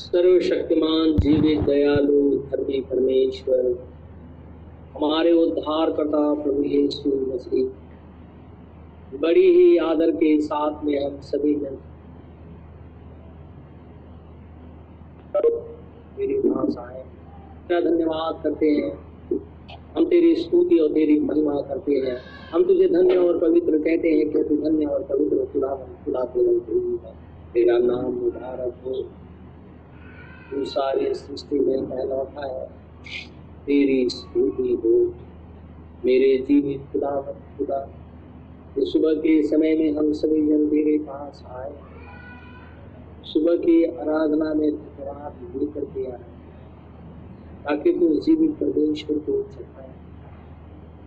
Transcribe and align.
सर्वशक्तिमान 0.00 1.18
जीवित 1.18 1.60
दयालु 1.60 2.20
धर्मी 2.30 2.80
परमेश्वर। 2.80 3.66
हमारे 4.96 5.32
उद्धार 5.32 5.90
करता 5.92 6.22
प्रभु 6.34 6.62
यीशु 6.62 7.08
मसीह, 7.08 7.68
बड़ी 9.18 9.46
ही 9.54 9.76
आदर 9.76 10.10
के 10.10 10.40
साथ 10.40 10.84
में 10.84 10.96
हम 11.04 11.20
सभी 11.20 11.54
जन 11.54 11.76
तेरी 16.16 16.38
भाषाएँ 16.38 17.04
धन्यवाद 17.82 18.42
करते 18.42 18.66
हैं? 18.66 18.92
हम 19.96 20.04
तेरी 20.06 20.34
स्तुति 20.36 20.78
और 20.78 20.92
तेरी 20.92 21.20
महिमा 21.20 21.60
करते 21.60 21.92
हैं। 21.92 22.18
हम 22.52 22.64
तुझे 22.64 22.88
धन्य 22.88 23.16
और 23.16 23.38
पवित्र 23.38 23.78
कहते 23.78 24.08
हैं 24.08 24.30
कि 24.30 24.42
तू 24.42 24.56
धन्य 24.56 24.86
और 24.86 25.02
पवित्र 25.02 25.46
खुदा 25.52 25.74
खुदा 26.04 26.24
तेरा 27.54 27.78
नाम 27.78 28.12
मुबारक 28.14 28.74
हो। 28.86 29.04
तू 30.50 30.64
सारी 30.64 31.14
सृष्टि 31.14 31.58
में 31.58 31.86
कहलौता 31.86 32.46
है। 32.46 32.66
तेरी 33.66 34.08
स्तुति 34.10 34.80
हो 34.84 35.14
मेरे 36.04 36.38
जीवित 36.38 36.80
खुदा 36.92 37.20
खुदा। 37.58 37.80
इस 38.78 38.92
सुबह 38.92 39.14
के 39.14 39.42
समय 39.42 39.76
में 39.76 39.92
हम 39.92 40.12
सभी 40.12 40.46
जन 40.46 40.66
तेरे 40.68 40.98
पास 40.98 41.44
आए। 41.46 41.72
सुबह 43.24 43.56
की 43.56 43.84
आराधना 43.84 44.54
में 44.54 44.70
धन्यवाद 44.70 45.56
लेकर 45.56 45.84
के 45.84 46.04
आए। 46.10 46.24
ताकि 47.64 47.92
तू 47.92 48.08
जीवित 48.08 48.50
परमेश्वर 48.50 49.18
को 49.18 49.42
चढ़ाए 49.42 49.90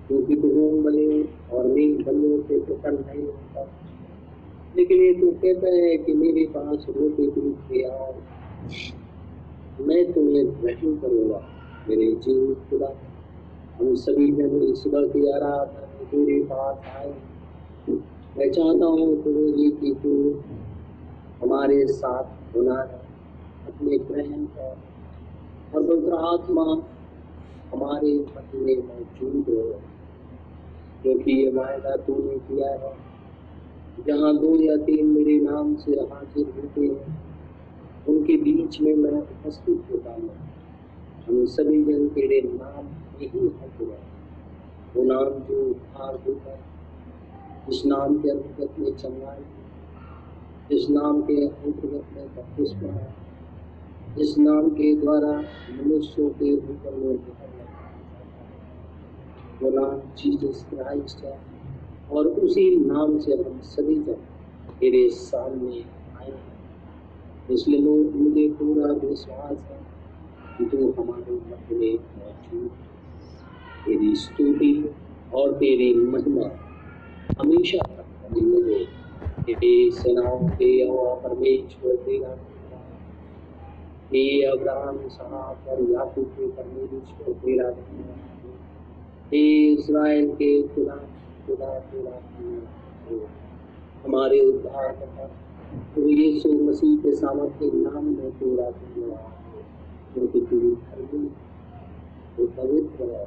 क्योंकि 0.08 0.36
तू 0.36 0.50
होम 0.50 0.84
बने 0.84 1.24
और 1.58 1.66
नींद 1.66 2.06
बने 2.06 2.42
से 2.42 2.60
प्रकट 2.60 3.08
नहीं 3.08 3.26
होता। 3.26 3.68
लेकिन 4.78 5.02
ये 5.02 5.14
तू 5.14 5.32
कहता 5.32 5.68
है 5.68 5.98
कि 5.98 6.14
मेरे 6.14 6.46
पास 6.46 6.86
रोटी 6.90 7.32
दूध 7.32 7.56
के 7.72 7.84
आओ 7.84 8.14
मैं 9.80 10.04
तुम्हें 10.14 10.46
ग्रहण 10.48 10.96
करूँगा, 10.98 11.40
मेरे 11.86 12.12
जीवित 12.24 12.58
खुदा। 12.70 12.88
हम 13.80 13.94
सभी 13.96 14.28
जन 14.32 14.62
इस 14.64 14.84
सुबह 14.84 15.08
की 15.08 15.32
आराधना 15.32 15.88
में 15.94 16.06
तेरे 16.06 16.40
पास 16.46 16.84
आए 16.98 17.14
मैं 18.36 18.50
चाहता 18.52 18.86
हूँ 18.86 19.08
तुम्हें 19.24 19.48
ये 19.58 19.70
कि 19.72 19.94
तू 20.04 20.12
हमारे 21.42 21.86
साथ 21.88 22.56
होना 22.56 22.76
अपने 23.66 23.98
ग्रहण 24.00 24.46
कर 24.46 24.76
और 25.74 25.84
पवित्र 25.84 26.22
आत्मा 26.28 26.64
हमारे 27.72 28.14
मन 28.28 28.48
में 28.66 28.88
मौजूद 28.88 29.50
हो 29.50 29.62
क्योंकि 31.04 31.32
ये 31.42 31.52
वायदा 31.56 31.96
तूने 32.06 32.38
किया 32.40 32.70
है। 32.74 32.94
जहाँ 33.98 34.36
दो 34.38 34.56
या 34.62 34.76
तीन 34.86 35.10
मेरे 35.14 35.40
नाम 35.42 35.76
से 35.76 35.92
हाजिर 35.92 36.54
होते 36.56 36.82
हैं 36.82 37.33
उनके 38.10 38.38
बीच 38.38 38.80
में 38.82 38.94
मैं 38.96 39.12
उपस्थित 39.12 39.86
होता 39.92 40.14
हूँ। 40.14 40.30
हम 41.28 41.46
सभी 41.46 41.84
जन 41.84 42.08
तेरे 42.10 42.42
नाम 42.42 42.86
में 42.86 43.30
ही 43.34 43.48
है 43.50 43.98
वो 44.96 45.04
नाम 45.04 45.40
जो 45.48 45.60
उद्धार 45.70 46.16
होता 46.28 46.52
है 46.52 46.60
जिस 47.70 47.86
नाम 47.86 48.18
के 48.22 48.30
अंतर्गत 48.30 48.80
में 48.80 48.96
चंगाई 48.96 49.44
जिस 50.70 50.90
नाम 50.90 51.22
के 51.22 51.36
अंतर्गत 51.46 52.10
में 52.16 52.28
बपतिस्मा 52.36 52.92
है 52.92 53.08
जिस 54.18 54.38
नाम 54.38 54.70
के 54.70 54.94
द्वारा 54.96 55.32
मनुष्यों 55.72 56.30
के 56.42 56.54
ऊपर 56.56 56.96
में 56.96 57.18
वो 59.62 59.70
नाम 59.70 60.00
जीसस 60.18 60.66
क्राइस्ट 60.70 61.24
है 61.26 61.38
और 62.12 62.28
उसी 62.28 62.66
नाम 62.86 63.18
से 63.20 63.36
हम 63.36 63.60
सभी 63.66 63.96
जन 64.04 64.22
तेरे 64.80 65.10
सामने 65.10 65.84
इसलिए 67.52 67.80
लोग 67.82 68.16
मुझे 68.16 68.48
पूरा 68.60 68.92
विश्वास 69.08 69.58
है 69.72 70.68
तू 70.70 70.92
हमारे 71.00 71.34
मौजूद 72.18 72.70
तेरी 73.86 74.14
स्तुति 74.16 74.74
और 75.32 75.54
तेरी 75.58 75.94
महिमा 76.06 76.48
हमेशा 77.40 77.82
तेरे 79.48 79.72
सेनाओं 79.92 80.48
के 80.50 80.72
परमेश्वर 81.24 81.96
तेरा 82.06 82.34
हे। 84.12 84.24
अब्राहम 84.52 84.98
और 85.72 85.82
याकूब 85.92 86.26
के 86.38 86.48
परमेश्वर 86.58 87.34
तेरा 87.34 87.70
हे। 89.34 89.76
के 90.40 90.52
खुदा 90.68 90.96
खुदा 91.46 91.80
तेरा 91.80 92.18
हमारे 94.06 94.40
उद्धार 94.50 94.92
तो 95.96 96.08
यीशु 96.10 96.50
मसीह 96.50 96.98
के 97.04 97.70
नाम 97.78 98.06
में 98.06 98.32
क्योंकि 100.14 100.40
तेरी 100.42 100.72
धर्मी 100.72 101.28
पवित्र 102.38 103.04
है 103.04 103.26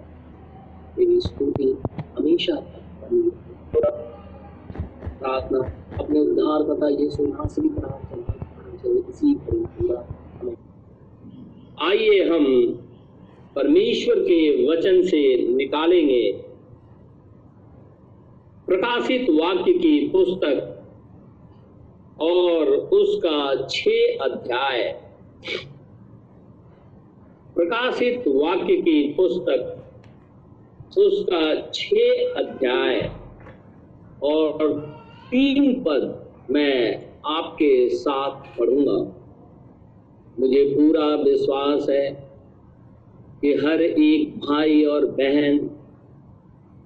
तेरी 0.97 1.21
स्तुति 1.21 1.77
हमेशा 2.19 2.55
बनी 2.55 3.31
प्रार्थना, 3.75 5.59
अपने 6.01 6.21
उद्धार 6.21 6.62
करता 6.62 6.89
यीशु 6.89 7.27
नासरी 7.27 7.69
इसी 9.09 9.34
आइए 11.83 12.28
हम 12.28 12.45
परमेश्वर 13.57 14.19
के 14.21 14.39
वचन 14.67 15.03
से 15.03 15.21
निकालेंगे। 15.55 16.33
प्रकाशित 18.67 19.27
वाक्य 19.31 19.73
की 19.73 20.09
पुस्तक 20.09 20.76
और 22.21 22.66
उसका 22.66 23.66
छह 23.66 24.25
अध्याय। 24.25 25.00
प्रकाशित 27.54 28.25
वाक्य 28.28 28.77
की 28.77 29.12
पुस्तक, 29.12 29.84
उसका 30.99 31.71
छह 31.75 32.34
अध्याय। 32.37 33.10
और 34.22 34.81
तीन 35.31 35.84
पद 35.84 36.27
मैं 36.50 37.06
आपके 37.27 37.88
साथ 37.88 38.59
पढ़ूँगा। 38.59 39.22
मुझे 40.41 40.65
पूरा 40.65 41.06
विश्वास 41.06 41.88
है 41.91 42.10
कि 43.41 43.54
हर 43.54 43.83
एक 43.83 44.38
भाई 44.38 44.84
और 44.84 45.06
बहन 45.06 45.59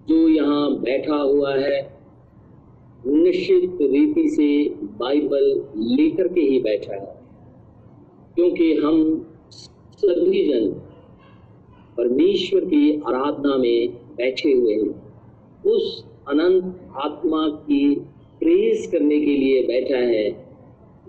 जो 0.09 0.29
यहाँ 0.29 0.73
बैठा 0.73 1.17
हुआ 1.17 1.55
है 1.55 2.00
निश्चित 3.07 3.79
रीति 3.83 4.29
से 4.29 4.69
बाइबल 4.83 5.65
लेकर 5.77 6.29
के 6.29 6.41
ही 6.41 6.61
बैठा 6.61 6.95
है। 6.95 7.21
क्योंकि 8.35 8.75
हम 8.75 9.27
सभी 9.51 10.49
जन 10.49 10.73
परमेश्वर 11.97 12.65
की 12.65 12.93
आराधना 12.93 13.57
में 13.57 13.89
बैठे 13.93 14.53
हुए 14.53 14.75
हैं। 14.75 15.13
उस 15.67 16.05
अनंत 16.29 16.91
आत्मा 16.97 17.49
की 17.49 17.95
प्रेस 18.41 18.89
करने 18.93 19.21
के 19.21 19.37
लिए 19.37 19.63
बैठा 19.67 19.97
है, 19.97 20.47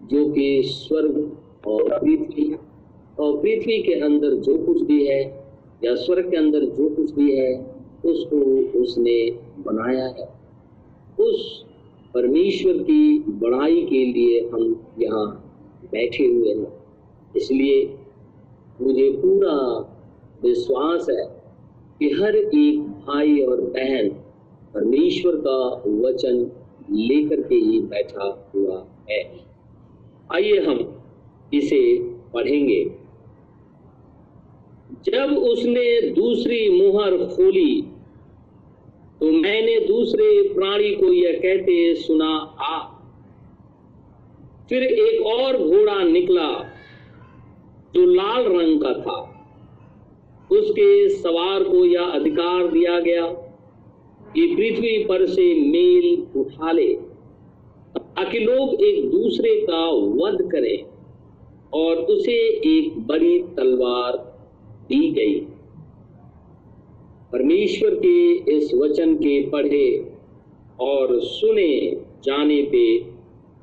जो 0.04 0.34
कि 0.34 0.64
स्वर्ग 0.66 1.38
और 1.68 1.84
पृथ्वी 1.84 2.56
और 3.20 3.38
पृथ्वी 3.38 3.82
के 3.82 3.94
अंदर 3.94 4.34
जो 4.34 4.66
कुछ 4.66 4.82
भी 4.82 5.06
है 5.06 5.46
या 5.84 5.96
स्वर्ग 5.96 6.32
के 6.32 6.38
अंदर 6.38 6.60
जो 6.60 6.90
कुछ 6.90 7.12
भी 7.12 7.36
है, 7.36 7.76
उसको 8.06 8.38
उसने 8.80 9.32
बनाया 9.60 10.08
है। 10.08 10.42
उस 11.20 11.66
परमेश्वर 12.14 12.74
की 12.74 13.20
बड़ाई 13.20 13.82
के 13.82 14.06
लिए 14.06 14.40
हम 14.54 14.86
यहाँ 15.00 15.26
बैठे 15.92 16.26
हुए 16.26 16.54
हैं। 16.54 16.74
इसलिए 17.36 17.98
मुझे 18.82 19.10
पूरा 19.12 19.56
विश्वास 20.44 21.08
है 21.10 21.26
कि 22.00 22.10
हर 22.10 22.36
एक 22.36 22.80
भाई 22.80 23.40
और 23.40 23.62
बहन 23.62 24.10
परमेश्वर 24.74 25.36
का 25.36 25.84
वचन 25.88 26.52
लेकर 26.92 27.42
के 27.42 27.56
ही 27.56 27.80
बैठा 27.80 28.52
हुआ 28.56 28.86
है। 29.10 29.22
आइए 30.34 30.60
हम 30.60 31.02
इसे 31.54 31.82
पढ़ेंगे। 32.34 32.84
जब 35.06 35.38
उसने 35.38 36.10
दूसरी 36.10 36.60
मुहर 36.82 37.18
खोली 37.18 37.84
तो 39.22 39.32
मैंने 39.32 39.80
दूसरे 39.80 40.54
प्राणी 40.54 40.96
को 40.96 41.14
यह 41.14 41.32
कहते 41.32 41.96
सुना, 41.96 42.56
आ। 42.60 42.80
फिर 44.70 44.84
एक 44.84 45.26
और 45.26 45.58
घोड़ा 45.58 46.04
निकला 46.04 46.74
जो 47.96 48.06
लाल 48.06 48.44
रंग 48.44 48.82
का 48.82 48.94
था। 48.94 49.28
उसके 50.52 51.10
सवार 51.10 51.64
को 51.64 51.86
यह 51.86 52.02
अधिकार 52.02 52.68
दिया 52.68 53.00
गया 53.00 53.28
कि 54.34 54.48
पृथ्वी 54.48 55.04
पर 55.04 55.26
से 55.26 55.54
मेल 55.56 56.28
उठा 56.40 56.72
ले, 56.72 56.94
ताकि 57.98 58.40
लोग 58.40 58.84
एक 58.84 59.12
दूसरे 59.12 59.66
का 59.70 59.90
वध 59.90 60.52
करें 60.52 60.84
और 61.74 61.96
उसे 61.96 62.38
एक 62.78 63.08
बड़ी 63.08 63.40
तलवार 63.40 64.18
दी 64.90 65.12
गई। 65.12 65.51
परमेश्वर 67.32 67.96
के 67.96 68.34
इस 68.34 68.74
वचन 68.74 69.16
के 69.16 69.50
पढ़े 69.50 70.14
और 70.80 71.20
सुने 71.22 71.96
जाने 72.24 72.62
पे 72.64 73.12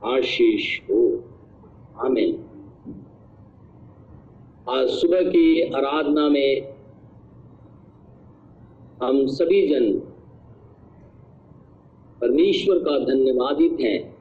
आशीष 0.05 0.81
हो। 0.81 1.25
आमीन। 1.99 2.45
आज 4.69 4.89
सुबह 4.89 5.23
की 5.23 5.63
आराधना 5.63 6.29
में 6.29 6.75
हम 9.03 9.27
सभी 9.27 9.67
जन 9.69 9.99
परमेश्वर 12.21 12.79
का 12.79 12.99
धन्यवादित 12.99 13.81
हैं 13.81 14.17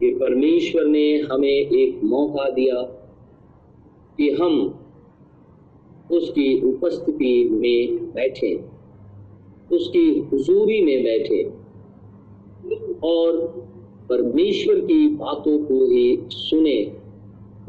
कि 0.00 0.14
परमेश्वर 0.14 0.84
ने 0.84 1.18
हमें 1.32 1.48
एक 1.48 2.04
मौका 2.04 2.50
दिया 2.50 2.82
कि 4.16 4.30
हम 4.30 4.82
उसकी 6.10 6.60
उपस्थिति 6.60 7.48
में 7.52 8.12
बैठे, 8.12 8.54
उसकी 9.72 10.20
हजूरी 10.34 10.80
में 10.82 11.04
बैठे 11.04 11.42
और 13.02 13.36
परमेश्वर 14.08 14.80
की 14.80 15.08
बातों 15.08 15.58
को 15.58 15.84
ही 15.86 16.18
सुने, 16.30 16.92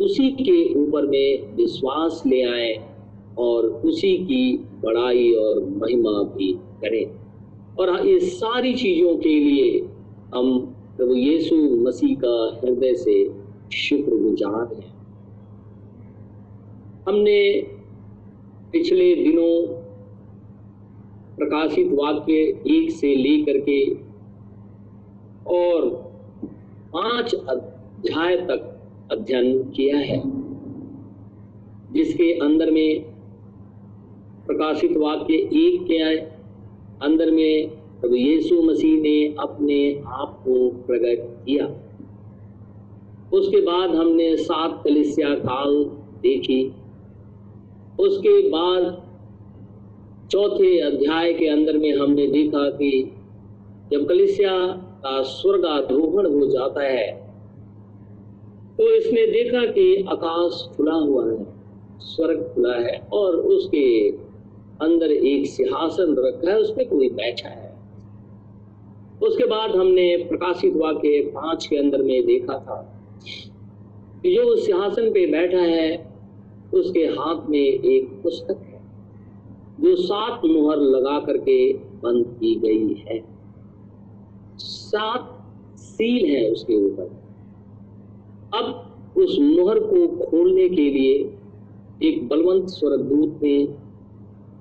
उसी 0.01 0.29
के 0.31 0.73
ऊपर 0.73 1.07
में 1.07 1.55
विश्वास 1.55 2.23
ले 2.27 2.41
आए 2.41 2.89
और 3.37 3.65
उसी 3.65 4.17
की 4.17 4.57
बड़ाई 4.57 5.31
और 5.31 5.63
महिमा 5.63 6.23
भी 6.23 6.53
करें। 6.53 7.05
और 7.79 8.07
ये 8.07 8.19
सारी 8.19 8.73
चीज़ों 8.73 9.17
के 9.17 9.39
लिए 9.39 9.79
हम 10.35 10.59
प्रभु 10.97 11.15
यीशु 11.15 11.55
मसीह 11.55 12.15
का 12.15 12.59
हृदय 12.63 12.93
से 12.93 13.29
शुक्रगुजार 13.73 14.75
हैं। 14.75 14.95
हमने 17.07 17.76
पिछले 18.71 19.15
दिनों 19.15 19.51
प्रकाशित 21.35 21.91
वाक्य 21.91 22.33
एक 22.67 22.89
से 22.91 23.15
लेकर 23.15 23.57
के 23.69 23.79
और 25.55 25.85
पाँच 26.93 27.33
अध्याय 27.35 28.35
तक 28.37 28.73
अध्ययन 29.11 29.63
किया 29.69 29.97
है, 29.97 30.21
जिसके 31.93 32.31
अंदर 32.39 32.71
में 32.71 33.03
प्रकाशित 34.47 34.97
वाक्य 34.97 35.33
एक 35.33 35.83
के 35.83 35.99
अंदर 37.05 37.31
में 37.31 37.69
प्रभु 38.01 38.15
यीशु 38.15 38.61
मसीह 38.61 39.01
ने 39.01 39.35
अपने 39.39 39.79
आप 40.07 40.41
को 40.43 40.69
प्रकट 40.87 41.45
किया। 41.45 41.65
उसके 43.33 43.61
बाद 43.61 43.95
हमने 43.95 44.35
सात 44.37 44.81
कलिसिया 44.83 45.33
काल 45.35 45.83
देखी। 46.21 46.61
उसके 47.99 48.39
बाद 48.49 49.03
चौथे 50.31 50.79
अध्याय 50.79 51.33
के 51.33 51.47
अंदर 51.47 51.77
में 51.77 51.94
हमने 51.97 52.27
देखा 52.27 52.69
कि 52.69 52.91
जब 53.91 54.07
कलिसिया 54.07 54.51
का 55.03 55.21
स्वर्गारोहण 55.21 56.25
हो 56.33 56.47
जाता 56.47 56.83
है 56.83 57.07
तो 58.77 58.89
इसने 58.95 59.25
देखा 59.27 59.65
कि 59.65 60.05
आकाश 60.09 60.61
खुला 60.77 60.94
हुआ 60.94 61.25
है, 61.25 61.45
स्वर्ग 61.99 62.41
खुला 62.55 62.73
है 62.73 62.97
और 63.13 63.35
उसके 63.35 64.09
अंदर 64.81 65.11
एक 65.11 65.45
सिंहासन 65.45 66.15
रखा 66.19 66.51
है, 66.51 66.57
उसमें 66.57 66.88
कोई 66.89 67.09
बैठा 67.09 67.49
है। 67.49 67.75
उसके 69.23 69.45
बाद 69.45 69.75
हमने 69.75 70.15
प्रकाशित 70.29 70.73
वाक्य 70.75 71.21
पाँच 71.35 71.65
के 71.67 71.77
अंदर 71.77 72.01
में 72.03 72.25
देखा 72.25 72.57
था 72.59 72.75
कि 74.23 74.35
जो 74.35 74.55
सिंहासन 74.55 75.09
पे 75.11 75.25
बैठा 75.25 75.61
है 75.61 76.06
उसके 76.73 76.99
हाथ 76.99 77.49
में 77.49 77.59
एक 77.59 78.09
पुस्तक 78.23 78.57
है, 78.61 78.81
जो 79.79 79.95
सात 79.95 80.41
मुहर 80.45 80.77
लगा 80.77 81.19
करके 81.19 81.73
बंद 81.73 82.25
की 82.39 82.55
गई 82.55 82.93
है। 82.93 83.23
सात 84.57 85.33
सील 85.77 86.25
है 86.25 86.51
उसके 86.51 86.75
ऊपर। 86.85 87.15
अब 88.53 89.17
उस 89.17 89.37
मुहर 89.39 89.79
को 89.79 90.07
खोलने 90.25 90.67
के 90.69 90.89
लिए 90.89 91.13
एक 92.03 92.27
बलवंत 92.27 92.67
स्वर्गदूत 92.67 93.39
ने 93.43 93.57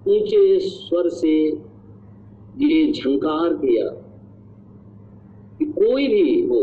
ऊँचे 0.09 0.59
स्वर 0.59 1.09
से 1.09 1.37
ये 2.59 2.93
झंकार 2.93 3.55
किया 3.55 3.88
कि 5.59 5.64
कोई 5.64 6.06
भी 6.09 6.41
हो, 6.47 6.61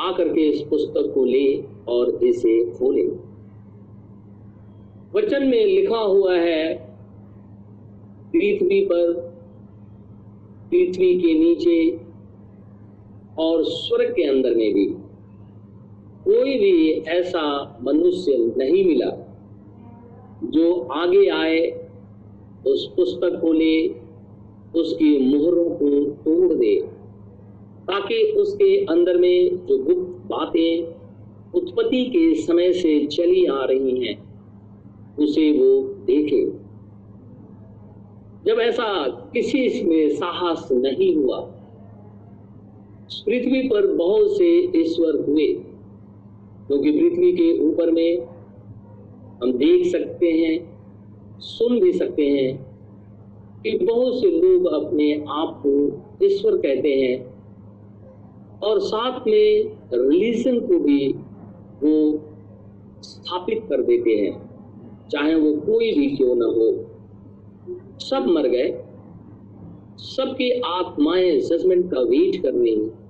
आकर 0.00 0.28
के 0.28 0.40
इस 0.40 0.62
पुस्तक 0.62 1.12
को 1.14 1.24
ले 1.24 1.64
और 1.88 2.24
इसे 2.24 2.64
खोले। 2.70 3.31
वचन 5.14 5.46
में 5.46 5.66
लिखा 5.66 5.98
हुआ 5.98 6.34
है, 6.34 6.74
पृथ्वी 8.32 8.80
पर, 8.80 9.12
पृथ्वी 10.70 11.20
के 11.20 11.34
नीचे 11.34 12.00
और 13.38 13.64
स्वर्ग 13.64 14.10
के 14.10 14.22
अंदर 14.22 14.54
में 14.54 14.74
भी। 14.74 14.86
कोई 16.24 16.58
भी 16.58 16.90
ऐसा 16.90 17.78
मनुष्य 17.82 18.54
नहीं 18.56 18.84
मिला 18.84 19.10
जो 20.44 20.80
आगे 20.80 21.28
आए, 21.28 21.88
उस 22.66 22.92
पुस्तक 22.96 23.38
को 23.40 23.52
ले, 23.52 23.88
उसकी 24.80 25.18
मोहरों 25.18 25.64
को 25.64 26.04
तोड़ 26.04 26.54
दे, 26.54 26.80
ताकि 27.82 28.22
उसके 28.22 28.84
अंदर 28.84 29.16
में 29.16 29.66
जो 29.66 29.78
गुप्त 29.78 30.26
बातें 30.26 30.94
उत्पत्ति 31.54 32.04
के 32.04 32.34
समय 32.34 32.72
से 32.72 33.06
चली 33.06 33.46
आ 33.46 33.64
रही 33.64 34.06
हैं 34.06 34.31
उसे 35.18 35.52
वो 35.52 35.82
देखे। 35.82 36.62
जब 38.46 38.60
ऐसा 38.60 39.08
किसी 39.08 39.84
में 39.84 40.08
साहस 40.08 40.68
नहीं 40.72 41.16
हुआ, 41.16 41.40
पृथ्वी 43.26 43.68
पर 43.68 43.86
बहुत 43.86 44.38
से 44.38 44.78
ईश्वर 44.80 45.24
हुए, 45.28 45.46
क्योंकि 46.66 46.92
तो 46.92 46.98
पृथ्वी 46.98 47.32
के 47.32 47.58
ऊपर 47.58 47.90
में 47.90 48.26
हम 49.42 49.52
देख 49.52 49.86
सकते 49.86 50.30
हैं, 50.30 50.72
सुन 51.38 51.80
भी 51.80 51.92
सकते 51.92 52.26
हैं 52.26 52.72
कि 53.62 53.78
बहुत 53.78 54.20
से 54.20 54.26
लोग 54.26 54.66
अपने 54.66 55.24
आप 55.28 55.62
को 55.66 56.02
ईश्वर 56.26 56.56
कहते 56.56 56.88
हैं 56.88 57.32
और 58.60 58.80
साथ 58.80 59.26
में 59.26 59.76
रिलीजन 59.92 60.60
को 60.60 60.78
भी 60.78 61.08
वो 61.82 62.20
स्थापित 63.02 63.62
कर 63.68 63.82
देते 63.82 64.10
हैं। 64.10 64.51
चाहे 65.12 65.34
वो 65.34 65.52
कोई 65.52 65.92
भी 65.92 66.06
क्यों 66.16 66.34
ना 66.34 66.46
हो। 66.46 66.66
सब 68.00 68.26
मर 68.28 68.48
गए। 68.48 68.84
सबकी 69.98 70.50
आत्माएँ 70.60 71.40
जजमेंट 71.40 71.90
का 71.94 72.00
वेट 72.00 72.42
कर 72.42 72.52
रही 72.52 72.74
हैं। 72.74 73.02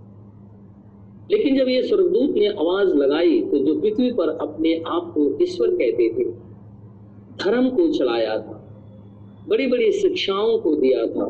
लेकिन 1.31 1.57
जब 1.59 1.69
ये 1.69 1.83
स्वर्गदूत 1.83 2.31
ने 2.31 2.47
आवाज़ 2.47 2.89
लगाई 2.89 3.41
तो 3.41 3.59
जो 3.59 3.81
पृथ्वी 3.81 4.13
पर 4.13 4.29
अपने 4.29 4.75
आप 4.89 5.13
को 5.15 5.43
ईश्वर 5.43 5.71
कहते 5.71 6.09
थे, 6.09 6.25
धर्म 7.45 7.69
को 7.71 7.89
चलाया 7.93 8.39
था 8.39 8.59
बड़ी 9.49 9.67
बड़ी 9.67 9.93
शिक्षाओं 9.93 10.59
को 10.59 10.75
दिया 10.77 11.07
था 11.07 11.27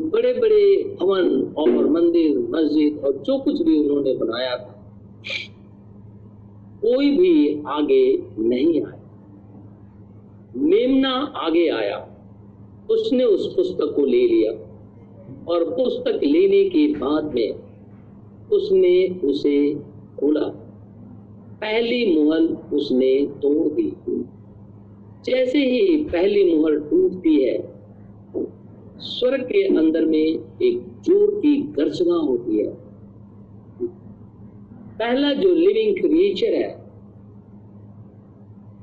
बड़े 0.00 0.32
बड़े 0.32 0.96
भवन 1.00 1.54
और 1.58 1.88
मंदिर, 1.88 2.38
मस्जिद 2.50 3.04
और 3.04 3.12
जो 3.12 3.38
कुछ 3.38 3.62
भी 3.62 3.78
उन्होंने 3.78 4.14
बनाया 4.16 4.56
था, 4.56 4.72
कोई 6.82 7.10
भी 7.16 7.62
आगे 7.66 8.22
नहीं 8.38 8.82
आया। 8.82 8.99
मेमना 10.56 11.10
आगे 11.36 11.68
आया। 11.68 11.96
उसने 12.90 13.24
उस 13.24 13.54
पुस्तक 13.56 13.92
को 13.96 14.04
ले 14.04 14.26
लिया 14.26 14.52
और 15.48 15.64
पुस्तक 15.64 16.20
लेने 16.24 16.64
के 16.70 16.86
बाद 16.86 17.34
में 17.34 17.50
उसने 18.52 19.08
उसे 19.24 19.74
खोला। 20.20 20.48
पहली 21.60 22.04
मुहर 22.14 22.42
उसने 22.74 23.14
तोड़ 23.26 23.68
दी। 23.68 23.92
जैसे 25.24 25.58
ही 25.58 25.96
पहली 25.96 26.56
मुहर 26.56 26.78
टूटती 26.80 27.42
है, 27.42 27.58
स्वर्ग 28.98 29.42
के 29.42 29.62
अंदर 29.76 30.04
में 30.04 30.18
एक 30.18 30.82
ज़ोर 31.02 31.30
की 31.30 31.56
गर्जना 31.56 32.14
होती 32.14 32.58
है। 32.58 32.72
पहला 34.98 35.32
जो 35.32 35.54
लिविंग 35.54 35.96
क्रिएचर 35.96 36.54
है 36.54 36.79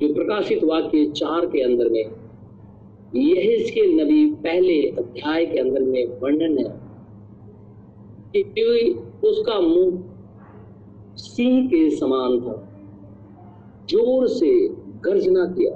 जो 0.01 0.13
प्रकाशित 0.13 0.63
वाक्य 0.63 1.05
चार 1.05 1.45
के 1.45 1.61
अंदर 1.61 1.89
में, 1.89 2.11
यह 3.15 3.55
इसके 3.55 4.03
नबी 4.03 4.31
पहले 4.31 4.81
अध्याय 4.81 5.45
के 5.45 5.59
अंदर 5.59 5.81
में 5.81 6.19
वर्णन 6.19 6.57
है। 6.57 6.87
कि 8.35 8.99
उसका 9.23 9.59
मुँह 9.59 10.03
सिंह 11.15 11.67
के 11.67 11.89
समान 11.89 12.41
था, 12.41 12.69
ज़ोर 13.89 14.27
से 14.27 14.67
गर्जना 15.03 15.45
किया। 15.45 15.73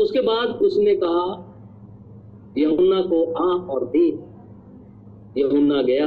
उसके 0.00 0.20
बाद 0.20 0.48
उसने 0.48 0.94
कहा 0.94 1.48
यमुना 2.58 3.02
को 3.02 3.32
आ 3.32 3.72
और 3.72 3.84
दे 3.84 4.08
यमुना 5.40 5.82
गया, 5.82 6.06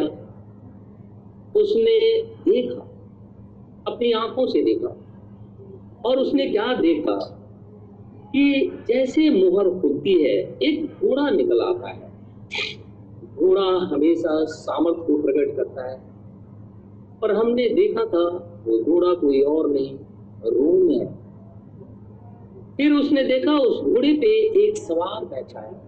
उसने 1.56 2.22
देखा, 2.22 2.88
अपनी 3.88 4.12
आँखों 4.12 4.48
से 4.48 4.64
देखा। 4.64 5.05
और 6.06 6.18
उसने 6.18 6.50
क्या 6.50 6.74
देखा? 6.74 7.42
कि 8.26 8.72
जैसे 8.88 9.30
मुहर 9.30 9.70
खुलती 9.70 10.14
है, 10.14 10.58
एक 10.64 10.86
घोड़ा 10.86 11.30
निकल 11.30 11.62
आता 11.62 11.90
है। 11.90 12.12
घोड़ा 13.36 13.80
हमेशा 13.86 14.46
सामर्थ 14.46 14.96
को 14.96 15.22
प्रकट 15.22 15.56
करता 15.56 15.92
है। 15.92 16.02
पर 17.22 17.32
हमने 17.32 17.70
देखा 17.70 18.06
था, 18.06 18.28
वो 18.68 18.84
घोड़ा 18.84 19.14
कोई 19.14 19.42
और 19.42 19.70
नहीं, 19.70 19.96
रोम 20.46 20.92
है। 20.92 21.16
फिर 22.78 22.92
उसने 22.92 23.24
देखा, 23.24 23.58
उस 23.58 23.82
घोड़े 23.82 24.14
पे 24.14 24.28
एक 24.68 24.78
सवार 24.78 25.26
बैठा 25.26 25.60
है। 25.60 25.82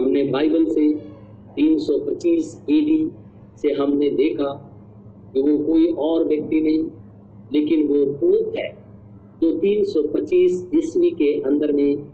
हमने 0.00 0.22
बाइबल 0.22 0.64
से 0.64 0.94
325 1.56 2.64
एडी 2.70 3.10
से 3.56 3.72
हमने 3.72 4.10
देखा 4.10 4.72
कि 5.34 5.42
वो 5.42 5.58
कोई 5.58 5.92
और 5.92 6.24
व्यक्ति 6.24 6.60
नहीं 6.60 6.97
लेकिन 7.52 7.88
वो 7.88 8.04
पोप 8.06 8.56
है 8.56 8.78
जो 9.42 9.52
325 9.60 10.74
ईस्वी 10.74 11.10
के 11.10 11.40
अंदर 11.40 11.72
में 11.72 12.10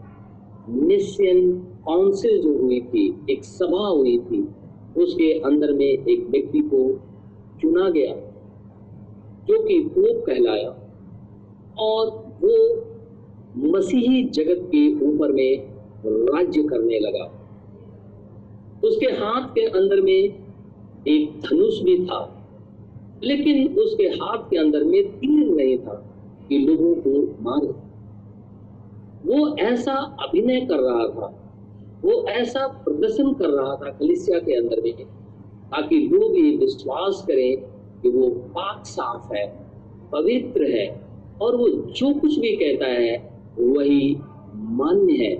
निशियन 0.69 1.51
काउंसिल 1.59 2.41
जो 2.41 2.57
हुई 2.57 2.81
थी, 2.81 3.25
एक 3.29 3.43
सभा 3.43 3.87
हुई 3.87 4.17
थी, 4.17 4.47
उसके 4.97 5.31
अंदर 5.39 5.73
में 5.73 5.85
एक 5.85 6.27
व्यक्ति 6.29 6.59
को 6.59 7.01
चुना 7.61 7.89
गया, 7.89 8.15
जो 9.47 9.63
कि 9.63 9.79
पोप 9.79 10.23
कहलाया 10.25 10.69
और 11.79 12.09
वो 12.41 12.85
मसीही 13.57 14.23
जगत 14.23 14.61
के 14.75 15.05
ऊपर 15.05 15.31
में 15.31 15.75
राज्य 16.05 16.63
करने 16.63 16.99
लगा। 16.99 17.41
उसके 18.83 19.05
हाथ 19.05 19.47
के 19.49 19.61
अंदर 19.61 20.01
में 20.01 20.45
एक 21.07 21.39
धनुष 21.39 21.81
भी 21.81 22.05
था। 22.05 22.34
लेकिन 23.23 23.77
उसके 23.77 24.03
हाथ 24.03 24.37
के 24.37 24.57
अंदर 24.57 24.83
में 24.83 25.11
तीर 25.19 25.55
नहीं 25.55 25.77
था 25.77 25.93
कि 26.49 26.57
लोगों 26.57 26.95
को 26.95 27.43
मारे। 27.43 27.67
वो 29.25 29.57
ऐसा 29.57 29.93
अभिनय 29.93 30.61
कर 30.61 30.79
रहा 30.79 31.07
था, 31.07 31.41
वो 32.05 32.25
ऐसा 32.27 32.67
प्रदर्शन 32.67 33.33
कर 33.33 33.49
रहा 33.49 33.75
था 33.75 33.91
कलिसिया 33.91 34.39
के 34.39 34.53
अंदर 34.53 34.81
में, 34.81 34.93
ताकि 34.93 35.99
लोग 35.99 36.37
ये 36.37 36.57
विश्वास 36.57 37.25
करें 37.27 37.57
कि 38.01 38.09
वो 38.09 38.29
पाक 38.29 38.85
साफ़ 38.85 39.33
है, 39.33 39.47
पवित्र 40.11 40.63
है, 40.63 41.01
और 41.41 41.55
वो 41.55 41.69
जो 41.69 42.13
कुछ 42.13 42.39
भी 42.39 42.55
कहता 42.55 42.85
है, 42.85 43.39
वही 43.59 44.17
मान्य 44.55 45.13
है, 45.13 45.35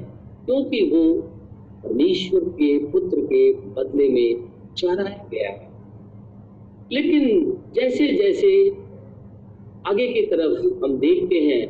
क्योंकि 0.46 0.82
वो 0.94 1.22
परमेश्वर 1.84 2.40
के 2.40 2.78
पुत्र 2.78 3.22
के 3.22 3.54
बदले 3.54 4.10
में 4.10 4.50
चढ़ाया 4.78 5.28
गया 5.34 5.50
है। 5.50 5.65
लेकिन 6.92 7.24
जैसे 7.76 8.08
जैसे 8.14 8.50
आगे 9.88 10.08
की 10.08 10.22
तरफ़ 10.26 10.84
हम 10.84 10.98
देखते 11.00 11.40
हैं 11.42 11.66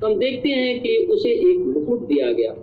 तो 0.00 0.06
हम 0.06 0.18
देखते 0.18 0.48
हैं 0.50 0.80
कि 0.80 0.96
उसे 1.12 1.30
एक 1.50 1.58
मुकुट 1.58 2.06
दिया 2.08 2.30
गया। 2.32 2.54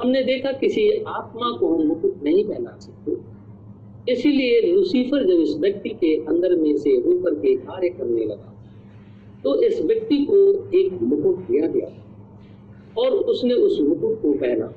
हमने 0.00 0.22
देखा 0.22 0.52
किसी 0.52 0.90
आत्मा 0.90 1.50
को 1.58 1.68
हम 1.68 1.86
मुकुट 1.86 2.22
नहीं 2.22 2.44
पहना 2.44 2.76
सकते। 2.80 4.12
इसीलिए 4.12 4.60
लूसीफर 4.62 5.24
जब 5.26 5.40
इस 5.40 5.54
व्यक्ति 5.56 5.88
के 6.00 6.14
अंदर 6.24 6.54
में 6.56 6.76
से 6.76 6.90
होकर 6.96 7.34
के 7.34 7.54
कार्य 7.56 7.88
करने 7.88 8.24
लगा 8.24 8.54
तो 9.44 9.54
इस 9.62 9.80
व्यक्ति 9.82 10.16
को 10.30 10.36
एक 10.78 10.92
मुकुट 11.02 11.38
दिया 11.46 11.66
गया 11.66 11.88
और 12.96 13.12
उसने 13.32 13.54
उस 13.54 13.80
मुकुट 13.80 14.20
को 14.22 14.32
पहना। 14.34 14.72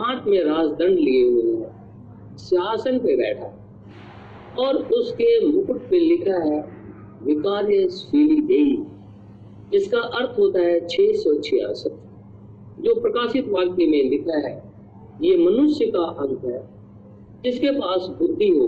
हाथ 0.00 0.26
में 0.26 0.38
राजदंड 0.44 0.98
लिए 0.98 1.24
हुए 1.24 1.66
सिंहासन 2.38 2.98
पे 2.98 3.16
बैठा। 3.16 3.48
और 4.58 4.76
उसके 4.94 5.28
मुकुट 5.46 5.80
पे 5.90 5.98
लिखा 5.98 6.38
है 6.44 6.60
विकारियस 7.24 8.06
फीली 8.10 8.40
देई 8.46 8.78
इसका 9.74 9.98
अर्थ 9.98 10.38
होता 10.38 10.60
है 10.60 10.78
छह 10.86 11.12
सौ 11.14 11.34
छियासठ, 11.40 11.92
जो 12.80 12.94
प्रकाशित 13.00 13.48
वाक्य 13.48 13.86
में 13.86 14.10
लिखा 14.10 14.38
है, 14.38 14.52
ये 15.22 15.36
मनुष्य 15.36 15.86
का 15.86 16.04
अंक 16.22 16.44
है, 16.44 16.60
जिसके 17.44 17.70
पास 17.70 18.08
बुद्धि 18.18 18.48
हो, 18.48 18.66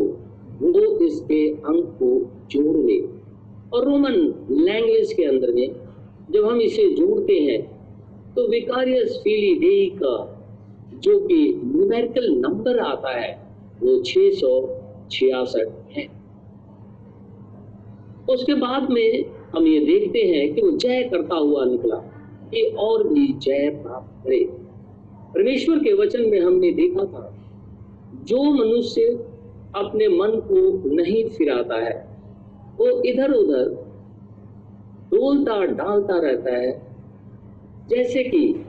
वो 0.63 0.99
इसके 1.07 1.49
अंक 1.49 1.97
को 1.99 2.11
जोड़ 2.51 2.77
ले। 2.79 2.99
और 3.73 3.85
रोमन 3.85 4.15
लैंग्वेज 4.51 5.13
के 5.13 5.25
अंदर 5.25 5.53
में, 5.53 5.69
जब 6.31 6.45
हम 6.45 6.61
इसे 6.61 6.89
जोड़ते 6.95 7.39
हैं 7.41 7.63
तो 8.35 8.47
विकारियस 8.49 9.19
फीली 9.25 9.55
डेई 9.59 9.87
का, 9.97 10.17
जो 10.95 11.19
कि 11.21 11.37
न्यूमेरिकल 11.65 12.31
नंबर 12.37 12.79
आता 12.79 13.11
है, 13.11 13.33
वो 13.83 14.03
छह 14.03 14.31
सौ 14.31 14.51
छियासठ 15.11 15.97
है। 15.97 16.07
उसके 18.31 18.55
बाद 18.55 18.91
में 18.91 19.25
हम 19.55 19.67
ये 19.67 19.81
देखते 19.81 20.19
हैं 20.19 20.55
कि 20.55 20.63
वो 20.63 20.71
जय 20.71 21.03
करता 21.03 21.37
हुआ 21.37 21.65
निकला, 21.65 21.97
कि 22.45 22.63
और 22.79 23.09
भी 23.09 23.33
जय 23.33 23.69
प्राप्त 23.83 24.25
करे। 24.25 24.45
परमेश्वर 25.35 25.79
के 25.79 25.93
वचन 25.93 26.29
में 26.31 26.41
हमने 26.41 26.71
देखा 26.71 27.05
था, 27.05 27.39
जो 28.25 28.43
मनुष्य 28.43 29.03
अपने 29.77 30.09
मन 30.09 30.29
को 30.29 30.95
नहीं 30.95 31.29
फिराता 31.29 31.75
है, 31.75 32.19
वो 32.79 33.03
इधर 33.03 33.33
उधर 33.33 33.69
डोलता 35.11 35.65
डालता 35.65 36.19
रहता 36.19 36.57
है, 36.57 36.83
जैसे 37.89 38.25
कि 38.25 38.65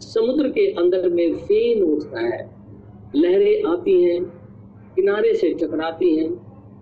समुद्र 0.00 0.48
के 0.48 0.66
अंदर 0.72 1.08
में 1.08 1.34
फेन 1.34 1.82
उठता 1.82 2.20
है, 2.20 2.50
लहरें 3.16 3.72
आती 3.72 4.02
हैं 4.02 4.35
किनारे 4.96 5.34
से 5.34 5.54
टकराती 5.54 6.16
हैं, 6.16 6.30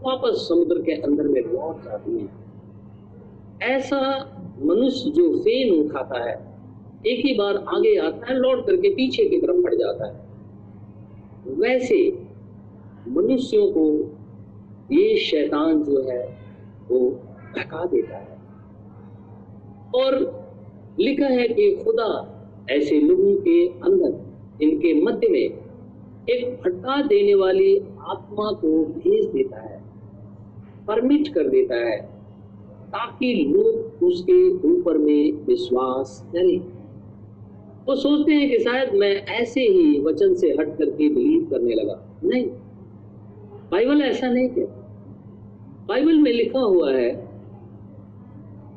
वापस 0.02 0.46
समुद्र 0.48 0.82
के 0.82 0.92
अंदर 0.92 1.22
में 1.22 1.40
लौट 1.40 1.84
जाती 1.84 2.12
हैं। 2.12 2.44
ऐसा 3.62 4.30
मनुष्य 4.62 5.10
जो 5.10 5.38
फेन 5.38 5.84
उठाता 5.84 6.30
है, 6.30 6.54
एक 7.06 7.26
ही 7.26 7.34
बार 7.34 7.56
आगे 7.56 7.96
आता 7.96 8.32
है, 8.32 8.38
लौट 8.38 8.66
करके 8.66 8.88
पीछे 8.88 9.24
की 9.24 9.38
तरफ़ 9.40 9.62
पड़ 9.62 9.74
जाता 9.74 10.06
है। 10.06 10.24
वैसे 11.54 12.22
मनुष्यों 13.08 13.72
को 13.72 14.10
ये 14.92 15.16
शैतान 15.16 15.82
जो 15.82 16.02
है, 16.10 16.38
वो 16.90 17.20
ढका 17.58 17.84
देता 17.84 18.16
है। 18.16 18.34
और 19.94 20.44
लिखा 21.00 21.26
है 21.26 21.48
कि 21.48 21.82
खुदा 21.84 22.30
ऐसे 22.70 23.00
लोगों 23.00 23.36
के 23.36 23.66
अंदर, 23.66 24.34
इनके 24.62 25.02
मध्य 25.02 25.28
में 25.28 25.64
एक 26.28 26.60
भटका 26.64 27.02
देने 27.02 27.34
वाली 27.34 27.80
आत्मा 28.10 28.50
को 28.52 28.84
भेज 28.86 29.24
देता 29.26 29.60
है 29.60 29.82
परमिट 30.88 31.28
कर 31.28 31.48
देता 31.48 31.74
है, 31.76 31.96
ताकि 32.88 33.32
लोग 33.46 34.02
उसके 34.04 34.38
ऊपर 34.68 34.98
में 34.98 35.46
विश्वास 35.46 36.22
करें। 36.32 36.58
वो 37.86 37.94
सोचते 37.96 38.32
हैं 38.32 38.48
कि 38.50 38.58
शायद 38.58 38.94
मैं 38.94 39.14
ऐसे 39.36 39.60
ही 39.60 40.00
वचन 40.00 40.34
से 40.34 40.50
हट 40.50 40.76
करके 40.78 41.08
बिलीव 41.08 41.48
करने 41.50 41.74
लगा। 41.74 42.00
नहीं 42.24 42.46
बाइबल 43.70 44.02
ऐसा 44.02 44.28
नहीं 44.28 44.48
कहता 44.48 44.82
बाइबल 45.88 46.18
में 46.18 46.32
लिखा 46.32 46.60
हुआ 46.60 46.92
है, 46.92 47.10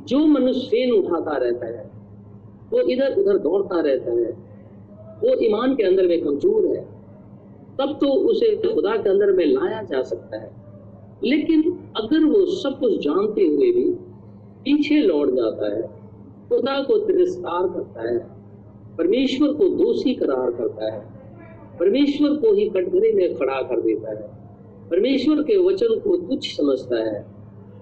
जो 0.07 0.25
मनुष्य 0.27 0.67
फेन 0.67 0.91
उठाता 0.91 1.37
रहता 1.37 1.65
है, 1.67 1.85
वो 2.71 2.79
इधर 2.81 3.15
उधर 3.15 3.37
दौड़ता 3.37 3.79
रहता 3.81 4.11
है, 4.11 4.31
वो 5.21 5.35
ईमान 5.45 5.75
के 5.75 5.83
अंदर 5.83 6.07
में 6.07 6.21
कमज़ोर 6.23 6.65
है। 6.75 6.85
तब 7.79 7.97
तो 8.01 8.07
उसे 8.07 8.55
खुदा 8.55 8.95
के 8.97 9.09
अंदर 9.09 9.31
में 9.31 9.45
लाया 9.45 9.81
जा 9.83 10.01
सकता 10.03 10.37
है। 10.37 10.51
लेकिन 11.23 11.61
अगर 11.97 12.23
वो 12.23 12.45
सब 12.45 12.79
कुछ 12.79 12.99
जानते 12.99 13.45
हुए 13.47 13.71
भी 13.71 13.85
पीछे 14.63 15.01
लौट 15.01 15.29
जाता 15.29 15.75
है, 15.75 15.81
खुदा 16.49 16.83
को 16.83 16.97
तिरस्कार 16.97 17.67
करता 17.67 18.09
है, 18.09 18.17
परमेश्वर 18.97 19.53
को 19.53 19.69
दोषी 19.69 20.13
करार 20.13 20.51
करता 20.51 20.93
है, 20.93 20.99
परमेश्वर 21.79 22.29
को 22.29 22.53
ही 22.53 22.69
कटघरे 22.69 23.13
में 23.13 23.35
खड़ा 23.35 23.61
कर 23.61 23.81
देता 23.81 24.09
है, 24.09 24.21
परमेश्वर 24.89 25.43
के 25.43 25.57
वचन 25.57 25.99
को 25.99 26.17
तुच्छ 26.17 26.47
समझता 26.47 26.95
है, 26.95 27.25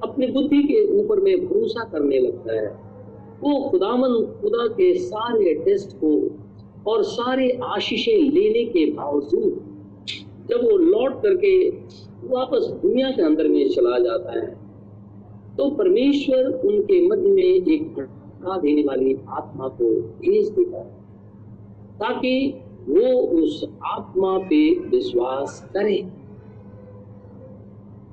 अपनी 0.04 0.28
बुद्धि 0.28 0.64
के 0.64 1.04
ऊपर 1.04 1.20
में 1.20 1.48
भरोसा 1.48 1.84
करने 1.84 2.20
लगता 2.20 2.54
है, 2.54 2.68
वो 3.42 3.70
खुदामन 3.70 4.26
खुदा 4.42 4.68
के 4.68 4.94
सारे 5.00 5.54
टेस्ट 5.54 5.98
को 6.04 6.40
और 6.92 7.04
सारे 7.04 7.60
आशीषें 7.64 8.32
लेने 8.32 8.66
के 8.66 8.86
बावजूद 8.92 9.75
जब 10.50 10.64
वो 10.64 10.78
लौट 10.78 11.22
करके 11.24 11.70
वापस 12.28 12.68
दुनिया 12.82 13.12
के 13.12 13.22
अंदर 13.22 13.48
में 13.48 13.70
चला 13.70 13.98
जाता 14.00 14.40
है 14.40 14.48
तो 15.58 15.70
परमेश्वर 15.70 16.46
उनके 16.66 17.02
मध्य 17.08 17.30
में 17.30 17.44
एक 17.44 17.88
भटका 17.96 18.58
देने 18.58 18.82
वाली 18.84 19.14
आत्मा 19.30 19.68
को 19.68 19.92
भेज 20.20 20.50
देता 20.50 20.78
है, 20.78 20.90
ताकि 22.00 22.62
वो 22.90 23.12
उस 23.38 23.64
आत्मा 23.86 24.38
पे 24.40 24.60
विश्वास 24.90 25.60
करे। 25.74 25.98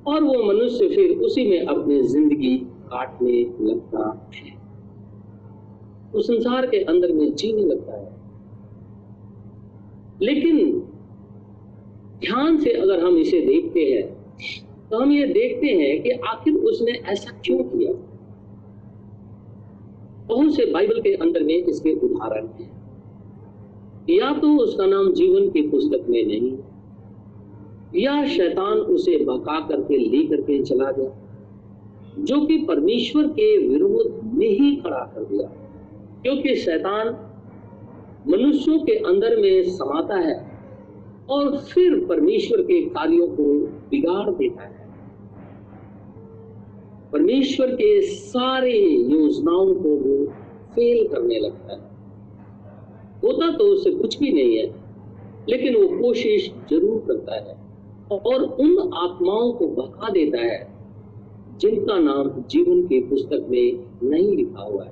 और 0.07 0.23
वो 0.23 0.43
मनुष्य 0.43 0.87
फिर 0.87 1.17
उसी 1.17 1.45
में 1.47 1.65
अपनी 1.65 2.01
ज़िंदगी 2.03 2.55
काटने 2.87 3.41
लगता 3.61 4.09
है। 4.35 4.51
उस 6.15 6.27
संसार 6.27 6.65
के 6.65 6.77
अंदर 6.83 7.11
में 7.11 7.33
जीने 7.35 7.63
लगता 7.63 7.93
है। 7.93 8.11
लेकिन 10.21 10.57
ध्यान 12.23 12.57
से 12.59 12.71
अगर 12.71 12.99
हम 12.99 13.17
इसे 13.17 13.39
देखते 13.41 13.79
हैं 13.81 14.05
तो 14.89 14.97
हम 14.97 15.11
ये 15.11 15.25
देखते 15.27 15.67
हैं 15.67 16.01
कि 16.01 16.09
आखिर 16.09 16.53
उसने 16.53 16.91
ऐसा 16.91 17.31
क्यों 17.45 17.63
किया? 17.63 17.93
बहुत 20.27 20.55
से 20.55 20.65
बाइबल 20.65 21.01
के 21.01 21.13
अंदर 21.15 21.43
में 21.43 21.55
इसके 21.55 21.93
उदाहरण 21.95 22.47
हैं? 22.47 22.71
या 24.09 24.31
तो 24.33 24.55
उसका 24.57 24.85
नाम 24.85 25.11
जीवन 25.13 25.49
की 25.49 25.61
पुस्तक 25.61 26.05
में 26.09 26.23
नहीं, 26.25 26.57
या 27.95 28.25
शैतान 28.27 28.77
उसे 28.77 29.17
बका 29.25 29.59
करके 29.59 29.97
ले 29.97 30.23
करके 30.27 30.61
चला 30.63 30.91
गया, 30.91 31.11
जो 32.19 32.41
कि 32.45 32.57
परमेश्वर 32.57 33.27
के 33.29 33.57
विरोध 33.67 34.21
में 34.33 34.47
ही 34.49 34.75
खड़ा 34.75 35.03
कर 35.15 35.23
दिया, 35.25 35.47
क्योंकि 36.23 36.55
शैतान 36.55 37.15
मनुष्यों 38.27 38.79
के 38.79 38.95
अंदर 38.95 39.35
में 39.37 39.63
समाता 39.69 40.15
है। 40.19 40.52
और 41.29 41.57
फिर 41.57 42.05
परमेश्वर 42.05 42.61
के 42.61 42.79
कार्यों 42.85 43.27
को 43.27 43.43
बिगाड़ 43.89 44.29
देता 44.29 44.63
है। 44.63 44.81
परमेश्वर 47.11 47.71
के 47.71 48.01
सारे 48.01 48.77
योजनाओं 48.79 49.73
को 49.73 49.89
वो 49.89 50.25
फेल 50.75 51.07
करने 51.07 51.39
लगता 51.39 51.73
है। 51.73 51.81
होता 53.23 53.51
तो 53.57 53.63
उससे 53.63 53.91
कुछ 53.91 54.17
भी 54.19 54.31
नहीं 54.31 54.57
है, 54.57 54.65
लेकिन 55.49 55.75
वो 55.75 55.87
कोशिश 55.99 56.51
ज़रूर 56.69 57.03
करता 57.07 57.35
है 57.35 57.61
और 58.19 58.43
उन 58.43 58.91
आत्माओं 58.95 59.51
को 59.51 59.67
बहा 59.67 60.09
देता 60.09 60.37
है, 60.37 60.67
जिनका 61.59 61.97
नाम 61.99 62.29
जीवन 62.49 62.81
की 62.87 62.99
पुस्तक 62.99 63.45
में 63.49 63.85
नहीं 64.03 64.35
लिखा 64.37 64.63
हुआ 64.63 64.83
है। 64.83 64.91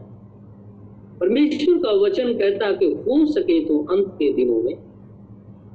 परमेश्वर 1.20 1.78
का 1.78 1.92
वचन 1.92 2.34
कहता 2.34 2.72
कि 2.72 2.86
हो 2.86 3.26
सके 3.26 3.60
तो 3.66 3.80
अंत 3.92 4.08
के 4.20 4.32
दिनों 4.34 4.62
में 4.64 4.76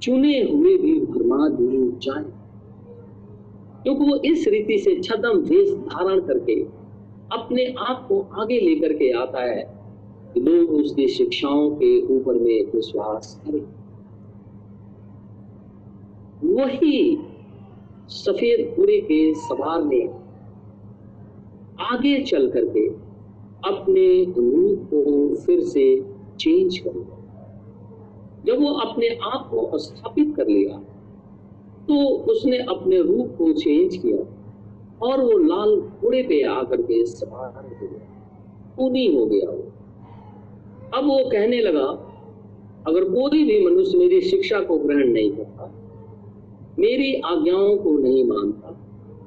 चुने 0.02 0.40
हुए 0.42 0.76
भी 0.76 1.00
भरमा 1.00 1.48
दिए 1.48 1.90
जाए। 2.02 2.24
क्योंकि 3.82 4.04
वो 4.04 4.16
इस 4.16 4.48
रीति 4.48 4.78
से 4.78 5.00
छदम 5.00 5.38
वेश 5.38 5.70
धारण 5.70 6.20
करके 6.20 6.60
अपने 7.32 7.74
आप 7.78 8.06
को 8.08 8.20
आगे 8.20 8.60
लेकर 8.60 8.92
के 8.92 9.10
आता 9.12 9.40
है 9.40 9.62
कि 10.34 10.40
लोग 10.40 10.70
उसकी 10.70 11.08
शिक्षाओं 11.08 11.70
के 11.70 12.00
ऊपर 12.16 12.34
में 12.34 12.72
विश्वास 12.74 13.40
करें। 13.46 13.64
वही 16.44 17.18
सफ़ेद 18.08 18.66
पूरे 18.76 19.00
के 19.00 19.34
सवार 19.34 19.84
ने 19.84 20.00
आगे 21.80 22.18
चल 22.22 22.50
करके 22.50 22.88
अपने 23.68 24.24
रूप 24.24 24.88
को 24.94 25.34
फिर 25.34 25.60
से 25.60 25.86
चेंज 26.38 26.78
कर 26.78 27.15
जब 28.46 28.60
वो 28.60 28.68
अपने 28.68 29.08
आप 29.08 29.48
को 29.50 29.78
स्थापित 29.78 30.34
कर 30.36 30.46
लिया 30.46 30.78
तो 31.88 32.08
उसने 32.08 32.58
अपने 32.58 33.02
रूप 33.02 33.34
को 33.38 33.52
चेंज 33.52 33.96
किया 33.96 34.36
और 35.02 35.20
वो 35.20 35.38
लाल 35.38 35.76
घोड़े 35.76 36.22
पे 36.22 36.42
आकर 36.42 36.82
के 36.82 37.06
सवार 37.06 37.70
हो 38.78 38.88
गया। 38.88 39.18
हो 39.18 39.26
गया 39.26 39.50
वो। 39.50 39.72
अब 40.98 41.04
वो 41.04 41.30
कहने 41.30 41.60
लगा, 41.60 42.12
अगर 42.86 43.04
कोई 43.04 43.44
भी 43.44 43.66
मनुष्य 43.66 43.98
मेरी 43.98 44.20
शिक्षा 44.20 44.60
को 44.60 44.78
ग्रहण 44.78 45.08
नहीं 45.08 45.30
करता, 45.30 45.74
मेरी 46.78 47.14
आज्ञाओं 47.14 47.76
को 47.76 47.98
नहीं 47.98 48.24
मानता, 48.24 48.68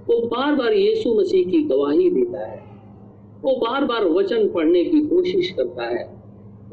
वो 0.08 0.20
बार 0.20 0.56
बार 0.56 0.74
यीशु 0.74 1.14
मसीह 1.14 1.50
की 1.50 1.64
गवाही 1.64 2.10
देता 2.10 2.48
है, 2.48 2.64
वो 3.42 3.56
बार 3.56 3.86
बार 3.86 4.06
वचन 4.06 4.50
पढ़ने 4.50 4.84
की 4.84 5.02
कोशिश 5.02 5.50
करता 5.50 5.84
है, 5.84 6.24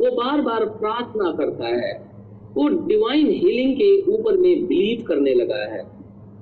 वो 0.01 0.17
बार 0.17 0.41
बार 0.41 0.65
प्रार्थना 0.65 1.33
करता 1.33 1.67
है 1.67 2.06
वो 2.57 2.69
डिवाइन 2.69 3.31
हीलिंग 3.31 3.77
के 3.77 4.13
ऊपर 4.13 4.37
में 4.37 4.67
बिलीव 4.67 5.05
करने 5.05 5.35
लगा 5.35 5.75
है। 5.75 5.83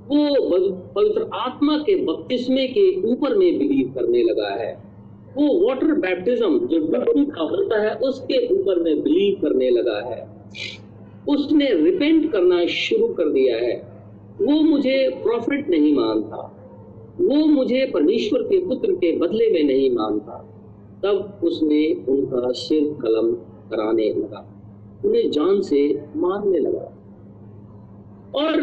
वो 0.09 0.71
पवित्र 0.71 1.31
आत्मा 1.35 1.79
के 1.79 1.97
बपतिस्मे 1.97 2.69
के 2.69 3.13
ऊपर 3.13 3.37
में 3.37 3.59
बिलीव 3.59 3.95
करने 3.95 4.23
लगा 4.23 4.49
है। 4.49 4.85
वो 5.37 5.69
वाटर 5.69 5.87
बैप्टिज्म 5.87 6.59
जो 6.59 6.79
डुबकी 6.79 7.25
का 7.25 7.43
होता 7.43 7.83
है, 7.83 7.95
उसके 7.95 8.55
ऊपर 8.55 8.81
में 8.81 9.03
बिलीव 9.03 9.35
करने 9.35 9.71
लगा 9.71 10.11
है। 10.11 10.29
उसने 11.29 11.67
रिपेंट 11.73 12.33
करना 12.33 12.67
शुरू 12.67 13.09
कर 13.09 13.29
दिया 13.29 13.57
है। 13.57 13.95
वो 14.41 14.63
मुझे 14.63 15.09
प्रॉफिट 15.23 15.69
नहीं 15.69 15.95
मानता। 15.95 16.61
वो 17.21 17.47
मुझे 17.47 17.91
परमेश्वर 17.95 18.43
के 18.43 18.67
पुत्र 18.67 18.93
के 18.93 19.17
बदले 19.17 19.51
में 19.51 19.65
नहीं 19.65 19.91
मानता। 19.91 20.51
तब 21.03 21.39
उसने 21.45 22.05
उनका 22.09 22.53
सिर 22.53 22.85
कलम 22.85 23.33
कराने 23.71 24.09
लगा। 24.09 24.54
उन्हें 25.05 25.31
जान 25.31 25.61
से 25.61 26.01
मारने 26.17 26.59
लगा। 26.59 26.91
और 28.35 28.55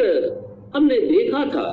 हमने 0.75 0.99
देखा 0.99 1.45
था 1.45 1.69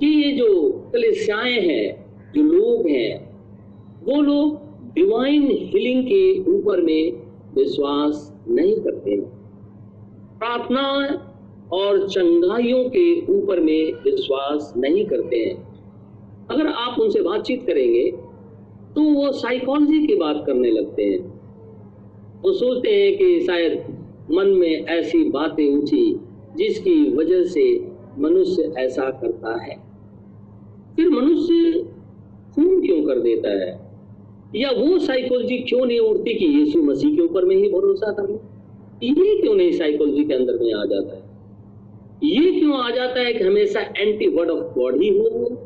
कि 0.00 0.06
ये 0.06 0.32
जो 0.32 0.72
कलिसियाएँ 0.92 1.60
हैं, 1.60 2.06
जो 2.34 2.42
लोग 2.42 2.86
हैं, 2.88 3.36
वो 4.04 4.22
लोग 4.22 4.60
डिवाइन 4.94 5.42
हीलिंग 5.42 6.04
के 6.04 6.52
ऊपर 6.52 6.80
में 6.80 7.12
विश्वास 7.54 8.32
नहीं 8.48 8.76
करते। 8.76 9.16
प्रार्थना 10.38 10.82
और 11.72 12.08
चंगाइयों 12.08 12.84
के 12.84 13.20
ऊपर 13.32 13.60
में 13.60 13.92
विश्वास 13.92 14.72
नहीं 14.76 15.04
करते 15.06 15.36
हैं। 15.36 15.66
अगर 16.50 16.66
आप 16.66 17.00
उनसे 17.00 17.20
बातचीत 17.20 17.66
करेंगे 17.66 18.10
तो 18.94 19.02
वो 19.02 19.32
साइकोलॉजी 19.32 20.06
की 20.06 20.14
बात 20.14 20.42
करने 20.46 20.70
लगते 20.70 21.04
हैं। 21.04 21.35
वो 22.42 22.52
सोचते 22.52 22.90
हैं 22.90 23.16
कि 23.16 23.40
शायद 23.40 23.72
मन 24.30 24.46
में 24.46 24.84
ऐसी 24.84 25.24
बातें 25.24 25.76
उठी 25.76 26.20
जिसकी 26.56 27.14
वजह 27.16 27.44
से 27.44 27.64
मनुष्य 28.18 28.72
ऐसा 28.78 29.10
करता 29.10 29.62
है। 29.62 29.76
फिर 30.96 31.08
मनुष्य 31.08 31.72
खून 32.54 32.80
क्यों 32.86 33.02
कर 33.02 33.20
देता 33.20 33.50
है? 33.50 33.90
या 34.56 34.70
वो 34.70 34.98
साइकोलॉजी 34.98 35.58
क्यों 35.58 35.86
नहीं 35.86 35.98
उठती 35.98 36.34
कि 36.34 36.46
यीशु 36.46 36.82
मसीह 36.82 37.16
के 37.16 37.22
ऊपर 37.22 37.44
में 37.44 37.56
ही 37.56 37.68
भरोसा 37.68 38.12
कर 38.12 38.28
लो? 38.28 38.40
ये 39.02 39.40
क्यों 39.40 39.54
नहीं 39.54 39.72
साइकोलॉजी 39.72 40.24
के 40.24 40.34
अंदर 40.34 40.58
में 40.58 40.74
आ 40.74 40.84
जाता 40.84 41.16
है? 41.16 41.22
ये 42.24 42.60
क्यों 42.60 42.78
आ 42.84 42.90
जाता 42.90 43.20
है 43.20 43.32
कि 43.32 43.44
हमेशा 43.44 43.80
एंटी 43.80 44.28
वर्ड 44.28 44.50
ऑफ़ 44.50 44.74
गॉड 44.74 45.02
ही 45.02 45.08
हो 45.18 45.56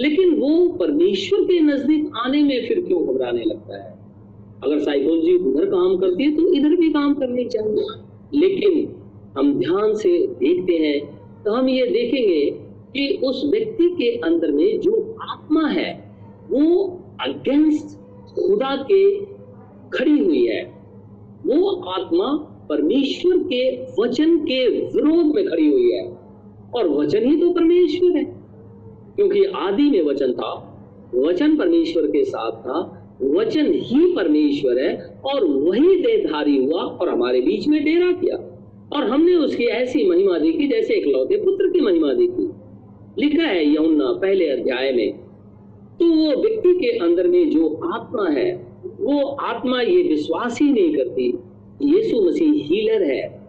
लेकिन 0.00 0.34
वो 0.34 0.68
परमेश्वर 0.68 1.40
के 1.40 1.60
नज़दीक 1.60 2.12
आने 2.16 2.42
में 2.42 2.68
फिर 2.68 2.80
क्यों 2.80 3.06
घबराने 3.06 3.44
लगता 3.44 3.82
है? 3.84 3.99
अगर 4.64 4.78
साइकोलॉजी 4.78 5.36
उधर 5.36 5.64
काम 5.64 5.96
करती 5.96 6.24
है 6.24 6.36
तो 6.36 6.52
इधर 6.54 6.74
भी 6.76 6.90
काम 6.90 7.14
करनी 7.14 7.44
चाहिए। 7.44 8.40
लेकिन 8.40 8.94
हम 9.38 9.52
ध्यान 9.54 9.94
से 9.94 10.26
देखते 10.40 10.72
हैं 10.72 10.98
तो 11.44 11.52
हम 11.52 11.68
ये 11.68 11.86
देखेंगे 11.86 12.50
कि 12.94 13.08
उस 13.24 13.42
व्यक्ति 13.50 13.88
के 13.90 14.10
अंदर 14.18 14.52
में 14.52 14.80
जो 14.80 15.16
आत्मा 15.22 15.66
है, 15.68 15.92
वो 16.50 16.86
अगेंस्ट 17.20 17.96
खुदा 18.34 18.74
के 18.76 19.24
खड़ी 19.90 20.18
हुई 20.18 20.46
है। 20.46 20.62
वो 21.46 21.70
आत्मा 21.90 22.26
परमेश्वर 22.68 23.38
के 23.38 23.62
वचन 24.02 24.36
के 24.38 24.66
विरोध 24.68 25.34
में 25.34 25.44
खड़ी 25.46 25.70
हुई 25.72 25.90
है। 25.92 26.04
और 26.74 26.88
वचन 26.88 27.24
ही 27.24 27.36
तो 27.36 27.50
परमेश्वर 27.50 28.16
है, 28.16 28.24
क्योंकि 29.16 29.44
आदि 29.44 29.90
में 29.90 30.02
वचन 30.02 30.32
था, 30.32 30.52
वचन 31.14 31.56
परमेश्वर 31.56 32.06
के 32.06 32.24
साथ 32.24 32.52
था 32.52 32.99
वचन 33.22 33.72
ही 33.72 34.12
परमेश्वर 34.16 34.78
है 34.78 35.20
और 35.24 35.44
वही 35.44 35.96
देहधारी 35.96 36.64
हुआ 36.64 36.82
और 36.82 37.08
हमारे 37.08 37.40
बीच 37.40 37.68
में 37.68 37.84
डेरा 37.84 38.12
किया। 38.12 38.36
और 38.96 39.04
हमने 39.04 39.34
उसकी 39.34 39.64
ऐसी 39.64 40.06
महिमा 40.10 40.38
देखी 40.38 40.68
जैसे 40.68 40.94
एक 40.94 41.06
लौते 41.06 41.36
पुत्र 41.36 41.68
की 41.68 41.80
महिमा 41.80 42.12
देखी। 42.12 42.50
लिखा 43.22 43.42
है 43.42 43.74
यमुना 43.74 44.12
पहले 44.12 44.48
अध्याय 44.48 44.92
में 44.92 45.12
तो 46.00 46.06
वो 46.06 46.42
व्यक्ति 46.42 46.72
के 46.74 46.98
अंदर 46.98 47.26
में 47.26 47.50
जो 47.50 47.80
आत्मा 47.94 48.28
है, 48.28 48.66
वो 49.00 49.22
आत्मा 49.22 49.80
ये 49.80 50.02
विश्वास 50.02 50.58
ही 50.62 50.72
नहीं 50.72 50.94
करती। 50.94 51.38
यीशु 51.82 52.20
मसीह 52.20 52.52
हीलर 52.52 53.02
है। 53.02 53.39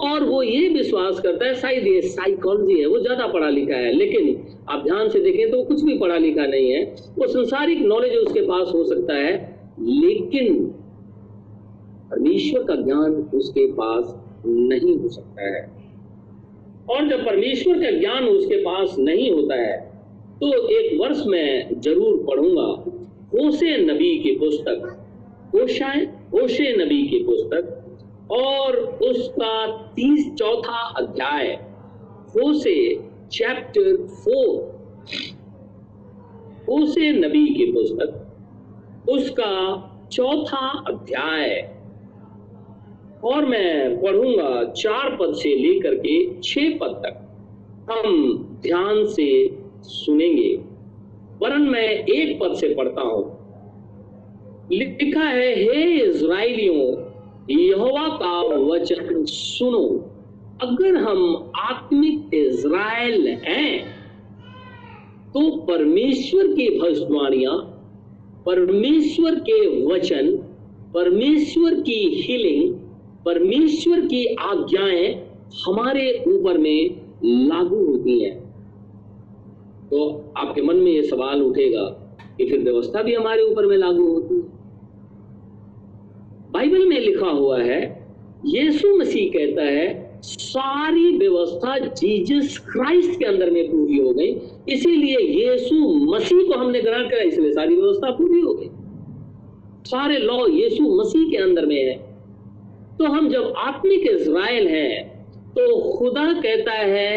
और 0.00 0.24
वो 0.24 0.42
ये 0.42 0.68
विश्वास 0.70 1.18
करता 1.20 1.44
है, 1.44 1.54
शायद 1.54 1.86
ये 1.86 2.00
साइकोलॉजी 2.02 2.78
है, 2.80 2.86
वो 2.86 2.98
ज़्यादा 2.98 3.26
पढ़ा 3.28 3.48
लिखा 3.50 3.76
है, 3.76 3.92
लेकिन 3.92 4.54
आप 4.68 4.82
ध्यान 4.84 5.08
से 5.08 5.20
देखें 5.20 5.50
तो 5.50 5.56
वो 5.56 5.64
कुछ 5.64 5.82
भी 5.84 5.98
पढ़ा 5.98 6.16
लिखा 6.18 6.46
नहीं 6.46 6.70
है। 6.70 6.84
वो 7.18 7.26
संसारिक 7.28 7.80
नॉलेज 7.84 8.14
उसके 8.16 8.42
पास 8.42 8.70
हो 8.74 8.84
सकता 8.84 9.14
है, 9.16 9.32
लेकिन 9.80 10.64
परमेश्वर 12.10 12.62
का 12.64 12.74
ज्ञान 12.76 13.12
उसके 13.34 13.66
पास 13.72 14.14
नहीं 14.46 14.96
हो 14.98 15.08
सकता 15.08 15.48
है। 15.48 15.62
और 16.90 17.08
जब 17.08 17.24
परमेश्वर 17.26 17.78
का 17.78 17.90
ज्ञान 17.98 18.24
उसके 18.26 18.56
पास 18.64 18.96
नहीं 18.98 19.30
होता 19.30 19.54
है 19.56 19.78
तो 20.40 20.52
एक 20.70 20.98
वर्ष 21.00 21.22
में 21.26 21.80
ज़रूर 21.80 22.16
पढ़ूँगा, 22.26 22.62
होशे 23.32 23.76
नबी 23.84 24.16
की 24.18 24.30
पुस्तक, 24.38 24.96
होशाए, 25.54 26.04
होशे 26.32 26.72
नबी 26.76 27.02
की 27.08 27.22
पुस्तक 27.24 27.76
और 28.32 28.76
उसका 28.76 29.66
तीस 29.96 30.34
चौथा 30.34 30.88
अध्याय 30.96 31.46
होसे 32.28 33.00
चैप्टर 33.32 34.06
फोर 34.06 34.80
होसे 36.68 37.12
नबी 37.12 37.54
की 37.54 37.72
पुस्तक, 37.72 38.26
उसका 39.10 39.86
चौथा 40.12 40.84
अध्याय। 40.88 41.76
और 43.24 43.44
मैं 43.44 44.02
पढ़ूँगा 44.02 44.64
चार 44.64 45.16
पद 45.16 45.34
से 45.34 45.56
लेकर 45.56 45.94
के 45.94 46.40
छह 46.40 46.78
पद 46.78 47.02
तक। 47.06 47.26
हम 47.90 48.36
ध्यान 48.62 49.06
से 49.06 49.58
सुनेंगे। 49.82 50.54
वरन 51.42 51.62
मैं 51.62 51.88
एक 51.88 52.40
पद 52.40 52.54
से 52.54 52.74
पढ़ता 52.74 53.00
हूँ। 53.00 53.36
लिखा 54.72 55.24
है, 55.24 55.54
हे 55.54 56.00
इज़राइलियों 56.00 57.09
यहोवा 57.50 58.08
का 58.08 58.40
वचन 58.56 59.24
सुनो, 59.24 59.86
अगर 60.62 60.96
हम 60.96 61.52
आत्मिक 61.58 62.34
इज़राइल 62.34 63.28
हैं 63.28 64.00
तो 65.34 65.50
परमेश्वर 65.56 66.46
की 66.46 66.68
भविष्यवाणियाँ, 66.78 67.56
परमेश्वर 68.46 69.34
के 69.34 69.84
वचन, 69.86 70.36
परमेश्वर 70.94 71.74
की 71.80 71.98
हीलिंग 72.22 72.74
परमेश्वर 73.24 74.00
की 74.00 74.24
आज्ञाएँ 74.26 75.14
हमारे 75.66 76.24
ऊपर 76.28 76.58
में 76.58 77.00
लागू 77.24 77.84
होती 77.86 78.18
हैं। 78.20 78.38
तो 79.90 80.08
आपके 80.36 80.62
मन 80.62 80.76
में 80.76 80.92
यह 80.92 81.02
सवाल 81.02 81.42
उठेगा 81.42 81.84
कि 82.36 82.46
फिर 82.46 82.60
व्यवस्था 82.60 83.02
भी 83.02 83.14
हमारे 83.14 83.42
ऊपर 83.42 83.66
में 83.66 83.76
लागू 83.76 84.06
होती 84.06 84.34
है? 84.34 84.59
बाइबल 86.60 86.84
में 86.86 86.98
लिखा 87.00 87.26
हुआ 87.26 87.58
है, 87.58 87.80
यीशु 88.46 88.88
मसीह 88.96 89.28
कहता 89.28 89.62
है, 89.62 90.20
सारी 90.22 91.16
व्यवस्था 91.18 91.78
जीसस 91.78 92.58
क्राइस्ट 92.58 93.18
के 93.18 93.24
अंदर 93.24 93.50
में 93.50 93.70
पूरी 93.70 93.98
हो 93.98 94.10
गई, 94.10 94.28
इसीलिए 94.68 95.18
यीशु 95.18 95.76
मसीह 96.04 96.42
को 96.48 96.58
हमने 96.58 96.80
ग्रहण 96.80 97.08
करा, 97.08 97.22
इसलिए 97.22 97.52
सारी 97.52 97.76
व्यवस्था 97.76 98.10
पूरी 98.10 98.40
हो 98.40 98.52
गई। 98.54 98.68
सारे 99.86 100.18
लॉ 100.18 100.46
यीशु 100.48 100.88
मसीह 100.96 101.30
के 101.30 101.36
अंदर 101.36 101.66
में 101.66 101.76
है। 101.76 101.94
तो 102.98 103.04
हम 103.06 103.28
जब 103.28 103.54
आत्मिक 103.58 104.06
इज़राइल 104.10 104.68
हैं 104.68 105.08
तो 105.56 105.78
खुदा 105.90 106.32
कहता 106.32 106.72
है, 106.72 107.16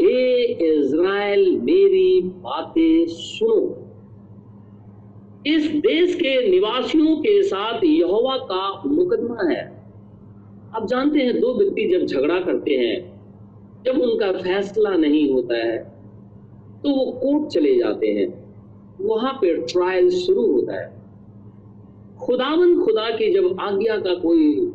हे 0.00 0.42
इज़राइल, 0.68 1.50
मेरी 1.60 2.20
बातें 2.20 3.06
सुनो। 3.08 3.79
इस 5.46 5.66
देश 5.70 6.14
के 6.14 6.48
निवासियों 6.50 7.16
के 7.16 7.42
साथ 7.42 7.84
यहोवा 7.84 8.36
का 8.36 8.82
मुकदमा 8.86 9.50
है। 9.50 9.62
आप 10.76 10.86
जानते 10.86 11.18
हैं, 11.18 11.40
दो 11.40 11.54
व्यक्ति 11.54 11.84
जब 11.88 12.04
झगड़ा 12.06 12.40
करते 12.40 12.74
हैं, 12.74 12.96
जब 13.84 14.00
उनका 14.00 14.32
फैसला 14.32 14.90
नहीं 14.90 15.30
होता 15.32 15.56
है 15.56 15.78
तो 16.82 16.90
वो 16.90 17.04
कोर्ट 17.12 17.48
चले 17.48 17.74
जाते 17.78 18.06
हैं। 18.06 18.28
वहाँ 19.00 19.32
पे 19.32 19.54
ट्रायल 19.62 20.10
शुरू 20.10 20.46
होता 20.46 20.80
है। 20.80 20.92
खुदावन 22.18 22.80
खुदा 22.80 23.08
की 23.10 23.32
जब 23.32 23.56
आज्ञा 23.60 23.96
का 23.96 24.14
कोई 24.14 24.72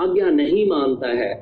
आज्ञा 0.00 0.30
नहीं 0.30 0.66
मानता 0.68 1.08
है, 1.08 1.34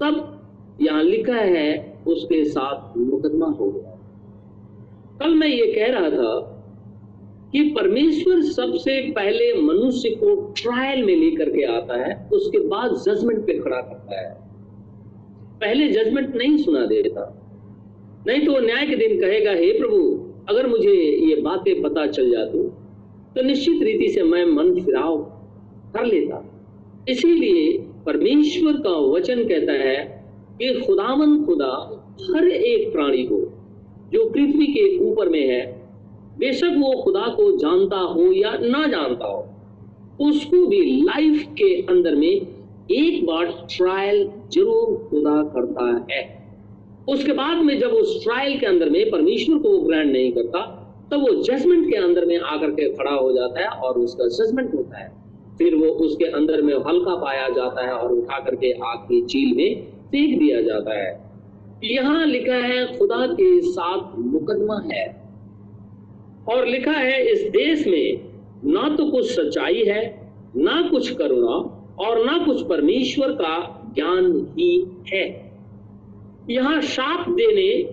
तब 0.00 0.78
यहाँ 0.80 1.02
लिखा 1.02 1.36
है, 1.36 2.00
उसके 2.06 2.44
साथ 2.44 2.96
मुकदमा 2.96 3.46
हो 3.46 3.70
गया। 3.70 3.98
कल 5.20 5.34
मैं 5.34 5.48
ये 5.48 5.66
कह 5.72 5.92
रहा 5.92 6.10
था 6.10 6.51
कि 7.52 7.62
परमेश्वर 7.70 8.40
सबसे 8.42 9.00
पहले 9.12 9.62
मनुष्य 9.62 10.10
को 10.10 10.34
ट्रायल 10.56 11.02
में 11.02 11.16
लेकर 11.16 11.50
के 11.50 11.62
आता 11.62 11.96
है, 11.96 12.28
उसके 12.32 12.58
बाद 12.58 12.94
जजमेंट 12.96 13.46
पे 13.46 13.58
खड़ा 13.58 13.76
करता 13.76 14.20
है। 14.20 14.34
पहले 15.60 15.88
जजमेंट 15.88 16.36
नहीं 16.36 16.56
सुना 16.56 16.84
देता। 16.86 17.38
नहीं 18.26 18.46
तो 18.46 18.58
न्याय 18.60 18.86
के 18.86 18.96
दिन 18.96 19.20
कहेगा, 19.20 19.52
हे 19.52 19.72
प्रभु, 19.72 19.98
अगर 20.48 20.66
मुझे 20.66 20.94
ये 21.28 21.34
बातें 21.36 21.82
पता 21.82 22.06
चल 22.06 22.30
जाती 22.30 22.58
तो 23.34 23.42
निश्चित 23.42 23.82
रीति 23.82 24.08
से 24.08 24.22
मैं 24.22 24.44
मन 24.44 24.74
फिराव 24.80 25.16
कर 25.96 26.04
लेता। 26.04 26.44
इसीलिए 27.08 27.78
परमेश्वर 28.06 28.72
का 28.72 28.90
वचन 28.90 29.44
कहता 29.48 29.72
है 29.72 29.96
कि 30.58 30.80
खुदावन 30.80 31.44
खुदा 31.44 31.70
हर 32.30 32.48
एक 32.48 32.92
प्राणी 32.92 33.22
को, 33.22 33.40
जो 34.12 34.28
पृथ्वी 34.30 34.66
के 34.66 34.98
ऊपर 34.98 35.28
में 35.28 35.48
है 35.48 35.81
बेशक 36.42 36.76
वो 36.78 37.02
खुदा 37.02 37.26
को 37.34 37.50
जानता 37.58 37.96
हो 37.96 38.32
या 38.32 38.52
ना 38.52 38.86
जानता 38.86 39.26
हो, 39.26 39.46
उसको 40.20 40.66
भी 40.66 40.80
लाइफ 41.02 41.46
के 41.52 41.74
अंदर 41.82 42.14
में 42.14 42.28
एक 42.28 43.24
बार 43.26 43.46
ट्रायल 43.46 44.28
ज़रूर 44.52 44.96
खुदा 45.10 45.42
करता 45.42 45.86
है। 46.10 46.40
उसके 47.08 47.32
बाद 47.32 47.56
में 47.56 47.78
जब 47.80 47.90
उस 47.90 48.22
ट्रायल 48.24 48.58
के 48.58 48.66
अंदर 48.66 48.90
में 48.90 49.10
परमेश्वर 49.10 49.58
को 49.58 49.68
वो 49.68 49.80
ग्रहण 49.80 50.08
नहीं 50.08 50.32
करता, 50.32 50.60
तब 51.12 51.20
वो 51.20 51.34
जजमेंट 51.42 51.90
के 51.90 51.96
अंदर 51.96 52.24
में 52.24 52.38
आकर 52.38 52.70
के 52.70 52.88
खड़ा 52.88 53.10
हो 53.10 53.32
जाता 53.32 53.60
है 53.60 53.66
और 53.66 53.98
उसका 53.98 54.28
जजमेंट 54.28 54.74
होता 54.74 54.98
है। 54.98 55.10
फिर 55.58 55.74
वो 55.74 55.86
उसके 55.86 56.24
अंदर 56.24 56.62
में 56.62 56.74
हल्का 56.74 57.14
पाया 57.16 57.48
जाता 57.48 57.86
है 57.86 57.92
और 57.92 58.12
उठा 58.12 58.38
करके 58.38 58.72
आग 58.72 58.98
की 58.98 59.20
चील 59.22 59.56
में 59.56 59.82
फेंक 59.84 60.38
दिया 60.38 60.60
जाता 60.62 60.94
है। 60.94 61.10
यहाँ 61.84 62.26
लिखा 62.26 62.54
है, 62.54 62.98
खुदा 62.98 63.26
के 63.26 63.60
साथ 63.60 64.18
मुकदमा 64.18 64.80
है। 64.92 65.21
और 66.48 66.66
लिखा 66.66 66.92
है, 66.92 67.32
इस 67.32 67.42
देश 67.42 67.86
में 67.86 68.20
ना 68.64 68.96
तो 68.96 69.10
कुछ 69.10 69.32
सच्चाई 69.32 69.84
है, 69.84 70.32
ना 70.56 70.88
कुछ 70.90 71.12
करुणा 71.14 71.78
और 71.98 72.24
ना 72.26 72.38
कुछ 72.38 72.66
परमेश्वर 72.66 73.28
का 73.28 73.82
ज्ञान 73.94 74.46
ही 74.58 74.86
है। 75.12 75.52
यहाँ 76.50 76.80
शाप 76.80 77.28
देने, 77.28 77.84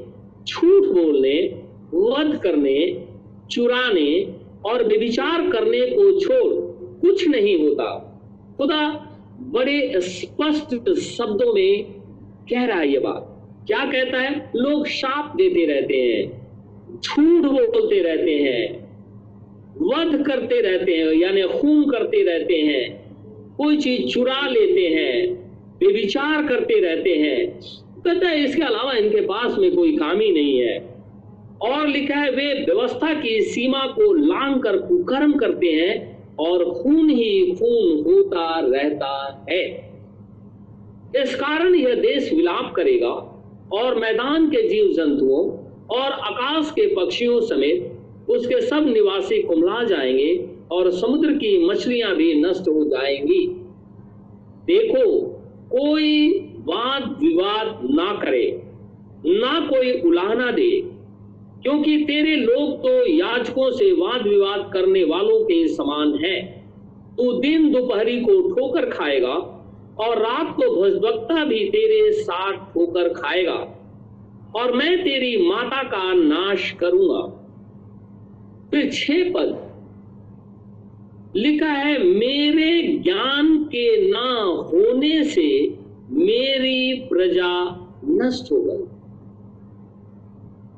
झूठ 0.46 0.84
बोलने, 0.84 1.64
वध 1.94 2.38
करने, 2.38 3.06
चुराने 3.52 4.34
और 4.66 4.84
विचार 4.84 5.50
करने 5.50 5.82
को 5.82 6.20
छोड़ 6.20 6.70
कुछ 7.02 7.28
नहीं 7.28 7.68
होता। 7.68 8.06
खुदा 8.58 8.90
बड़े 9.40 9.94
स्पष्ट 9.96 10.94
शब्दों 11.00 11.54
में 11.54 11.84
कह 12.50 12.66
रहा 12.66 12.80
है 12.80 12.92
ये 12.92 13.00
बात। 13.00 13.36
क्या 13.68 13.86
कहता 13.86 14.18
है? 14.18 14.52
लोग 14.56 14.88
शाप 14.88 15.34
देते 15.36 15.66
रहते 15.66 15.94
हैं। 15.94 16.49
झूठ 16.96 17.46
बोलते 17.46 18.02
रहते 18.02 18.32
हैं, 18.32 18.90
वध 19.82 20.24
करते 20.28 20.62
रहते 20.62 20.94
हैं, 20.94 21.14
यानी 21.14 21.42
खून 21.42 21.84
करते 21.92 22.24
रहते 22.24 22.54
हैं, 22.54 23.00
कोई 23.58 23.78
चीज़ 23.78 24.08
चुरा 24.08 24.48
लेते 24.48 24.82
हैं 24.82 25.36
बेविचार 25.80 26.48
करते 26.48 26.80
रहते 26.80 27.10
हैं। 27.10 27.60
कहता 28.02 28.28
है, 28.28 28.44
इसके 28.44 28.62
अलावा 28.62 28.94
इनके 28.94 29.22
पास 29.22 29.58
में 29.58 29.76
कोई 29.76 29.96
काम 29.98 30.20
ही 30.20 30.32
नहीं 30.32 30.60
है। 30.60 30.78
और 31.62 31.88
लिखा 31.88 32.16
है, 32.16 32.32
वे 32.32 32.54
व्यवस्था 32.54 33.14
की 33.14 33.42
सीमा 33.42 33.80
को 33.80 34.14
लांग 34.14 34.62
कर 34.62 34.78
कुकर्म 34.78 35.34
करते 35.34 35.68
हैं 35.68 36.20
और 36.38 36.66
खून 36.74 37.10
ही 37.10 37.56
खून 37.60 38.04
होता 38.04 38.60
रहता 38.60 39.46
है। 39.52 39.90
इस 41.16 41.36
कारण 41.36 41.76
यह 41.76 41.94
देश 41.94 42.34
विलाप 42.34 42.74
करेगा 42.76 43.12
और 43.74 43.96
मैदान 44.00 44.50
के 44.50 44.68
जीव 44.70 44.94
जंतुओं 44.94 45.59
और 45.92 46.12
आकाश 46.12 46.72
के 46.72 46.96
पक्षियों 46.96 47.42
समेत 47.42 47.96
उसके 48.30 48.62
सब 48.62 48.88
निवासी 48.88 49.42
कुमला 49.44 49.84
जाएँगे 49.84 50.50
और 50.72 50.92
समुद्र 50.92 51.32
की 51.32 51.68
मछलियाँ 51.68 52.16
भी 52.16 52.42
नष्ट 52.42 52.62
हो 52.62 52.84
जाएँगी। 52.84 53.48
देखो, 54.66 55.22
कोई 55.72 56.30
वाद 56.60 57.18
विवाद 57.24 57.80
ना 57.84 58.14
करे, 58.14 58.64
ना 59.26 59.60
कोई 59.60 59.92
उलाहना 60.02 60.52
दे, 60.52 60.82
क्योंकि 61.64 61.98
तेरे 61.98 62.36
लोग 62.36 62.78
तो 62.84 63.08
याचकों 63.08 63.72
से 63.72 63.92
वाद 63.92 64.28
विवाद 64.28 64.70
करने 64.74 65.04
वालों 65.04 65.44
के 65.44 65.68
समान 65.68 66.14
है। 66.16 66.42
तू 67.18 67.32
दिन 67.34 67.72
दोपहरी 67.72 68.22
को 68.22 68.42
ठोकर 68.50 68.86
खाएगा 68.90 69.34
और 70.00 70.18
रात 70.18 70.56
को 70.56 70.82
भजभक्ता 70.82 71.46
भी 71.46 71.66
तेरे 71.66 72.12
साथ 72.12 72.54
ठोकर 72.54 73.10
खाएगा। 73.10 73.79
और 74.56 74.72
मैं 74.72 75.04
तेरी 75.04 75.50
माता 75.50 75.84
का 75.84 76.14
नाश 76.14 76.72
करूँगा। 76.72 77.36
फिर 78.72 78.90
छह 78.94 79.34
पद 79.34 79.70
लिखा 81.36 81.70
है, 81.70 82.04
मेरे 82.04 82.98
ज्ञान 82.98 83.64
के 83.64 84.12
ना 84.12 84.42
होने 84.44 85.24
से 85.24 85.78
मेरी 86.12 86.94
प्रजा 86.94 87.86
नष्ट 88.06 88.52
हो 88.52 88.62
गई। 88.62 88.84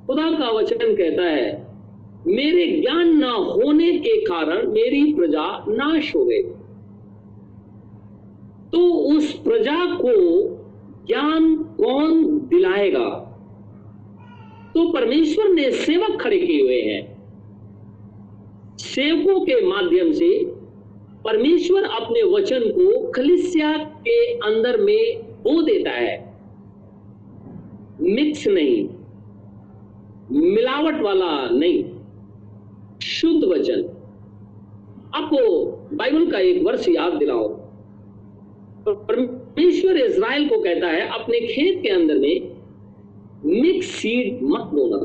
खुदा 0.08 0.40
का 0.40 0.50
वचन 0.50 0.96
कहता 0.96 1.24
है, 1.24 1.68
मेरे 2.28 2.82
ज्ञान 2.82 3.18
ना 3.18 3.32
होने 3.32 3.92
के 3.92 4.22
कारण 4.22 4.68
मेरी 4.68 5.14
प्रजा 5.14 5.66
नाश 5.68 6.16
हो 6.16 6.26
गई। 6.26 6.44
तो 8.72 8.94
उस 8.94 9.34
प्रजा 9.34 9.86
को 9.86 10.48
ज्ञान 11.08 11.56
कौन 11.56 12.40
दिलाएगा? 12.40 13.28
तो 14.76 14.90
परमेश्वर 14.92 15.50
ने 15.50 15.72
सेवक 15.72 16.22
खड़े 16.22 16.38
किए 16.40 16.62
हुए 16.62 16.82
हैं। 16.82 17.02
सेवकों 18.78 19.40
के 19.42 19.66
माध्यम 19.68 20.12
से 20.12 20.30
परमेश्वर 21.26 21.84
अपने 21.84 22.22
वचन 22.24 22.64
को 22.70 23.12
खलिसिया 23.12 23.78
के 23.78 24.26
अंदर 24.34 24.78
में 24.78 25.22
बो 25.44 25.62
देता 25.62 25.92
है। 25.92 26.20
मिक्स 28.02 28.48
नहीं, 28.48 28.88
मिलावट 30.32 31.02
वाला 31.02 31.50
नहीं, 31.50 31.84
शुद्ध 33.00 33.44
वचन। 33.44 33.84
आपको 35.16 35.66
बाइबल 35.94 36.32
का 36.32 36.40
एक 36.40 36.64
वर्ष 36.64 36.88
याद 36.90 37.14
दिलाओ। 37.14 37.48
परमेश्वर 38.88 39.98
इज़राइल 39.98 40.48
को 40.50 40.62
कहता 40.62 40.88
है, 40.88 41.08
अपने 41.10 41.40
खेत 41.40 41.82
के 41.84 41.90
अंदर 41.90 42.18
में 42.18 42.51
मिक्स 43.46 43.88
सीड 43.88 44.42
मत 44.44 44.62
बोना 44.62 44.98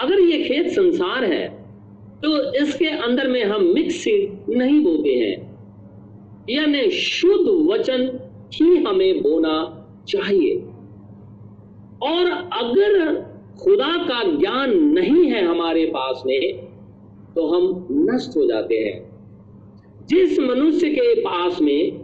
अगर 0.00 0.20
ये 0.20 0.42
खेत 0.44 0.68
संसार 0.68 1.24
है 1.24 1.46
तो 2.24 2.52
इसके 2.54 2.86
अंदर 2.86 3.28
में 3.28 3.44
हम 3.44 3.64
मिक्स 3.64 3.94
सीड 3.94 4.54
नहीं 4.56 4.84
बोते 4.84 5.10
हैं। 5.10 5.54
यानी 6.50 6.90
शुद्ध 6.90 7.70
वचन 7.70 8.20
ही 8.54 8.76
हमें 8.76 9.22
बोना 9.22 9.54
चाहिए। 10.08 10.56
और 12.02 12.30
अगर 12.52 13.14
खुदा 13.62 13.96
का 13.96 14.22
ज्ञान 14.38 14.74
नहीं 14.90 15.26
है 15.26 15.44
हमारे 15.46 15.86
पास 15.86 16.22
में 16.26 16.66
तो 17.34 17.46
हम 17.46 17.86
नष्ट 17.90 18.36
हो 18.36 18.46
जाते 18.46 18.74
हैं। 18.74 20.06
जिस 20.06 20.38
मनुष्य 20.40 20.90
के 20.90 21.14
पास 21.20 21.60
में 21.62 21.98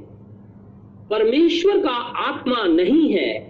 परमेश्वर 1.10 1.78
का 1.78 1.94
आत्मा 2.28 2.62
नहीं 2.64 3.12
है 3.12 3.49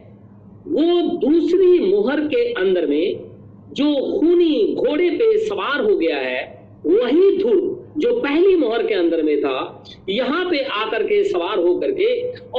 वो 0.69 1.01
दूसरी 1.19 1.79
मुहर 1.81 2.21
के 2.27 2.53
अंदर 2.55 2.87
में 2.87 3.29
जो 3.73 3.93
खूनी 4.21 4.75
घोड़े 4.77 5.11
पे 5.11 5.37
सवार 5.39 5.81
हो 5.81 5.97
गया 5.97 6.17
है, 6.17 6.41
वही 6.87 7.37
धुर 7.39 7.69
जो 7.99 8.13
पहली 8.21 8.55
मोहर 8.57 8.83
के 8.87 8.95
अंदर 8.95 9.23
में 9.23 9.41
था, 9.41 9.85
यहाँ 10.09 10.45
पे 10.45 10.63
आकर 10.65 11.03
के 11.03 11.23
सवार 11.25 11.59
होकर 11.59 11.91
के 11.93 12.11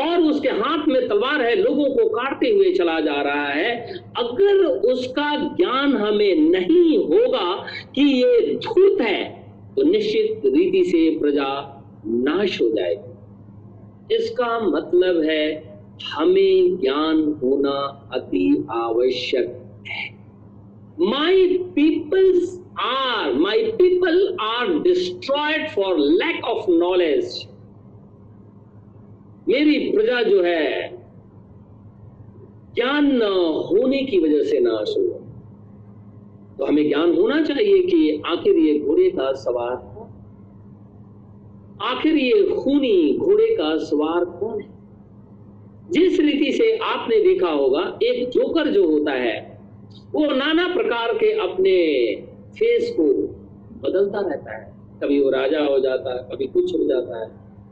और 0.01 0.21
उसके 0.21 0.49
हाथ 0.49 0.87
में 0.87 1.07
तलवार 1.07 1.41
है, 1.41 1.55
लोगों 1.55 1.85
को 1.85 2.07
काटते 2.09 2.49
हुए 2.49 2.71
चला 2.73 2.99
जा 2.99 3.21
रहा 3.21 3.47
है। 3.47 3.75
अगर 4.17 4.65
उसका 4.91 5.35
ज्ञान 5.55 5.95
हमें 5.95 6.35
नहीं 6.49 6.97
होगा 6.99 7.53
कि 7.95 8.01
ये 8.03 8.55
धूर्त 8.57 9.01
है 9.01 9.23
तो 9.75 9.83
निश्चित 9.83 10.41
रीति 10.45 10.83
से 10.83 11.09
प्रजा 11.19 11.49
नाश 12.05 12.61
हो 12.61 12.69
जाएगी। 12.69 14.15
इसका 14.15 14.59
मतलब 14.59 15.21
है 15.23 15.70
हमें 16.05 16.77
ज्ञान 16.77 17.21
होना 17.43 17.77
अति 18.13 18.45
आवश्यक 18.71 19.47
है। 19.87 20.09
My 21.01 21.47
peoples 21.75 22.57
are 22.81 23.33
my 23.35 23.57
people 23.77 24.37
are 24.41 24.67
destroyed 24.79 25.69
for 25.69 25.97
lack 25.99 26.45
of 26.45 26.69
knowledge 26.71 27.47
मेरी 29.49 29.77
प्रजा 29.91 30.21
जो 30.23 30.41
है, 30.43 30.67
ज्ञान 32.75 33.05
न 33.13 33.21
होने 33.69 34.01
की 34.03 34.19
वजह 34.19 34.43
से 34.43 34.59
नाश 34.59 34.93
हो 34.97 35.03
तो 36.57 36.65
हमें 36.65 36.87
ज्ञान 36.87 37.15
होना 37.17 37.41
चाहिए 37.43 37.81
कि 37.83 38.21
आखिर 38.27 38.57
ये 38.57 38.79
घोड़े 38.79 39.09
का 39.09 39.31
सवार 39.35 39.75
कौन 39.75 40.09
आखिर 41.85 42.15
ये 42.15 42.43
खूनी 42.55 43.17
घोड़े 43.17 43.55
का 43.55 43.77
सवार 43.85 44.25
कौन 44.25 44.59
है? 44.61 44.70
जिस 45.91 46.19
रीति 46.19 46.51
से 46.51 46.77
आपने 46.77 47.19
देखा 47.21 47.49
होगा, 47.49 47.99
एक 48.03 48.29
जोकर 48.29 48.67
जो 48.67 48.87
होता 48.87 49.11
है, 49.11 49.59
वो 50.13 50.25
नाना 50.25 50.67
प्रकार 50.67 51.13
के 51.13 51.31
अपने 51.31 52.15
फेस 52.49 52.93
को 52.99 53.03
बदलता 53.81 54.19
रहता 54.19 54.57
है। 54.57 54.73
कभी 55.03 55.21
वो 55.21 55.29
राजा 55.29 55.59
हो 55.59 55.79
जाता 55.79 56.13
है, 56.13 56.35
कभी 56.35 56.47
कुछ 56.47 56.73
हो 56.75 56.83
जाता 56.83 57.21
है, 57.21 57.31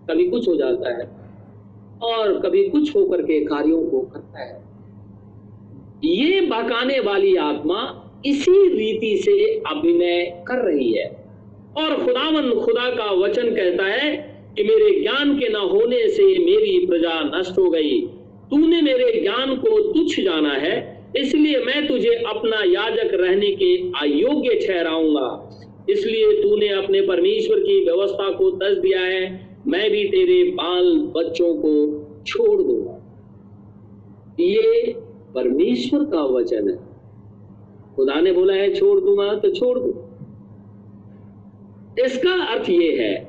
कभी 0.09 0.29
कुछ 0.29 0.47
हो 0.47 0.55
जाता 0.55 0.89
है, 0.89 1.09
और 2.01 2.39
कभी 2.39 2.69
कुछ 2.69 2.95
होकर 2.95 3.21
के 3.21 3.45
कार्यों 3.45 3.81
को 3.81 3.99
करता 4.01 4.39
है। 4.39 4.63
ये 6.03 6.41
बहकाने 6.41 6.99
वाली 6.99 7.35
आत्मा 7.35 8.05
इसी 8.25 8.67
रीति 8.67 9.17
से 9.17 9.61
अभिनय 9.67 10.43
कर 10.47 10.55
रही 10.55 10.91
है। 10.93 11.25
और 11.77 12.05
खुदावन 12.05 12.49
खुदा 12.51 12.89
का 12.89 13.11
वचन 13.11 13.55
कहता 13.55 13.85
है 13.85 14.28
कि 14.59 14.63
मेरे 14.63 15.01
ज्ञान 15.01 15.37
के 15.39 15.49
न 15.49 15.55
होने 15.55 16.07
से 16.09 16.23
मेरी 16.23 16.85
प्रजा 16.85 17.39
नष्ट 17.39 17.57
हो 17.59 17.69
गई। 17.69 17.99
तूने 18.49 18.81
मेरे 18.81 19.21
ज्ञान 19.21 19.55
को 19.55 19.93
तुच्छ 19.93 20.19
जाना 20.19 20.53
है, 20.53 21.05
इसलिए 21.17 21.59
मैं 21.59 21.87
तुझे 21.87 22.09
अपना 22.09 22.57
याजक 22.63 23.13
रहने 23.13 23.51
के 23.51 23.75
अयोग्य 24.01 24.67
ठहराऊँगा। 24.67 25.29
इसलिए 25.89 26.41
तूने 26.43 26.67
अपने 26.67 27.01
परमेश्वर 27.01 27.59
की 27.59 27.85
व्यवस्था 27.85 28.29
को 28.31 28.51
दस 28.51 28.77
दिया 28.77 28.99
है, 28.99 29.55
मैं 29.67 29.91
भी 29.91 30.03
तेरे 30.03 30.43
बाल 30.43 30.91
बच्चों 31.17 31.53
को 31.55 31.71
छोड़ 32.27 32.61
दूँगा। 32.61 32.97
ये 34.39 34.93
परमेश्वर 35.35 36.05
का 36.05 36.25
वचन 36.25 36.69
है। 36.69 36.77
खुदा 37.95 38.21
ने 38.21 38.31
बोला 38.31 38.53
है, 38.53 38.75
छोड़ 38.75 38.99
दूँगा 38.99 39.33
तो 39.33 39.49
छोड़ 39.49 39.79
दू। 39.79 39.97
इसका 42.05 42.33
अर्थ 42.43 42.69
ये 42.69 42.95
है 42.97 43.28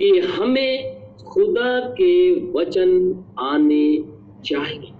कि 0.00 0.18
हमें 0.18 1.00
खुदा 1.28 1.80
के 1.80 2.34
वचन 2.52 3.18
आने 3.38 4.04
चाहिए। 4.44 4.92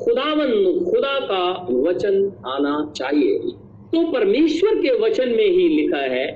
खुदावन, 0.00 0.78
खुदा 0.84 1.20
का 1.20 1.66
वचन 1.70 2.32
आना 2.46 2.92
चाहिए। 2.96 3.38
तो 3.92 4.12
परमेश्वर 4.12 4.74
के 4.74 4.98
वचन 4.98 5.28
में 5.28 5.50
ही 5.50 5.68
लिखा 5.68 5.98
है 5.98 6.26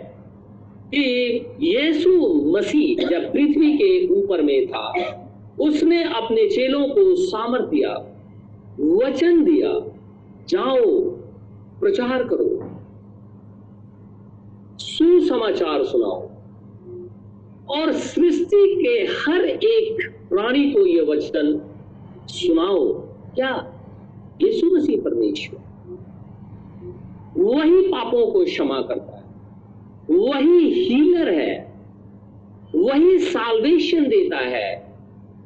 कि 0.95 1.40
यीशु 1.61 2.29
मसीह 2.57 3.09
जब 3.09 3.33
पृथ्वी 3.33 3.77
के 3.77 4.09
ऊपर 4.09 4.43
में 4.43 4.67
था, 4.67 4.93
उसने 5.61 6.05
अपने 6.05 6.49
चेलों 6.49 6.88
को 6.88 7.14
सामर्थ 7.14 7.64
दिया, 7.64 7.93
वचन 8.81 9.45
दिया, 9.45 9.99
जाओ, 10.49 11.01
प्रचार 11.81 12.25
करो। 12.25 12.61
सुसमाचार 14.79 15.85
सुनाओ। 15.85 16.34
और 17.70 17.92
सृष्टि 17.92 18.74
के 18.77 18.98
हर 19.12 19.44
एक 19.44 20.11
प्राणी 20.31 20.70
को 20.72 20.87
यह 20.87 21.03
वचन 21.03 21.61
सुनाओ। 22.29 22.92
क्या 23.35 23.50
यीशु 24.42 24.66
मसीह 24.66 25.00
परमेश्वर 25.03 25.62
वही 27.37 27.81
पापों 27.83 28.27
को 28.33 28.44
क्षमा 28.44 28.81
करता 28.81 29.16
है, 29.16 29.24
वही 30.11 30.70
हीलर 30.72 31.29
है, 31.35 31.74
वही 32.74 33.18
साल्वेशन 33.18 34.09
देता 34.09 34.38
है, 34.38 34.94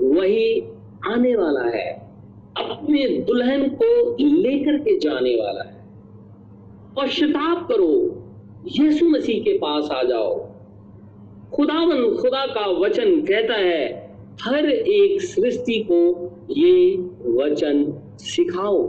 वही 0.02 0.61
आने 1.07 1.35
वाला 1.37 1.64
है, 1.76 1.90
अपने 2.59 3.07
दुल्हन 3.09 3.68
को 3.83 4.16
लेकर 4.20 4.78
के 4.78 4.98
जाने 4.98 5.35
वाला 5.35 5.62
है। 5.62 5.76
पश्चाताप 6.96 7.66
करो, 7.68 7.92
यीशु 8.81 9.09
मसीह 9.09 9.42
के 9.42 9.57
पास 9.59 9.90
आ 9.90 10.02
जाओ। 10.02 10.47
खुदावन 11.54 12.16
खुदा 12.16 12.46
का 12.46 12.66
वचन 12.66 13.20
कहता 13.20 13.54
है, 13.54 14.11
हर 14.42 14.70
एक 14.70 15.22
सृष्टि 15.22 15.87
को 15.90 16.30
ये 16.50 16.96
वचन 17.42 18.02
सिखाओ। 18.18 18.82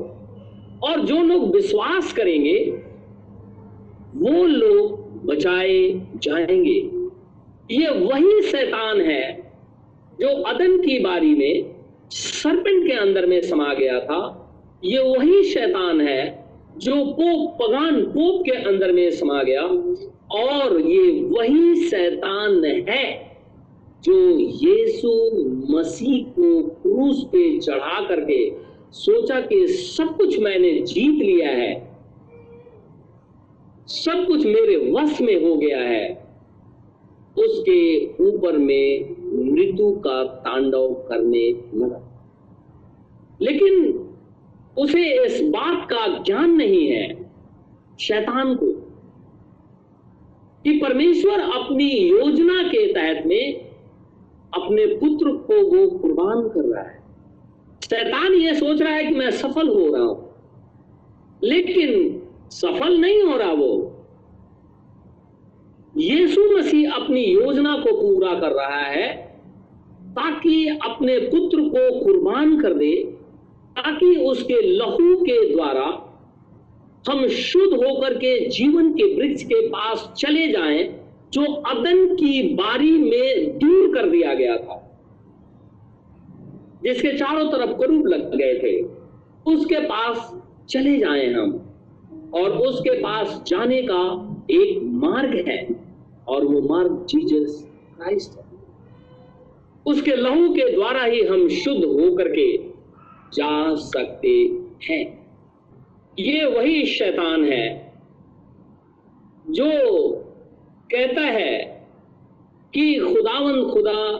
और 0.84 1.00
जो 1.00 1.24
लोग 1.24 1.56
विश्वास 1.56 2.14
करेंगे, 2.14 2.84
वो 4.16 4.44
लोग 4.46 5.00
बचाए 5.26 5.90
जाएँगे। 6.16 6.92
ये 7.72 7.90
वही 7.90 8.42
शैतान 8.42 9.02
है 9.02 9.52
जो 10.22 10.28
अदन 10.28 10.78
की 10.78 11.00
बारी 11.00 11.36
में, 11.36 11.76
सरपेंट 12.10 12.88
के 12.88 12.94
अंदर 12.94 13.26
में 13.26 13.42
समा 13.42 13.74
गया 13.74 14.00
था। 14.00 14.46
ये 14.84 15.00
वही 15.00 15.44
शैतान 15.44 16.02
है 16.02 16.39
जो 16.78 16.96
पोप 17.06 17.58
पगान 17.62 18.02
पोप 18.04 18.42
के 18.46 18.52
अंदर 18.64 18.92
में 18.92 19.10
समा 19.12 19.42
गया, 19.44 19.62
और 20.40 20.80
ये 20.82 21.12
वही 21.24 21.90
शैतान 21.90 22.64
है 22.66 23.08
जो 24.04 24.14
यीशु 24.40 25.10
मसीह 25.70 26.24
को 26.30 26.62
क्रूस 26.82 27.24
पे 27.24 27.60
चढ़ा 27.60 28.00
करके 28.08 28.40
सोचा 28.92 29.40
कि 29.42 29.68
सब 29.68 30.16
कुछ 30.18 30.40
मैंने 30.40 30.72
जीत 30.82 31.16
लिया 31.16 31.50
है, 31.50 31.74
सब 33.88 34.26
कुछ 34.28 34.46
मेरे 34.46 34.76
वश 34.92 35.22
में 35.22 35.36
हो 35.46 35.56
गया 35.56 35.82
है, 35.82 36.08
उसके 37.38 38.06
ऊपर 38.24 38.58
में 38.58 39.16
मृत्यु 39.46 39.92
का 39.92 40.24
तांडव 40.24 40.94
करने 41.10 41.50
लगा। 41.76 42.02
लेकिन 43.42 43.94
उसे 44.80 45.04
इस 45.26 45.42
बात 45.50 45.88
का 45.90 46.06
ज्ञान 46.24 46.52
नहीं 46.52 46.86
है, 46.88 47.08
शैतान 48.00 48.56
को, 48.56 48.72
कि 50.66 50.78
परमेश्वर 50.80 51.40
अपनी 51.40 51.90
योजना 51.90 52.64
के 52.64 52.86
तहत 52.94 53.26
में 53.26 53.70
अपने 54.54 54.86
पुत्र 54.96 55.32
को 55.48 55.62
वो 55.68 55.90
कुर्बान 56.00 56.48
कर 56.50 56.66
रहा 56.66 56.84
है। 56.84 56.98
शैतान 57.86 58.34
ये 58.34 58.54
सोच 58.56 58.82
रहा 58.82 58.94
है 58.94 59.06
कि 59.06 59.16
मैं 59.16 59.30
सफल 59.32 59.68
हो 59.68 59.88
रहा 59.96 60.04
हूँ, 60.04 60.18
लेकिन 61.44 62.22
सफल 62.52 62.98
नहीं 62.98 63.22
हो 63.24 63.38
रहा 63.38 63.52
वो। 63.52 63.72
यीशु 65.98 66.42
मसीह 66.58 66.92
अपनी 66.94 67.24
योजना 67.24 67.76
को 67.78 67.92
पूरा 68.02 68.34
कर 68.40 68.52
रहा 68.52 68.82
है, 68.82 69.08
ताकि 70.10 70.68
अपने 70.86 71.18
पुत्र 71.28 71.62
को 71.70 72.04
कुर्बान 72.06 72.60
कर 72.62 72.74
दे 72.74 72.92
ताकि 73.80 74.16
उसके 74.16 74.62
लहू 74.62 75.16
के 75.16 75.56
द्वारा 75.56 76.06
हम 77.10 77.28
शुद्ध 77.28 77.74
होकर 77.74 78.14
के 78.14 78.50
जीवन 78.50 78.94
के 78.94 79.16
वृक्ष 79.16 79.44
के 79.44 79.68
पास 79.68 80.14
चले 80.18 80.48
जाएँ, 80.48 81.04
जो 81.34 81.42
अदन 81.42 82.16
की 82.16 82.54
बारी 82.54 82.92
में 82.92 83.58
दूर 83.58 83.96
कर 83.96 84.10
दिया 84.10 84.34
गया 84.34 84.58
था। 84.58 85.02
जिसके 86.84 87.18
चारों 87.18 87.52
तरफ़ 87.52 87.78
करूब 87.80 88.08
लग 88.08 88.36
गए 88.36 88.54
थे। 88.54 88.82
उसके 89.54 89.80
पास 89.80 90.42
चले 90.70 90.98
जाए 90.98 91.34
हम। 91.34 91.74
और 92.34 92.50
उसके 92.50 92.98
पास 93.00 93.44
जाने 93.48 93.82
का 93.82 94.36
एक 94.52 94.80
मार्ग 94.84 95.46
है, 95.48 95.68
और 96.28 96.46
वो 96.46 96.62
मार्ग 96.62 97.06
जीसस 97.10 97.68
क्राइस्ट 97.98 98.40
है। 98.40 98.46
उसके 99.86 100.12
लहू 100.12 100.50
के 100.50 100.76
द्वारा 100.76 101.04
ही 101.04 101.22
हम 101.22 101.48
शुद्ध 101.48 101.86
होकर 101.86 102.28
के 102.28 102.69
जा 103.34 103.76
सकते 103.76 104.30
हैं। 104.84 105.20
ये 106.20 106.46
वही 106.46 106.86
शैतान 106.86 107.44
है 107.46 107.94
जो 109.50 109.70
कहता 110.92 111.22
है 111.22 111.86
कि 112.74 113.00
खुदावन 113.00 113.64
खुदा 113.72 114.14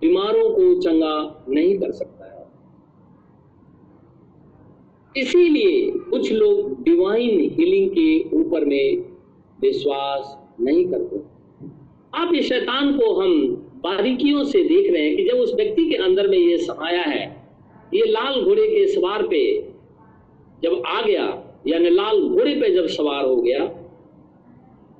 बीमारों 0.00 0.50
को 0.50 0.80
चंगा 0.80 1.44
नहीं 1.48 1.78
कर 1.78 1.90
सकता 1.90 2.24
है। 2.24 2.46
इसीलिए 5.22 5.90
कुछ 5.90 6.32
लोग 6.32 6.82
डिवाइन 6.82 7.40
हीलिंग 7.40 7.90
के 7.90 8.36
ऊपर 8.36 8.64
में 8.64 8.98
विश्वास 9.60 10.38
नहीं 10.60 10.86
करते। 10.86 11.16
अब 12.14 12.34
इस 12.34 12.48
शैतान 12.48 12.98
को 12.98 13.12
हम 13.20 13.32
बारीकियों 13.84 14.44
से 14.44 14.62
देख 14.64 14.92
रहे 14.92 15.02
हैं 15.02 15.16
कि 15.16 15.24
जब 15.24 15.36
उस 15.36 15.54
व्यक्ति 15.54 15.88
के 15.90 15.96
अंदर 15.96 16.28
में 16.28 16.38
ये 16.38 16.58
समाया 16.58 17.02
है 17.02 17.41
ये 17.94 18.04
लाल 18.06 18.40
घोड़े 18.42 18.66
के 18.68 18.86
सवार 18.88 19.22
पे 19.26 19.40
जब 20.62 20.82
आ 20.86 21.00
गया, 21.02 21.24
यानी 21.66 21.90
लाल 21.90 22.20
घोड़े 22.20 22.54
पे 22.60 22.74
जब 22.74 22.86
सवार 22.88 23.24
हो 23.24 23.36
गया 23.36 23.64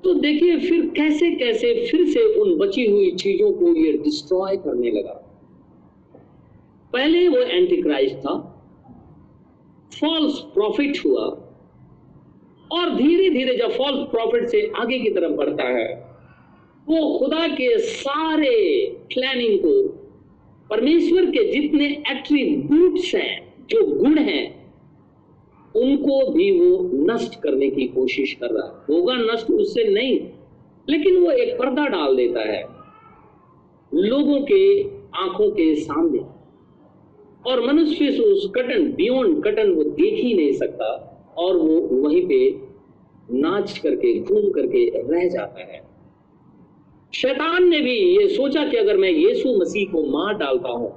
तो 0.03 0.13
देखिए 0.15 0.57
फिर 0.59 0.85
कैसे 0.95 1.29
कैसे 1.35 1.73
फिर 1.87 2.05
से 2.07 2.23
उन 2.41 2.57
बची 2.59 2.85
हुई 2.85 3.11
चीज़ों 3.17 3.51
को 3.51 3.73
ये 3.75 3.91
डिस्ट्रॉय 3.97 4.57
करने 4.57 4.91
लगा। 4.91 5.13
पहले 6.93 7.27
वो 7.27 7.37
एंटी 7.37 7.81
क्राइस्ट 7.81 8.15
था 8.17 8.35
फॉल्स 9.91 10.39
प्रॉफिट 10.53 10.99
हुआ, 11.05 11.25
और 12.71 12.95
धीरे 12.95 13.29
धीरे 13.29 13.55
जब 13.57 13.71
फॉल्स 13.71 14.07
प्रॉफिट 14.11 14.47
से 14.49 14.61
आगे 14.75 14.99
की 14.99 15.09
तरफ़ 15.09 15.33
बढ़ता 15.33 15.67
है, 15.69 15.93
वो 16.87 17.17
खुदा 17.19 17.47
के 17.47 17.77
सारे 17.79 18.55
प्लानिंग 19.13 19.59
को 19.59 19.73
परमेश्वर 20.69 21.25
के 21.25 21.51
जितने 21.51 21.85
एट्रीब्यूट्स 21.85 23.15
हैं, 23.15 23.53
जो 23.69 23.85
गुण 23.85 24.17
हैं, 24.17 24.63
उनको 25.75 26.31
भी 26.31 26.51
वो 26.51 26.89
नष्ट 26.93 27.41
करने 27.41 27.69
की 27.69 27.87
कोशिश 27.87 28.33
कर 28.33 28.47
रहा 28.47 28.67
है। 28.67 28.95
होगा 28.95 29.13
नष्ट 29.15 29.51
उससे 29.51 29.83
नहीं, 29.83 30.19
लेकिन 30.89 31.17
वो 31.17 31.31
एक 31.31 31.53
पर्दा 31.59 31.87
डाल 31.87 32.15
देता 32.15 32.39
है 32.39 32.63
लोगों 33.93 34.41
के 34.41 34.83
आँखों 35.15 35.49
के 35.51 35.75
सामने। 35.75 36.19
और 37.49 37.67
मनुष्य 37.67 38.11
से 38.11 38.19
उस 38.19 38.51
कटन 38.55 38.91
बियॉन्ड 38.91 39.43
कटन 39.43 39.71
वो 39.71 39.83
देख 39.83 40.13
ही 40.13 40.33
नहीं 40.33 40.53
सकता, 40.53 41.09
और 41.37 41.57
वो 41.57 41.79
वहीं 41.81 42.27
पे 42.27 42.49
नाच 43.31 43.77
करके, 43.77 44.19
घूम 44.19 44.49
करके 44.51 44.89
रह 45.13 45.27
जाता 45.27 45.59
है। 45.59 45.92
शैतान 47.13 47.67
ने 47.69 47.79
भी 47.81 47.95
ये 47.95 48.27
सोचा 48.27 48.67
कि 48.67 48.77
अगर 48.77 48.97
मैं 48.97 49.09
यीशु 49.09 49.57
मसीह 49.57 49.91
को 49.91 50.03
मार 50.03 50.33
डालता 50.33 50.69
हूँ 50.69 50.89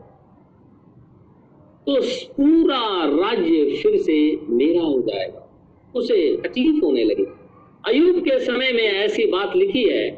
तो 1.87 2.01
पूरा 2.33 3.05
राज्य 3.05 3.81
फिर 3.83 3.97
से 3.97 4.37
मेरा 4.49 4.83
हो 4.83 5.03
जाएगा। 5.03 5.43
उसे 5.95 6.37
तकलीफ़ 6.37 6.85
होने 6.85 7.05
लगी। 7.05 7.25
अयुब 7.87 8.21
के 8.21 8.39
समय 8.39 8.73
में 8.73 8.83
ऐसी 8.83 9.27
बात 9.27 9.57
लिखी 9.57 9.85
है 9.85 10.11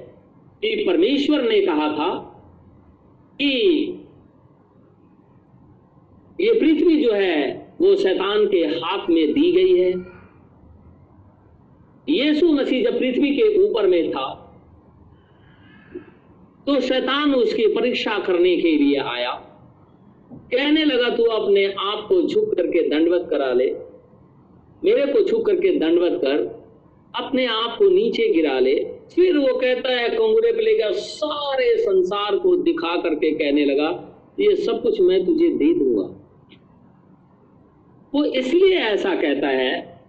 कि 0.63 0.85
परमेश्वर 0.87 1.43
ने 1.43 1.61
कहा 1.61 1.89
था 1.89 2.09
कि 3.41 3.51
ये 6.41 6.53
पृथ्वी 6.61 7.03
जो 7.05 7.13
है, 7.13 7.75
वो 7.81 7.97
शैतान 7.97 8.47
के 8.47 8.59
हाथ 8.59 9.11
में 9.11 9.33
दी 9.33 9.53
गई 9.53 9.79
है। 9.79 9.93
यीशु 12.09 12.53
मसीह 12.53 12.85
जब 12.85 12.99
पृथ्वी 12.99 13.37
के 13.37 13.65
ऊपर 13.65 13.87
में 13.87 14.11
था 14.11 14.48
तो 16.69 16.81
शैतान 16.81 17.35
उसकी 17.35 17.67
परीक्षा 17.67 18.19
करने 18.19 18.57
के 18.57 18.71
लिए 18.71 18.97
आया। 18.97 19.31
कहने 20.33 20.85
लगा, 20.85 21.17
तू 21.17 21.23
अपने 21.23 21.65
आप 21.67 22.07
को 22.09 22.23
झुक 22.23 22.55
करके 22.55 22.89
दंडवत 22.89 23.27
करा 23.31 23.53
ले। 23.53 23.71
मेरे 24.85 25.07
को 25.13 25.23
झुक 25.25 25.47
करके 25.47 25.71
दंडवत 25.71 26.21
कर। 26.25 26.37
अपने 27.25 27.47
आप 27.47 27.79
को 27.79 27.89
नीचे 27.89 28.29
गिरा 28.29 28.59
ले। 28.59 28.75
फिर 29.15 29.39
वो 29.39 29.57
कहता 29.59 29.91
है 29.91 30.09
कंगुरे 30.09 30.53
पे 30.53 30.63
लेकर 30.63 30.93
सारे 30.93 31.77
संसार 31.77 32.39
को 32.39 32.57
दिखा 32.57 32.97
करके 32.97 33.31
कहने 33.31 33.65
लगा, 33.65 33.91
ये 34.41 34.57
सब 34.57 34.83
कुछ 34.83 35.01
मैं 35.01 35.27
तुझे 35.27 35.49
दे 35.49 35.75
दूँगा। 35.75 36.37
वो 38.15 38.25
इसलिए 38.25 38.79
ऐसा 38.79 39.15
कहता 39.15 39.49
है 39.49 40.03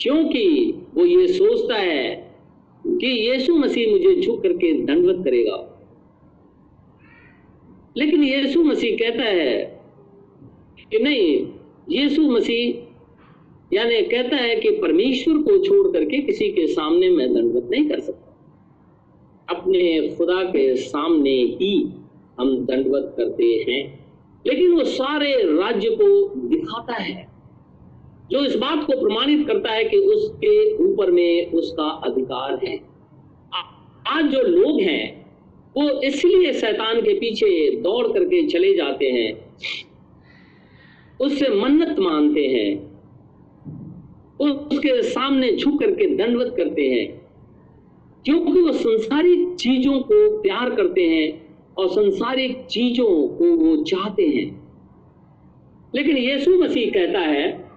क्योंकि 0.00 0.74
वो 0.94 1.06
ये 1.06 1.26
सोचता 1.28 1.76
है 1.76 2.34
कि 2.86 3.30
यीशु 3.30 3.56
मसीह 3.56 3.90
मुझे 3.90 4.20
झुक 4.20 4.42
करके 4.42 4.72
दंडवत 4.72 5.24
करेगा। 5.24 5.68
लेकिन 7.96 8.24
यीशु 8.24 8.64
मसीह 8.64 8.96
कहता 8.96 9.22
है 9.22 9.80
कि 10.90 10.98
नहीं, 10.98 11.46
यीशु 11.90 12.22
मसीह, 12.22 12.92
यानी 13.76 14.02
कहता 14.02 14.36
है 14.36 14.56
कि 14.56 14.70
परमेश्वर 14.70 15.34
को 15.34 15.64
छोड़ 15.64 15.92
करके 15.92 16.22
किसी 16.22 16.50
के 16.50 16.66
सामने 16.66 17.10
मैं 17.10 17.34
दंडवत 17.34 17.68
नहीं 17.70 17.88
कर 17.88 18.00
सकता। 18.00 18.28
अपने 19.56 20.08
खुदा 20.08 20.42
के 20.42 20.76
सामने 20.76 21.30
ही 21.30 21.90
हम 22.40 22.66
दंडवत 22.66 23.14
करते 23.16 23.64
हैं। 23.68 24.06
लेकिन 24.46 24.72
वो 24.72 24.84
सारे 24.84 25.32
राज्य 25.32 25.90
को 25.90 26.34
दिखाता 26.34 26.94
है, 26.94 27.28
जो 28.30 28.44
इस 28.44 28.56
बात 28.56 28.84
को 28.84 29.00
प्रमाणित 29.00 29.46
करता 29.46 29.72
है 29.72 29.84
कि 29.84 29.96
उसके 29.96 30.76
ऊपर 30.76 31.10
में 31.10 31.52
उसका 31.52 31.84
अधिकार 31.84 32.66
है। 32.66 32.80
आज 34.08 34.24
जो 34.24 34.42
लोग 34.42 34.80
हैं 34.80 35.21
वो 35.76 36.00
इसलिए 36.00 36.52
शैतान 36.52 37.00
के 37.00 37.14
पीछे 37.14 37.76
दौड़ 37.76 38.06
करके 38.06 38.46
चले 38.46 38.74
जाते 38.74 39.06
हैं। 39.06 39.56
उससे 41.20 41.48
मन्नत 41.48 41.98
मानते 41.98 42.46
हैं। 42.46 42.92
उसके 44.40 45.02
सामने 45.02 45.56
झुक 45.56 45.80
करके 45.80 46.06
दंडवत 46.06 46.54
करते 46.56 46.82
हैं। 46.82 47.22
क्योंकि 48.24 48.60
वो 48.60 48.72
संसारिक 48.72 49.54
चीज़ों 49.54 50.00
को 50.00 50.42
प्यार 50.42 50.70
करते 50.70 51.02
हैं 51.02 51.56
और 51.78 51.88
संसारिक 51.88 52.66
चीज़ों 52.66 53.28
को 53.28 53.44
वो 53.44 53.76
चाहते 53.84 54.26
हैं। 54.26 54.62
लेकिन 55.94 56.16
यीशु 56.16 56.58
मसीह 56.58 56.90
कहता 56.90 57.18
है 57.18 57.72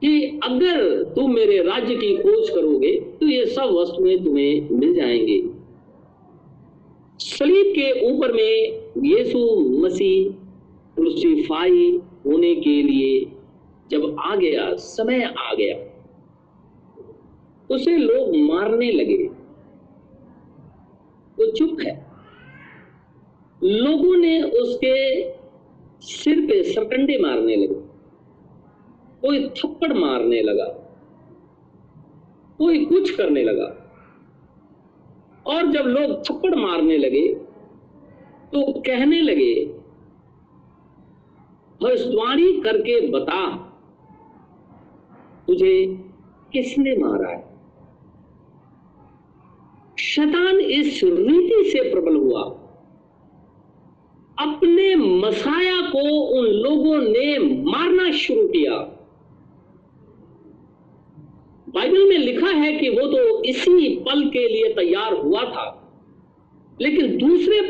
कि 0.00 0.40
अगर 0.42 1.02
तुम 1.02 1.34
मेरे 1.34 1.62
राज्य 1.62 1.94
की 1.94 2.16
खोज 2.16 2.50
करोगे 2.50 3.00
तो 3.20 3.26
ये 3.26 3.46
सब 3.46 3.62
वस्तुएँ 3.62 4.24
तुम्हें 4.24 4.68
मिल 4.70 4.94
जाएँगे। 4.94 5.51
सलीब 7.18 7.72
के 7.78 8.10
ऊपर 8.10 8.32
में 8.32 8.82
यीशु 8.98 9.60
मसीह 9.84 10.32
क्रूसीफाई 10.94 12.00
होने 12.26 12.54
के 12.54 12.82
लिए 12.82 13.32
जब 13.90 14.16
आ 14.20 14.36
गया, 14.36 14.74
समय 14.74 15.22
आ 15.38 15.54
गया, 15.54 15.92
उसे 17.74 17.96
लोग 17.96 18.36
मारने 18.36 18.92
लगे। 18.92 19.24
वो 21.38 21.50
चुप 21.50 21.76
है। 21.80 22.06
लोगों 23.64 24.16
ने 24.16 24.42
उसके 24.42 25.30
सिर 26.00 26.40
पे 26.40 26.62
सरकंडे 26.62 27.18
मारने 27.18 27.56
लगे। 27.56 27.74
कोई 29.20 29.48
थप्पड़ 29.48 29.92
मारने 29.92 30.42
लगा। 30.42 30.64
कोई 32.58 32.84
कुछ 32.84 33.16
करने 33.16 33.42
लगा। 33.42 33.81
और 35.46 35.66
जब 35.66 35.82
लोग 35.82 36.24
थप्पड़ 36.24 36.54
मारने 36.54 36.96
लगे 36.96 37.34
तो 38.52 38.80
कहने 38.80 39.20
लगे, 39.20 39.64
भविष्यवाणी 41.82 42.60
करके 42.60 43.08
बता, 43.08 43.56
तुझे 45.46 45.86
किसने 46.52 46.96
मारा 46.96 47.28
है? 47.28 47.52
शतान 49.98 50.60
इस 50.60 51.00
रीति 51.04 51.70
से 51.70 51.90
प्रबल 51.90 52.16
हुआ। 52.16 52.42
अपने 54.38 54.94
मसाया 54.96 55.80
को 55.80 56.20
उन 56.20 56.46
लोगों 56.46 56.98
ने 56.98 57.38
मारना 57.62 58.10
शुरू 58.10 58.48
किया। 58.48 58.91
बाइबल 61.74 62.08
में 62.08 62.18
लिखा 62.18 62.48
है 62.48 62.72
कि 62.72 62.88
वो 62.88 63.06
तो 63.06 63.44
इसी 63.44 63.96
पल 63.96 64.28
के 64.28 64.48
लिए 64.48 64.68
तैयार 64.68 65.14
हुआ 65.14 65.44
था। 65.44 65.78
लेकिन 66.82 67.16
दूसरे 67.16 67.60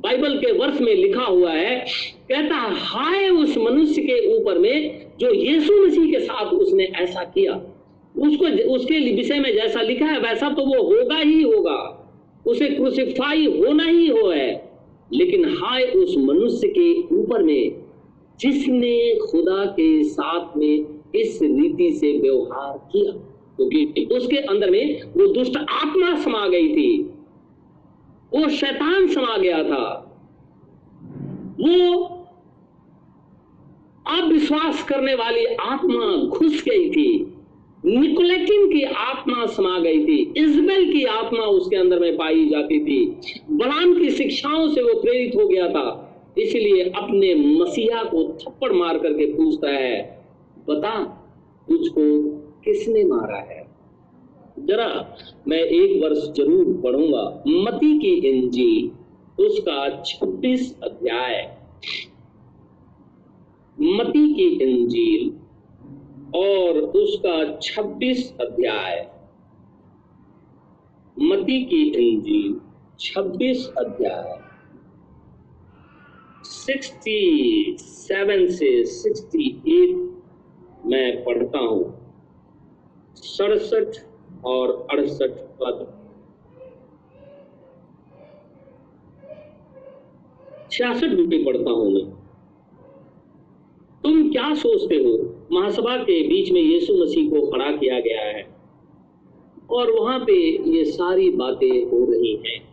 बाइबल 0.00 0.36
के 0.36 0.52
वर्ष 0.52 0.80
में 0.80 0.94
लिखा 0.94 1.22
हुआ 1.22 1.50
है, 1.50 1.86
कहता 2.28 2.54
हाय 2.76 3.28
उस 3.28 3.58
मनुष्य 3.58 4.02
के 4.02 4.36
ऊपर 4.36 4.58
में 4.58 5.06
जो 5.20 5.34
यीशु 5.34 5.86
मसीह 5.86 6.10
के 6.10 6.20
साथ 6.20 6.46
उसने 6.46 6.84
ऐसा 6.84 7.24
किया। 7.24 7.52
उसको 8.18 8.72
उसके 8.72 9.14
विषय 9.14 9.40
में 9.40 9.54
जैसा 9.54 9.80
लिखा 9.80 10.06
है, 10.06 10.20
वैसा 10.20 10.48
तो 10.48 10.62
वो 10.62 10.82
होगा 10.82 11.16
ही 11.16 11.42
होगा। 11.42 11.96
उसे 12.46 12.68
क्रूसिफाई 12.68 13.46
होना 13.46 13.84
ही 13.84 14.06
हो 14.06 14.28
है। 14.28 14.70
लेकिन 15.12 15.44
हाय 15.44 15.82
उस 15.82 16.14
मनुष्य 16.18 16.68
के 16.68 17.16
ऊपर 17.16 17.42
में, 17.42 17.72
जिसने 18.40 19.14
खुदा 19.30 19.64
के 19.64 20.04
साथ 20.04 20.56
में 20.56 20.84
इस 21.14 21.38
रीति 21.42 21.92
से 21.92 22.18
व्यवहार 22.18 22.88
किया। 22.92 23.29
क्योंकि 23.60 24.08
उसके 24.14 24.36
अंदर 24.36 24.70
में 24.70 25.02
वो 25.02 25.26
दुष्ट 25.26 25.56
आत्मा 25.56 26.14
समा 26.14 26.48
गई 26.48 26.68
थी। 26.68 27.02
वो 28.34 28.48
शैतान 28.48 29.06
समा 29.06 29.36
गया 29.36 29.64
था। 29.64 30.16
वो 31.60 32.06
अविश्वास 34.06 34.82
करने 34.82 35.14
वाली 35.14 35.44
आत्मा 35.44 36.16
घुस 36.16 36.64
गई 36.68 36.90
थी। 36.90 37.34
निकोलेटिन 37.84 38.72
की 38.72 38.82
आत्मा 38.82 39.46
समा 39.46 39.78
गई 39.78 40.06
थी। 40.06 40.32
इजबेल 40.36 40.92
की 40.92 41.04
आत्मा 41.04 41.40
उसके 41.40 41.76
अंदर 41.76 41.98
में 41.98 42.16
पाई 42.16 42.48
जाती 42.48 42.84
थी। 42.84 43.06
बलाम 43.50 43.94
की 43.94 44.10
शिक्षाओं 44.10 44.68
से 44.68 44.82
वो 44.82 45.00
प्रेरित 45.00 45.36
हो 45.36 45.48
गया 45.48 45.68
था। 45.68 46.06
इसलिए 46.38 46.84
अपने 46.84 47.34
मसीहा 47.34 48.02
को 48.02 48.38
थप्पड़ 48.42 48.72
मार 48.72 48.98
करके 48.98 49.26
पूछता 49.26 49.68
है, 49.68 50.24
बता, 50.68 51.04
तुझको 51.68 52.39
किसने 52.64 53.04
मारा 53.04 53.36
है? 53.36 53.70
जरा 54.58 55.16
मैं 55.48 55.58
एक 55.58 56.02
वर्ष 56.02 56.18
ज़रूर 56.18 56.82
पढ़ूँगा 56.82 57.42
मती 57.46 57.98
की 57.98 58.28
इंजील 58.28 58.90
उसका 59.44 60.02
26 60.02 60.82
अध्याय। 60.82 61.56
मती 63.80 64.34
की 64.34 64.42
इंजील 64.42 65.32
और 66.36 66.78
उसका 66.78 67.58
26 67.58 68.34
अध्याय। 68.40 69.10
मती 71.22 71.64
की 71.64 71.90
इंजील 71.90 72.60
26 73.00 73.72
अध्याय। 73.78 74.40
67 76.44 78.50
से 78.50 78.84
68 78.84 80.10
मैं 80.86 81.24
पढ़ता 81.24 81.58
हूँ। 81.58 81.99
सड़सठ 83.20 84.04
और 84.44 84.86
अड़सठ 84.90 85.30
पद। 85.30 85.96
छियासठ 90.70 91.06
भी 91.06 91.44
पढ़ता 91.44 91.70
हूँ 91.70 91.92
मैं। 91.92 92.10
तुम 94.02 94.32
क्या 94.32 94.54
सोचते 94.54 94.94
हो? 94.94 95.36
महासभा 95.52 95.96
के 95.96 96.28
बीच 96.28 96.52
में 96.52 96.60
यीशु 96.60 96.94
मसीह 96.94 97.30
को 97.30 97.46
खड़ा 97.46 97.76
किया 97.76 98.00
गया 98.00 98.20
है 98.20 98.56
और 99.70 99.90
वहाँ 99.90 100.20
पे 100.20 100.62
ये 100.76 100.84
सारी 100.84 101.30
बातें 101.30 101.84
हो 101.84 102.12
रही 102.12 102.36
हैं। 102.36 102.68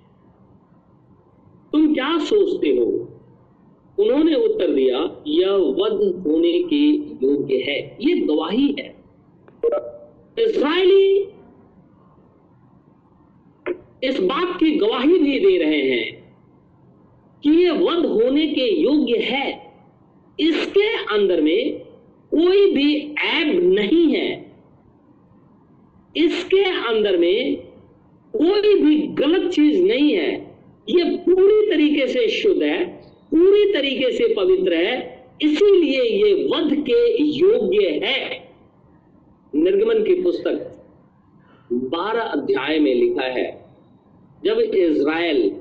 तुम 1.72 1.94
क्या 1.94 2.18
सोचते 2.18 2.68
हो? 2.68 2.86
उन्होंने 4.00 4.36
उत्तर 4.36 4.72
दिया, 4.72 5.24
यह 5.28 5.52
वध 5.52 6.24
होने 6.28 6.64
के 6.64 6.90
योग्य 7.26 7.56
है। 7.56 7.98
ये 8.02 8.20
गवाही 8.20 8.76
है। 8.80 8.98
इसराइली 10.40 11.28
इस 14.04 14.20
बात 14.20 14.60
की 14.60 14.72
गवाही 14.72 15.20
भी 15.20 15.40
दे 15.40 15.58
रहे 15.58 15.82
हैं 15.82 16.36
कि 17.44 17.50
ये 17.50 17.70
वध 17.70 18.06
होने 18.06 18.48
के 18.48 18.82
योग्य 18.82 19.18
है। 19.18 19.74
इसके 20.40 20.88
अंदर 20.88 21.42
में 21.42 21.80
कोई 22.32 22.72
भी 22.72 23.16
ऐब 23.26 23.64
नहीं 23.64 24.16
है। 24.16 24.52
इसके 26.18 26.64
अंदर 26.64 27.18
में 27.18 27.56
कोई 28.34 28.80
भी 28.80 28.96
गलत 28.98 29.52
चीज़ 29.52 29.82
नहीं 29.82 30.14
है। 30.14 30.58
ये 30.90 31.04
पूरी 31.04 31.70
तरीके 31.70 32.08
से 32.08 32.28
शुद्ध 32.28 32.64
है, 32.64 32.86
पूरी 33.06 33.74
तरीके 33.74 34.12
से 34.12 34.34
पवित्र 34.34 34.74
है, 34.74 35.26
इसीलिए 35.42 36.02
ये 36.04 36.34
वध 36.48 36.74
के 36.74 37.24
योग्य 37.24 38.06
है। 38.06 38.47
निर्गमन 39.54 40.04
की 40.04 40.22
पुस्तक 40.24 40.74
बारह 41.72 42.22
अध्याय 42.22 42.80
में 42.80 42.94
लिखा 42.96 43.24
है, 43.24 43.46
जब 44.44 44.60
इज़राइल 44.60 45.52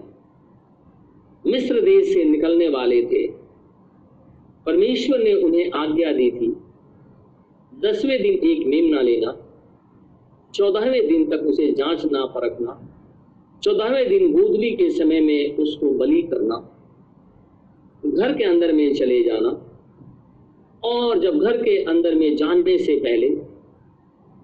मिस्र 1.45 1.80
देश 1.80 2.12
से 2.14 2.24
निकलने 2.24 2.68
वाले 2.68 3.03
थे, 3.03 3.26
परमेश्वर 4.66 5.18
ने 5.18 5.32
उन्हें 5.34 5.70
आज्ञा 5.70 6.12
दी 6.12 6.30
थी, 6.30 6.49
दसवें 7.72 8.22
दिन 8.22 8.49
एक 8.51 8.66
मेमना 8.66 9.01
लेना, 9.01 9.37
चौदहवें 10.55 11.07
दिन 11.09 11.24
तक 11.30 11.47
उसे 11.47 11.70
जांचना 11.72 12.24
परखना, 12.26 12.78
चौदहवें 13.62 14.09
दिन 14.09 14.32
गोदली 14.32 14.70
के 14.70 14.91
समय 14.91 15.20
में 15.20 15.57
उसको 15.57 15.91
बलि 15.91 16.22
करना, 16.22 16.57
घर 18.05 18.37
के 18.37 18.45
अंदर 18.45 18.72
में 18.72 18.95
चले 18.95 19.22
जाना, 19.24 19.51
और 20.82 21.18
जब 21.18 21.39
घर 21.39 21.57
के 21.57 21.82
अंदर 21.84 22.14
में 22.14 22.37
जाने 22.37 22.78
से 22.78 22.97
पहले 22.97 23.28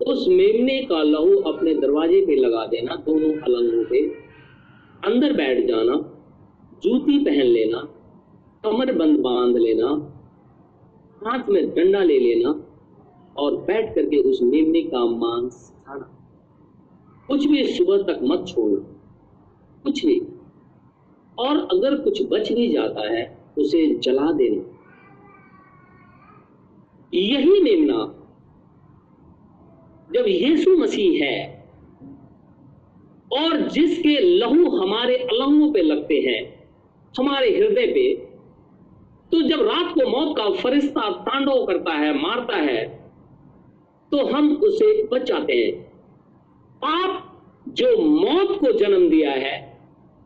उस 0.02 0.28
मेमने 0.28 0.82
का 0.82 1.02
लहू 1.02 1.36
अपने 1.36 1.74
दरवाजे 1.74 2.26
पे 2.26 2.36
लगा 2.36 2.66
देना, 2.66 2.96
दोनों 2.96 3.34
अलंगों 3.34 3.84
पे। 3.84 4.08
अंदर 5.12 5.32
बैठ 5.32 5.66
जाना, 5.66 5.94
जूती 6.82 7.24
पहन 7.24 7.46
लेना, 7.46 7.78
कमर 8.64 8.92
बंद 8.92 9.18
बाँध 9.18 9.56
लेना, 9.56 10.18
हाथ 11.26 11.48
में 11.48 11.74
डंडा 11.74 12.02
ले 12.02 12.18
लेना 12.18 12.66
और 13.36 13.56
बैठ 13.56 13.94
करके 13.94 14.16
उस 14.16 14.42
मेमने 14.42 14.82
का 14.82 15.06
मांस 15.06 15.72
खाना। 15.86 16.18
कुछ 17.28 17.46
भी 17.46 17.64
सुबह 17.64 18.02
तक 18.02 18.20
मत 18.22 18.44
छोड़ना, 18.48 19.00
कुछ 19.82 20.06
भी। 20.06 20.22
और 21.38 21.56
अगर 21.56 21.96
कुछ 21.96 22.22
बच 22.22 22.52
भी 22.52 22.68
जाता 22.68 23.12
है, 23.12 23.38
उसे 23.58 23.94
जला 23.94 24.32
देना। 24.32 24.62
यही 27.14 27.60
मेमना 27.60 28.21
जब 30.14 30.28
यीशु 30.28 30.76
मसीह 30.76 31.24
है 31.24 31.38
और 33.32 33.56
जिसके 33.68 34.18
लहू 34.38 34.70
हमारे 34.70 35.16
अलंगों 35.16 35.72
पे 35.72 35.82
लगते 35.82 36.14
हैं, 36.20 36.42
हमारे 37.14 37.50
हृदय 37.50 37.86
पे 37.86 38.14
तो 39.32 39.40
जब 39.42 39.62
रात 39.62 39.94
को 39.94 40.08
मौत 40.08 40.36
का 40.36 40.48
फरिश्ता 40.52 41.10
तांडव 41.10 41.64
करता 41.66 41.92
है, 41.92 42.12
मारता 42.22 42.56
है 42.56 42.84
तो 44.12 44.24
हम 44.26 44.52
उसे 44.56 45.02
बचाते 45.02 45.52
हैं। 45.52 45.72
पाप 46.82 47.28
जो 47.68 47.96
मौत 47.98 48.58
को 48.60 48.72
जन्म 48.72 49.08
दिया 49.10 49.30
है 49.30 49.54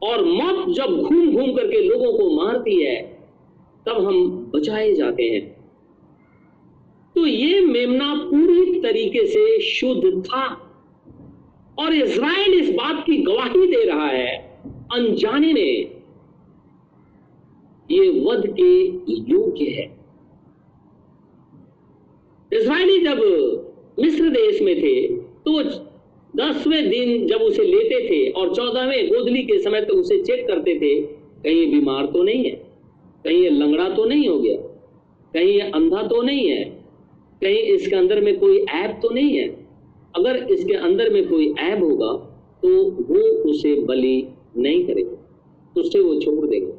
और 0.03 0.24
मौत 0.24 0.68
जब 0.76 0.97
घूम 0.99 1.30
घूम 1.32 1.53
करके 1.53 1.80
लोगों 1.80 2.12
को 2.18 2.30
मारती 2.37 2.80
है, 2.82 2.97
तब 3.87 4.05
हम 4.07 4.51
बचाए 4.55 4.93
जाते 4.95 5.22
हैं। 5.22 5.55
तो 7.17 7.27
ये 7.27 7.61
मेमना 7.62 8.14
पूरी 8.23 8.81
तरीके 8.81 9.25
से 9.27 9.61
शुद्ध 9.62 10.23
था। 10.25 10.47
और 11.79 11.95
इज़राइल 11.95 12.55
इस 12.55 12.71
बात 12.75 13.03
की 13.07 13.17
गवाही 13.19 13.67
दे 13.67 13.85
रहा 13.85 14.07
है, 14.07 14.37
अनजाने 14.93 15.53
में, 15.53 16.03
ये 17.89 18.09
वध 18.23 18.47
के 18.61 18.73
योग्य 19.33 19.64
है। 19.71 19.87
इसराइली 22.53 22.99
जब 23.01 23.19
मिस्र 23.99 24.29
देश 24.31 24.61
में 24.62 24.75
थे 24.77 25.07
तो 25.17 25.62
दसवें 26.35 26.89
दिन 26.91 27.27
जब 27.27 27.41
उसे 27.43 27.64
लेते 27.64 28.01
थे 28.09 28.29
और 28.31 28.55
चौदहवें 28.55 29.09
गोदली 29.09 29.43
के 29.43 29.59
समय 29.62 29.81
तो 29.83 29.95
उसे 29.95 30.23
चेक 30.23 30.47
करते 30.49 30.75
थे, 30.75 31.01
कहीं 31.01 31.71
बीमार 31.71 32.07
तो 32.07 32.23
नहीं 32.23 32.45
है, 32.45 32.51
कहीं 33.25 33.43
ये 33.43 33.51
लंगड़ा 33.51 33.89
तो 33.91 34.05
नहीं 34.05 34.29
हो 34.29 34.39
गया, 34.39 34.57
कहीं 35.35 35.53
ये 35.53 35.71
अंधा 35.71 36.03
तो 36.05 36.23
नहीं 36.23 36.49
है 36.49 36.64
कहीं 37.43 37.59
इसके 37.59 37.97
अंदर 37.97 38.20
में 38.20 38.39
कोई 38.41 38.59
ऐप 38.59 38.99
तो 39.03 39.11
नहीं 39.11 39.37
है? 39.39 39.49
अगर 40.16 40.37
इसके 40.37 40.74
अंदर 40.74 41.11
में 41.11 41.28
कोई 41.28 41.53
ऐप 41.59 41.82
होगा 41.82 42.12
तो 42.62 42.68
वो 42.91 43.20
उसे 43.51 43.74
बलि 43.80 44.28
नहीं 44.57 44.84
करेगा। 44.87 45.80
उससे 45.80 46.01
वो 46.01 46.20
छोड़ 46.20 46.47
देंगे। 46.47 46.72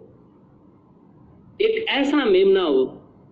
एक 1.66 1.86
ऐसा 1.90 2.26
मेमना 2.26 2.70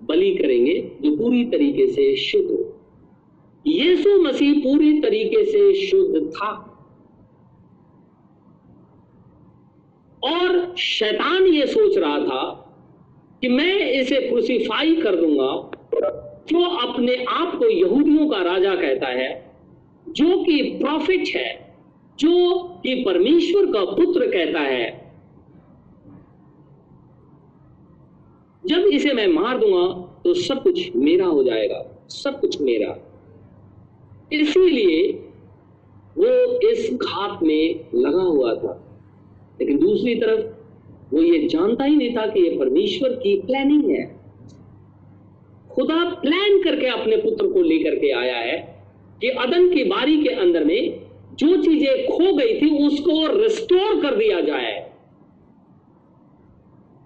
बलि 0.03 0.35
करेंगे 0.35 0.91
जो 1.01 1.15
पूरी 1.17 1.45
तरीके 1.45 1.87
से 1.87 2.15
शुद्ध 2.15 2.51
हो। 2.51 2.71
यीशु 3.67 4.21
मसीह 4.21 4.53
पूरी 4.53 5.01
तरीके 5.01 5.43
से 5.45 5.73
शुद्ध 5.87 6.27
था। 6.29 6.51
और 10.23 10.75
शैतान 10.75 11.43
ये 11.43 11.65
सोच 11.67 11.97
रहा 11.97 12.19
था 12.19 12.43
कि 13.41 13.47
मैं 13.47 13.91
इसे 13.91 14.21
क्रूसीफाई 14.21 14.95
कर 14.95 15.15
दूँगा। 15.15 16.24
जो 16.47 16.63
अपने 16.63 17.23
आप 17.23 17.55
को 17.59 17.69
यहूदियों 17.69 18.29
का 18.29 18.41
राजा 18.41 18.75
कहता 18.75 19.07
है, 19.07 19.51
जो 20.09 20.43
कि 20.43 20.61
प्रॉफिट 20.61 21.23
है, 21.35 21.75
जो 22.19 22.59
कि 22.63 23.03
परमेश्वर 23.03 23.65
का 23.65 23.85
पुत्र 23.85 24.27
कहता 24.27 24.59
है। 24.59 25.11
जब 28.65 28.77
इसे 28.77 29.13
मैं 29.13 29.27
मार 29.27 29.57
दूँगा 29.57 30.11
तो 30.23 30.33
सब 30.33 30.63
कुछ 30.63 30.95
मेरा 30.95 31.25
हो 31.25 31.43
जाएगा, 31.43 32.05
सब 32.09 32.39
कुछ 32.39 32.61
मेरा। 32.61 33.11
इसीलिए 34.33 35.11
वो 36.17 36.59
इस 36.71 36.93
घात 36.93 37.43
में 37.43 37.85
लगा 37.95 38.23
हुआ 38.23 38.55
था। 38.55 38.81
लेकिन 39.59 39.77
दूसरी 39.77 40.15
तरफ़, 40.15 40.45
वो 41.15 41.21
ये 41.21 41.47
जानता 41.47 41.83
ही 41.83 41.95
नहीं 41.95 42.17
था 42.17 42.27
कि 42.27 42.39
ये 42.39 42.57
परमेश्वर 42.59 43.09
की 43.09 43.41
प्लानिंग 43.41 43.89
है। 43.89 44.14
खुदा 45.75 46.03
प्लान 46.09 46.61
करके 46.63 46.87
अपने 46.87 47.17
पुत्र 47.17 47.47
को 47.47 47.61
लेकर 47.61 47.95
के 47.95 48.11
आया 48.11 48.37
है 48.37 48.57
कि 49.21 49.29
अदन 49.29 49.69
की 49.69 49.83
बारी 49.83 50.23
के 50.23 50.29
अंदर 50.29 50.63
में 50.63 51.05
जो 51.33 51.61
चीज़ें 51.61 52.07
खो 52.07 52.33
गई 52.33 52.61
थी, 52.61 52.87
उसको 52.87 53.41
रिस्टोर 53.41 54.01
कर 54.01 54.15
दिया 54.15 54.41
जाए। 54.41 54.91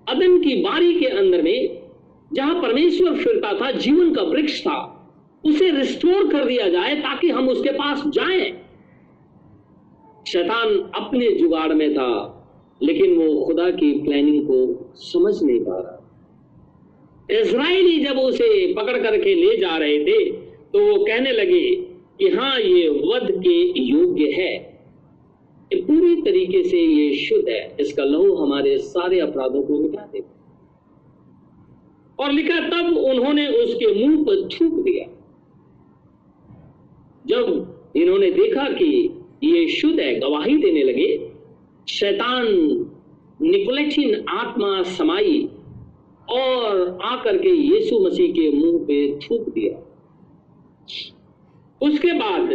अदन 0.09 0.37
की 0.39 0.61
बारी 0.61 0.99
के 0.99 1.05
अंदर 1.05 1.41
में 1.41 1.81
जहाँ 2.33 2.61
परमेश्वर 2.61 3.15
फिरता 3.15 3.53
था, 3.53 3.71
जीवन 3.71 4.13
का 4.13 4.21
वृक्ष 4.21 4.61
था, 4.61 4.77
उसे 5.45 5.69
रिस्टोर 5.69 6.31
कर 6.31 6.45
दिया 6.45 6.69
जाए 6.69 6.95
ताकि 6.95 7.29
हम 7.29 7.49
उसके 7.49 7.69
पास 7.69 8.03
जाएँ। 8.07 8.51
शैतान 10.27 10.91
अपने 10.95 11.31
जुगाड़ 11.31 11.73
में 11.73 11.93
था, 11.93 12.11
लेकिन 12.83 13.15
वो 13.15 13.45
खुदा 13.45 13.69
की 13.69 13.91
प्लानिंग 14.01 14.47
को 14.47 14.91
समझ 14.95 15.43
नहीं 15.43 15.59
पा 15.59 15.79
रहा। 15.79 15.98
इसराइली 17.31 17.99
जब 17.99 18.19
उसे 18.19 18.73
पकड़ 18.73 18.97
करके 18.97 19.33
ले 19.35 19.57
जा 19.57 19.75
रहे 19.77 19.99
थे 20.05 20.25
तो 20.73 20.79
वो 20.79 21.03
कहने 21.05 21.31
लगे 21.31 21.69
कि 22.19 22.29
हाँ 22.29 22.59
ये 22.59 22.89
वध 22.89 23.31
के 23.43 23.57
योग्य 23.81 24.31
है। 24.31 24.57
पूरी 25.71 26.15
तरीके 26.21 26.63
से 26.63 26.77
ये 26.77 27.15
शुद्ध 27.17 27.47
है। 27.49 27.75
इसका 27.79 28.03
लहू 28.03 28.33
हमारे 28.35 28.77
सारे 28.79 29.19
अपराधों 29.19 29.61
को 29.63 29.79
मिटा 29.79 30.07
दे 30.13 30.23
और 32.19 32.31
लिखा, 32.31 32.59
तब 32.59 32.97
उन्होंने 32.97 33.47
उसके 33.47 33.93
मुँह 33.95 34.23
पर 34.25 34.47
थूक 34.49 34.73
दिया। 34.83 35.05
जब 37.25 37.91
इन्होंने 37.95 38.31
देखा 38.31 38.63
कि 38.71 38.89
ये 39.43 39.67
शुद्ध 39.69 39.99
है, 39.99 40.13
गवाही 40.19 40.57
देने 40.57 40.83
लगे, 40.83 41.07
शैतान 41.89 42.47
निकोलेटिन 43.41 44.25
आत्मा 44.29 44.81
समाई 44.91 45.47
और 46.31 46.99
आकर 47.03 47.37
के 47.37 47.49
यीशु 47.49 47.99
मसीह 47.99 48.31
के 48.33 48.49
मुँह 48.51 48.85
पे 48.85 49.19
थूक 49.19 49.49
दिया। 49.49 49.77
उसके 51.81 52.11
बाद 52.11 52.49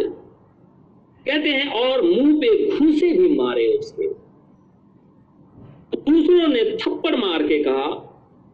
कहते 1.27 1.49
हैं, 1.49 1.69
और 1.71 2.03
मुँह 2.03 2.37
पे 2.41 2.71
घूसे 2.71 3.13
भी 3.13 3.29
मारे 3.37 3.67
उसके 3.79 4.09
दूसरों 5.97 6.49
ने 6.49 6.63
थप्पड़ 6.77 7.17
मार 7.17 7.43
के 7.43 7.63
कहा, 7.65 7.87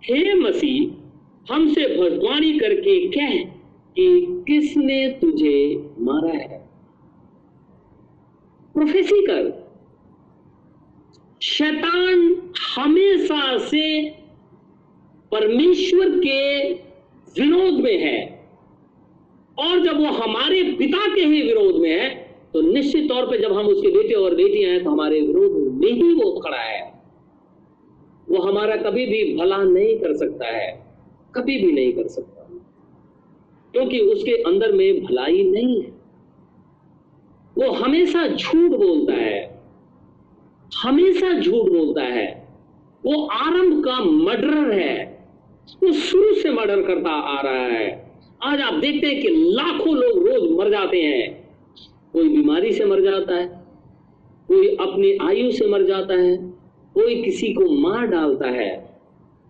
हे 0.04 0.34
मसीह, 0.34 0.90
हमसे 1.54 1.86
भजवानी 1.96 2.58
करके 2.58 3.08
कह 3.08 3.36
कि 3.96 4.26
किसने 4.48 5.08
तुझे 5.10 5.88
मारा 5.98 6.32
है? 6.32 6.58
प्रोफेसी 8.74 9.20
कर, 9.26 9.50
शैतान 11.42 12.52
हमेशा 12.76 13.58
से 13.58 13.84
परमेश्वर 15.32 16.08
के 16.18 16.72
विरोध 17.36 17.80
में 17.80 17.98
है। 17.98 18.18
और 19.58 19.84
जब 19.84 19.98
वो 19.98 20.06
हमारे 20.06 20.62
पिता 20.72 21.14
के 21.14 21.20
ही 21.20 21.42
विरोध 21.42 21.80
में 21.80 21.90
है 21.90 22.08
तो 22.54 22.60
निश्चित 22.62 23.08
तौर 23.08 23.26
पे 23.26 23.38
जब 23.38 23.52
हम 23.52 23.66
उसके 23.66 23.88
बेटे 23.88 24.14
और 24.14 24.34
बेटियाँ 24.34 24.72
हैं 24.72 24.84
तो 24.84 24.90
हमारे 24.90 25.20
विरोध 25.20 25.52
में 25.74 25.90
ही 25.92 26.12
वो 26.14 26.30
खड़ा 26.40 26.58
है। 26.58 27.02
वो 28.28 28.38
हमारा 28.38 28.76
कभी 28.76 29.06
भी 29.06 29.36
भला 29.36 29.56
नहीं 29.56 29.96
कर 29.98 30.16
सकता 30.16 30.46
है, 30.46 30.70
कभी 31.34 31.58
भी 31.58 31.72
नहीं 31.72 31.92
कर 31.92 32.08
सकता। 32.08 32.46
क्योंकि 33.74 34.00
उसके 34.00 34.32
अंदर 34.42 34.72
में 34.72 35.02
भलाई 35.04 35.42
नहीं 35.44 35.82
है। 35.82 35.90
वो 37.56 37.70
हमेशा 37.72 38.26
झूठ 38.26 38.70
बोलता 38.70 39.12
है, 39.12 39.60
हमेशा 40.72 41.32
झूठ 41.32 41.70
बोलता 41.72 42.02
है। 42.02 42.28
वो 43.04 43.24
आरंभ 43.26 43.84
का 43.84 43.98
मर्डर 44.00 44.70
है। 44.72 45.19
शुरू 45.70 46.32
से 46.34 46.50
मर्डर 46.50 46.82
करता 46.82 47.10
आ 47.10 47.40
रहा 47.40 47.66
है। 47.66 47.88
आज 48.42 48.60
आप 48.60 48.74
देखते 48.74 49.06
हैं 49.06 49.20
कि 49.22 49.28
लाखों 49.28 49.94
लोग 49.96 50.26
रोज 50.26 50.50
मर 50.50 50.70
जाते 50.70 51.02
हैं। 51.02 51.50
कोई 52.12 52.28
बीमारी 52.28 52.72
से 52.72 52.84
मर 52.84 53.00
जाता 53.00 53.34
है, 53.34 53.46
कोई 54.48 54.68
अपनी 54.76 55.12
आयु 55.22 55.50
से 55.50 55.66
मर 55.66 55.82
जाता 55.82 56.14
है, 56.14 56.36
कोई 56.94 57.22
किसी 57.22 57.52
को 57.52 57.68
मार 57.80 58.06
डालता 58.06 58.48
है। 58.48 58.70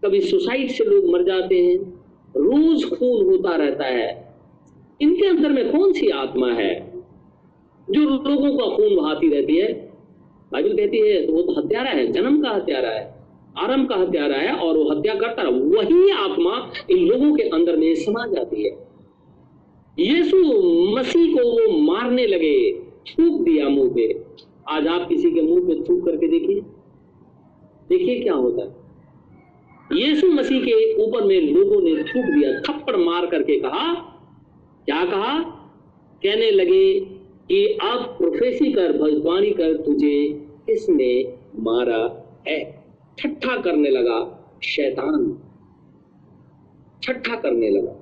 कभी 0.04 0.20
सुसाइड 0.20 0.70
से 0.70 0.84
लोग 0.84 1.10
मर 1.12 1.22
जाते 1.22 1.62
हैं, 1.64 1.76
रोज 2.36 2.84
खून 2.84 3.24
होता 3.26 3.56
रहता 3.56 3.84
है। 3.84 4.34
इनके 5.00 5.26
अंदर 5.26 5.48
में 5.48 5.70
कौन 5.72 5.92
सी 5.92 6.08
आत्मा 6.08 6.52
है 6.52 6.74
जो 7.88 8.00
लोगों 8.00 8.56
का 8.58 8.76
खून 8.76 8.96
बहाती 8.96 9.28
रहती 9.28 9.56
है? 9.56 9.72
बाइबल 10.52 10.76
कहती 10.76 10.98
है 10.98 11.26
तो 11.26 11.32
वो 11.32 11.42
तो 11.42 11.60
हत्यारा 11.60 11.90
है, 11.90 12.06
जन्म 12.12 12.42
का 12.42 12.50
हत्यारा 12.50 12.90
है। 12.90 13.19
आरंभ 13.59 13.88
का 13.88 13.96
हत्यारा 13.96 14.36
है 14.36 14.53
और 14.53 14.76
वो 14.76 14.90
हत्या 14.90 15.14
करता 15.14 15.42
है। 15.42 15.48
वही 15.48 16.11
आत्मा 16.11 16.72
इन 16.90 16.98
लोगों 16.98 17.36
के 17.36 17.42
अंदर 17.42 17.76
में 17.76 17.94
समा 17.94 18.26
जाती 18.26 18.64
है। 18.64 18.90
यीशु 19.98 20.36
मसीह 20.96 21.34
को 21.34 21.51
वो 21.51 21.78
मारने 21.78 22.26
लगे 22.26 22.72
थूक 22.82 23.40
दिया 23.40 23.68
मुँह 23.68 23.94
पे। 23.94 24.24
आज 24.68 24.86
आप 24.86 25.09
किसी 25.09 25.30
के 25.30 25.42
मुँह 25.42 25.61
पे 25.61 25.82
थूक 25.88 26.05
करके 26.05 26.28
देखिए। 26.28 26.61
देखिए 27.88 28.20
क्या 28.20 28.34
होता 28.34 28.62
है। 28.62 28.80
यीशु 30.01 30.26
मसीह 30.26 30.61
के 30.61 31.03
ऊपर 31.03 31.24
में 31.24 31.40
लोगों 31.40 31.80
ने 31.82 32.03
थूक 32.03 32.24
दिया, 32.24 32.61
थप्पड़ 32.61 32.96
मार 32.96 33.26
करके 33.26 33.61
कहा, 33.61 33.94
क्या 34.84 35.05
कहा? 35.05 35.40
कहने 36.22 36.51
लगे 36.51 37.01
कि 37.48 37.66
अब 37.66 37.98
प्रोफेसी 37.98 38.72
कर, 38.72 38.92
भविष्यवाणी 38.92 39.51
कर, 39.51 39.76
तुझे 39.76 40.46
किसने 40.66 41.34
मारा 41.59 42.26
है? 42.48 42.79
ठट्ठा 43.20 43.56
करने 43.56 43.90
लगा, 43.90 44.48
शैतान 44.64 45.42
ठट्ठा 47.02 47.34
करने 47.34 47.70
लगा। 47.70 47.92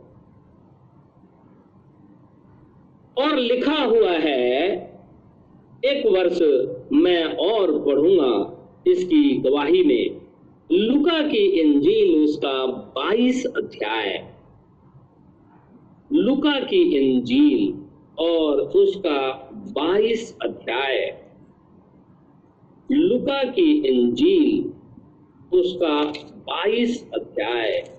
और 3.25 3.37
लिखा 3.37 3.85
हुआ 3.85 4.13
है, 4.13 4.73
एक 5.85 6.07
वर्ष 6.07 6.43
मैं 6.93 7.25
और 7.25 7.85
पढ़ूँगा, 7.85 8.55
इसकी 8.87 9.37
गवाही 9.37 9.85
में 9.85 10.21
लुका 10.73 11.29
की 11.29 11.47
इंजील 11.61 12.25
उसका 12.25 12.67
22 12.67 13.45
अध्याय। 13.45 14.35
लुका 16.13 16.61
की 16.61 16.83
इंजील 16.97 17.75
और 18.19 18.61
उसका 18.61 19.51
22 19.55 20.39
अध्याय। 20.43 21.25
लुका 22.93 23.43
की 23.45 23.73
इंजील 23.89 24.78
उसका 25.53 26.05
22 26.39 27.11
अध्याय। 27.15 27.95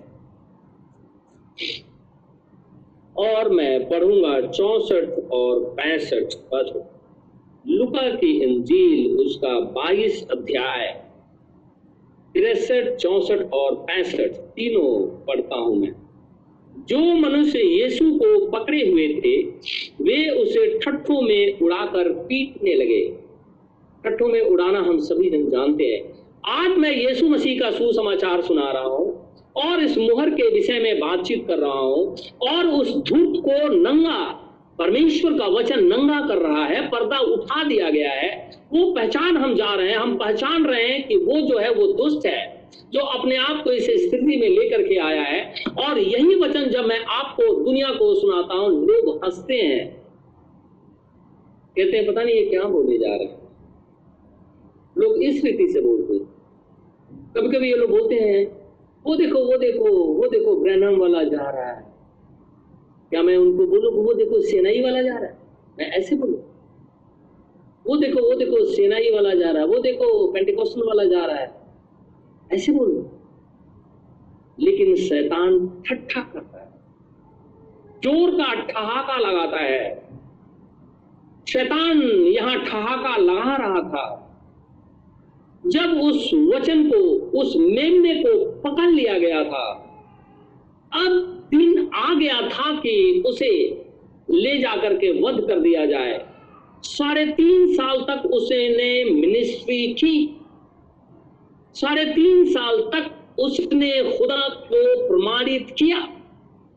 और 3.16 3.48
मैं 3.48 3.88
पढ़ूँगा 3.88 4.40
चौसठ 4.40 5.30
और 5.32 5.60
पैंसठ 5.60 6.34
पद। 6.34 6.88
लुका 7.66 8.10
की 8.10 8.42
इंजील 8.42 9.16
उसका 9.16 9.60
22 9.60 10.28
अध्याय। 10.30 11.04
तिरसठ, 12.34 12.96
चौसठ 12.96 13.52
और 13.52 13.74
पैंसठ 13.74 14.30
तीनों 14.30 15.24
पढ़ता 15.24 15.56
हूँ 15.56 15.76
मैं। 15.76 15.92
जो 16.88 16.98
मनुष्य 16.98 17.58
यीशु 17.58 18.04
को 18.04 18.50
पकड़े 18.50 18.90
हुए 18.90 19.08
थे, 19.08 19.42
वे 20.02 20.30
उसे 20.30 20.78
ठट्ठों 20.78 21.22
में 21.22 21.60
उड़ाकर 21.60 22.12
पीटने 22.12 22.74
लगे। 22.74 23.16
ठट्ठों 24.04 24.28
में 24.28 24.40
उड़ाना 24.40 24.78
हम 24.78 24.98
सभी 24.98 25.30
जन 25.30 25.50
जानते 25.50 25.84
हैं। 25.84 26.19
आज 26.50 26.78
मैं 26.78 26.92
यीशु 26.92 27.28
मसीह 27.28 27.60
का 27.60 27.70
सुसमाचार 27.70 28.42
सुना 28.42 28.72
रहा 28.72 28.82
हूँ 28.82 29.34
और 29.56 29.80
इस 29.80 29.98
मुहर 29.98 30.30
के 30.30 30.50
विषय 30.50 30.78
में 30.78 30.98
बातचीत 30.98 31.46
कर 31.48 31.58
रहा 31.58 31.78
हूँ 31.78 32.16
और 32.42 32.66
उस 32.66 32.96
धूत 32.96 33.44
को 33.44 33.68
नंगा, 33.68 34.24
परमेश्वर 34.78 35.32
का 35.32 35.46
वचन 35.46 35.84
नंगा 35.84 36.26
कर 36.28 36.38
रहा 36.38 36.64
है, 36.64 36.88
पर्दा 36.88 37.18
उठा 37.18 37.64
दिया 37.64 37.90
गया 37.90 38.10
है, 38.10 38.50
वो 38.72 38.92
पहचान 38.92 39.36
हम 39.36 39.54
जा 39.54 39.74
रहे 39.74 39.88
हैं, 39.88 39.96
हम 39.96 40.16
पहचान 40.16 40.66
रहे 40.66 40.84
हैं 40.84 41.08
कि 41.08 41.16
वो 41.16 41.40
जो 41.40 41.58
है, 41.58 41.74
वो 41.74 41.86
दुष्ट 41.86 42.26
है, 42.26 42.68
जो 42.92 43.00
अपने 43.00 43.36
आप 43.36 43.64
को 43.64 43.72
इस 43.72 43.84
स्थिति 43.84 44.36
में 44.36 44.48
लेकर 44.48 44.82
के 44.82 44.96
आया 44.96 45.22
है। 45.22 45.54
और 45.78 45.98
यही 45.98 46.34
वचन 46.34 46.64
जब 46.64 46.84
मैं 46.84 47.00
आपको, 47.00 47.64
दुनिया 47.64 47.88
को 47.88 48.14
सुनाता 48.14 48.54
हूँ, 48.54 48.86
लोग 48.86 49.24
हँसते 49.24 49.54
हैं। 49.54 50.02
कहते 51.76 51.96
हैं, 51.96 52.06
पता 52.06 52.22
नहीं 52.22 52.34
ये 52.34 52.46
क्या 52.46 52.64
बोले 52.64 52.98
जा 52.98 53.16
रहे 53.16 53.24
हैं? 53.24 53.40
लोग 54.98 55.22
इस 55.22 55.44
रीति 55.44 55.68
से 55.68 55.80
बोलते 55.80 56.14
हैं। 56.14 56.29
कभी 57.36 57.56
कभी 57.56 57.70
ये 57.70 57.76
लोग 57.76 57.90
बोलते 57.90 58.14
हैं, 58.14 58.60
वो 59.06 59.16
देखो 59.16 59.38
वो 59.38 59.56
देखो 59.56 60.04
वो 60.04 60.26
देखो 60.28 60.56
ब्रैनम 60.56 60.96
वाला 60.96 61.24
जा 61.24 61.50
रहा 61.50 61.72
है। 61.72 61.94
क्या 63.10 63.22
मैं 63.22 63.36
उनको 63.36 63.66
बोलूँ 63.66 64.04
वो 64.04 64.14
देखो, 64.14 64.40
सेनाई 64.40 64.82
वाला 64.82 65.02
जा 65.02 65.16
रहा 65.16 65.26
है? 65.26 65.38
मैं 65.78 65.86
ऐसे 65.86 66.16
बोलू? 66.16 66.42
वो 67.86 67.96
देखो 67.96 68.30
वो 68.30 68.34
देखो, 68.34 68.64
सेनाई 68.64 69.10
वाला 69.14 69.34
जा 69.34 69.50
रहा 69.50 69.62
है, 69.62 69.68
वो 69.68 69.78
देखो 69.78 70.32
पेंटिकोस्टल 70.32 70.82
वाला 70.82 71.04
जा 71.04 71.26
रहा 71.26 71.36
है। 71.36 71.60
ऐसे 72.52 72.72
बोलो। 72.72 73.10
लेकिन 74.60 74.96
शैतान 74.96 75.82
ठट्ठा 75.86 76.20
करता 76.20 76.60
है। 76.60 76.70
चोर 78.00 78.30
का 78.30 78.54
ठहाका 78.54 79.16
लगाता 79.16 79.56
है। 79.56 80.08
शैतान 81.48 82.02
यहाँ 82.02 82.64
ठहाका 82.64 83.16
लगा 83.16 83.56
रहा 83.56 83.88
था। 83.88 84.19
जब 85.64 86.00
उस 86.00 86.30
वचन 86.34 86.88
को, 86.90 86.98
उस 87.40 87.54
मेमने 87.56 88.14
को 88.14 88.44
पकड़ 88.60 88.90
लिया 88.90 89.18
गया 89.18 89.42
था, 89.44 89.66
अब 90.92 91.10
दिन 91.50 91.90
आ 91.94 92.14
गया 92.14 92.40
था 92.48 92.74
कि 92.76 93.22
उसे 93.26 93.50
ले 94.30 94.58
जाकर 94.58 94.94
के 94.94 95.10
वध 95.22 95.40
कर 95.48 95.60
दिया 95.60 95.86
जाए। 95.86 96.18
साढ़े 96.82 97.24
तीन 97.26 97.74
साल 97.74 98.00
तक 98.00 98.26
उसे 98.26 98.68
ने 98.68 99.04
मिनिस्ट्री 99.04 99.86
की। 99.94 100.36
साढ़े 101.74 102.04
तीन 102.04 102.44
साल 102.44 102.80
तक 102.94 103.38
उसने 103.38 103.90
खुदा 104.18 104.48
को 104.48 105.08
प्रमाणित 105.08 105.74
किया। 105.78 105.98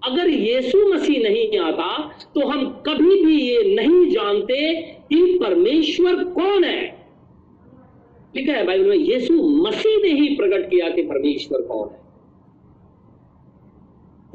अगर 0.01 0.29
यीशु 0.29 0.87
मसीह 0.93 1.23
नहीं 1.23 1.59
आता 1.59 1.97
तो 2.35 2.47
हम 2.47 2.65
कभी 2.87 3.23
भी 3.25 3.41
ये 3.41 3.75
नहीं 3.75 4.09
जानते 4.09 4.71
कि 5.09 5.39
परमेश्वर 5.43 6.23
कौन 6.33 6.63
है। 6.63 6.92
लिखा 8.35 8.53
है 8.53 8.65
बाइबल 8.65 8.85
में, 8.85 8.97
यीशु 8.97 9.33
मसीह 9.43 9.97
ने 9.97 10.09
ही 10.09 10.35
प्रकट 10.35 10.69
किया 10.69 10.89
कि 10.89 11.01
परमेश्वर 11.01 11.61
कौन 11.61 11.89
है। 11.89 12.03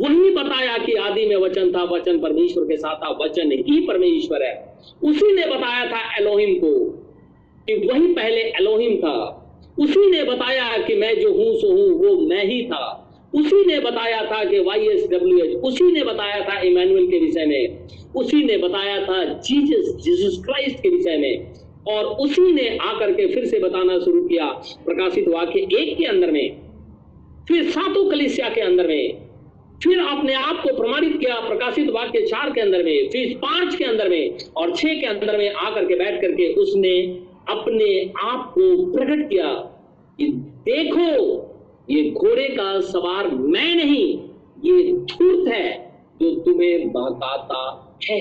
वही 0.01 0.31
बताया 0.31 0.79
कि 0.79 0.93
आदि 0.93 1.27
में 1.27 1.37
वचन 1.37 1.73
था, 1.73 1.83
वचन 1.85 2.19
परमेश्वर 2.19 2.65
के 2.65 2.77
साथ 2.77 2.97
था, 2.97 3.19
वचन 3.25 3.53
ही 3.53 3.81
परमेश्वर 3.81 4.43
है। 4.43 4.79
उसी 5.05 5.33
ने 5.33 5.47
बताया 5.47 5.87
था 5.87 6.17
एलोहिम 6.17 6.55
को 6.55 6.73
कि 7.67 7.75
वही 7.75 8.15
पहले 8.15 8.41
एलोहिम 8.41 8.97
था। 8.97 9.45
उसी 9.79 10.11
ने 10.11 10.23
बताया 10.25 10.79
कि 10.79 10.95
मैं 10.95 11.21
जो 11.21 11.33
हूँ, 11.33 11.57
सो 11.57 11.69
हूँ, 11.69 11.91
वो 11.91 12.29
मैं 12.29 12.45
ही 12.45 12.65
था। 12.65 13.05
उसी 13.35 13.65
ने 13.65 13.81
बताया 13.81 14.23
था 14.25 14.45
कि 14.45 14.59
वाई 14.59 14.81
एस 14.81 15.09
डब्ल्यू 15.09 15.39
एच, 15.39 15.57
उसी 15.57 15.93
ने 15.93 16.05
बताया 16.05 16.41
था 16.45 16.61
इमानुअल 16.61 17.07
के 17.07 17.19
विषय 17.19 17.47
में। 17.47 17.89
उसी 18.17 18.45
ने 18.45 18.57
बताया 18.57 19.03
था 19.03 19.25
जीसस 19.25 19.97
जीसस 20.05 20.43
क्राइस्ट 20.45 20.79
के 20.79 20.89
विषय 20.89 21.17
में। 21.17 21.68
और 21.89 22.05
उसी 22.05 22.53
ने 22.53 22.69
आकर 22.79 23.13
के 23.13 23.27
फिर 23.27 23.45
से 23.45 23.59
बताना 23.59 23.99
शुरू 23.99 24.23
किया, 24.29 24.47
प्रकाशित 24.85 25.29
वाक्य 25.29 25.61
एक 25.61 25.97
के 25.99 26.05
अंदर 26.05 26.31
में, 26.31 26.61
फिर 27.49 27.71
सातों 27.71 28.09
कलिसिया 28.11 28.49
के 28.49 28.61
अंदर 28.61 28.89
में, 28.89 29.27
फिर 29.83 29.99
अपने 30.01 30.35
आप 30.35 30.63
को 30.63 30.77
प्रमाणित 30.77 31.17
किया, 31.17 31.35
प्रकाशित 31.41 31.91
वाक्य 31.91 32.21
चार 32.27 32.51
के 32.51 32.61
अंदर 32.61 32.83
में, 32.85 33.09
फिर 33.09 33.37
पाँच 33.37 33.75
के 33.75 33.85
अंदर 33.85 34.09
में 34.09 34.39
और 34.57 34.75
छह 34.77 34.95
के 34.95 35.07
अंदर 35.07 35.39
में 35.39 35.53
आकर 35.53 35.85
के 35.85 35.95
बैठ 35.95 36.21
करके 36.21 36.53
उसने 36.55 36.99
अपने 37.49 37.91
आप 38.23 38.51
को 38.55 38.93
प्रकट 38.93 39.29
किया 39.29 39.53
कि 40.19 40.27
देखो, 40.67 41.07
ये 41.91 42.11
घोड़े 42.11 42.49
का 42.49 42.81
सवार 42.81 43.29
मैं 43.29 43.75
नहीं, 43.77 44.19
ये 44.65 44.93
धूर्त 44.93 45.49
है 45.49 45.71
जो 46.23 46.35
तुम्हें 46.41 46.93
बहकाता 46.93 47.63
है। 48.11 48.21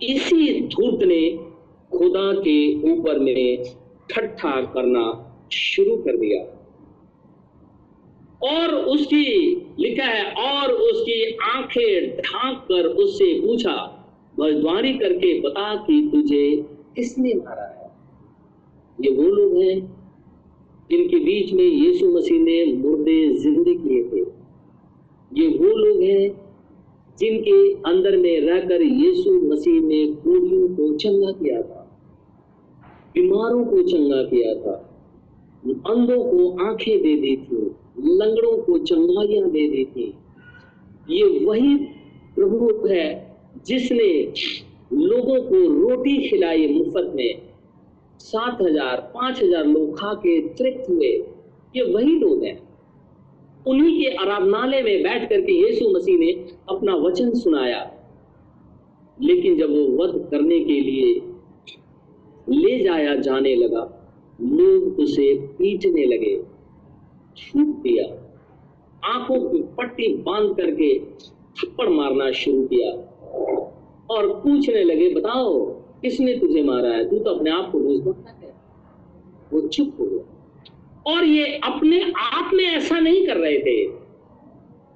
इसी 0.00 0.60
धूर्त 0.68 1.04
ने 1.04 1.20
खुदा 1.92 2.32
के 2.32 2.74
ऊपर 2.92 3.18
में 3.18 3.64
ठट्ठा 4.10 4.60
करना 4.60 5.24
शुरू 5.52 5.96
कर 5.96 6.16
दिया। 6.16 6.54
और 8.42 8.74
उसकी, 8.74 9.56
लिखा 9.78 10.04
है, 10.04 10.32
और 10.32 10.72
उसकी 10.72 11.36
आँखें 11.36 12.16
ढांक 12.16 12.58
कर 12.58 12.84
उससे 12.84 13.40
पूछा 13.40 13.94
भजद्वारी 14.40 14.92
करके 14.92 15.40
बता 15.40 15.74
कि 15.74 16.10
तुझे 16.14 16.66
किसने 16.96 17.34
मारा 17.34 17.62
है? 17.62 17.90
ये 19.00 19.16
वो 19.16 19.22
लोग 19.22 19.62
हैं 19.62 19.98
जिनके 20.90 21.16
बीच 21.16 21.52
में 21.52 21.64
यीशु 21.64 22.10
मसीह 22.18 22.40
ने 22.40 22.72
मुर्दे 22.72 23.34
जिंदे 23.34 23.74
किए 23.74 24.02
थे। 24.04 24.20
ये 25.42 25.48
वो 25.48 25.64
लोग 25.64 26.02
हैं 26.02 26.54
जिनके 27.18 27.72
अंदर 27.74 28.16
में 28.16 28.40
रहकर 28.40 28.82
यीशु 28.82 29.30
मसीह 29.30 29.80
ने 29.80 30.06
कोड़ियों 30.06 30.68
को 30.68 30.96
चंगा 30.96 31.30
किया 31.30 31.62
था। 31.62 31.77
बीमारों 33.18 33.64
को 33.64 33.82
चंगा 33.82 34.22
किया 34.22 34.54
था। 34.54 34.74
अंधों 35.86 36.22
को 36.24 36.66
आँखें 36.66 36.98
दे 37.02 37.16
दी 37.16 37.36
थी, 37.36 37.56
लंगड़ों 37.98 38.56
को 38.58 38.78
चंगाइयाँ 38.78 39.50
दे 39.50 39.68
दी 39.68 39.84
थी। 39.84 40.14
ये 41.10 41.24
वही 41.46 41.74
प्रभु 42.34 42.86
है 42.88 43.06
जिसने 43.66 44.32
लोगों 44.92 45.40
को 45.42 45.56
रोटी 45.80 46.16
खिलाई 46.28 46.66
मुफ़्त 46.68 47.12
में। 47.14 47.42
सात 48.20 48.62
हज़ार, 48.62 49.00
पाँच 49.14 49.42
हज़ार 49.42 49.66
लोग 49.66 49.98
खा 49.98 50.12
के 50.14 50.40
तृप्त 50.48 50.90
हुए। 50.90 51.10
ये 51.76 51.82
वही 51.94 52.18
लोग 52.18 52.44
हैं। 52.44 52.58
उन्हीं 53.66 53.98
के 54.00 54.14
आराधनालय 54.14 54.82
में 54.82 55.02
बैठ 55.02 55.28
करके 55.28 55.52
यीशु 55.52 55.90
मसीह 55.90 56.18
ने 56.18 56.32
अपना 56.68 56.94
वचन 56.96 57.30
सुनाया। 57.34 57.82
लेकिन 59.22 59.58
जब 59.58 59.70
वो 59.70 59.84
वध 59.98 60.28
करने 60.30 60.60
के 60.60 60.80
लिए 60.80 61.20
ले 62.50 62.78
जाया 62.80 63.14
जाने 63.14 63.54
लगा। 63.54 63.94
लोग 64.40 64.98
उसे 64.98 65.34
पीटने 65.34 66.04
लगे, 66.04 66.42
छूट 67.36 67.66
दिया। 67.66 68.14
आँखों 69.04 69.50
की 69.50 69.62
पट्टी 69.62 70.14
बाँध 70.14 70.56
करके 70.56 70.98
थप्पड़ 70.98 71.88
मारना 71.88 72.30
शुरू 72.30 72.62
किया 72.62 72.90
और 74.10 74.40
पूछने 74.40 74.84
लगे, 74.84 75.14
बताओ, 75.14 75.64
किसने 76.02 76.36
तुझे 76.36 76.62
मारा 76.62 76.88
है? 76.88 77.10
तू 77.10 77.18
तो 77.18 77.30
अपने 77.30 77.50
आप 77.50 77.72
को 77.72 77.78
रोज 77.78 78.06
मारता 78.06 78.46
है। 78.46 78.54
वो 79.52 79.68
चुप 79.68 79.96
हो 80.00 80.06
गया। 80.06 80.34
और 81.14 81.24
ये 81.24 81.46
अपने 81.46 82.12
आप 82.16 82.50
में 82.54 82.64
ऐसा 82.64 83.00
नहीं 83.00 83.26
कर 83.26 83.36
रहे 83.36 83.58
थे। 83.58 83.82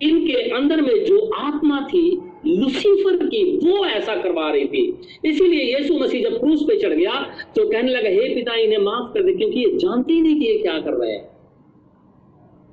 इनके 0.03 0.51
अंदर 0.51 0.81
में 0.81 1.05
जो 1.05 1.31
आत्मा 1.35 1.81
थी 1.81 2.32
लुसीफर 2.47 3.16
की 3.26 3.43
वो 3.59 3.84
ऐसा 3.86 4.14
करवा 4.16 4.51
रही 4.51 4.64
थी। 4.64 4.84
इसीलिए 5.24 5.76
यीशु 5.76 5.99
मसीह 5.99 6.22
जब 6.22 6.38
क्रूस 6.40 6.62
पे 6.62 6.76
चढ़ 6.76 6.93
गया 6.93 7.20
तो 7.57 7.68
कहने 7.68 7.93
लगा, 7.93 8.09
हे 8.09 8.34
पिता, 8.34 8.55
इन्हें 8.55 8.78
माफ़ 8.78 9.12
कर 9.14 9.22
दे, 9.22 9.32
क्योंकि 9.32 9.61
ये 9.61 9.76
जानते 9.76 10.12
ही 10.12 10.20
नहीं 10.20 10.40
कि 10.40 10.47
ये 10.47 10.59
क्या 10.59 10.78
कर 10.78 10.95
रहे 10.95 11.12
हैं। 11.12 11.30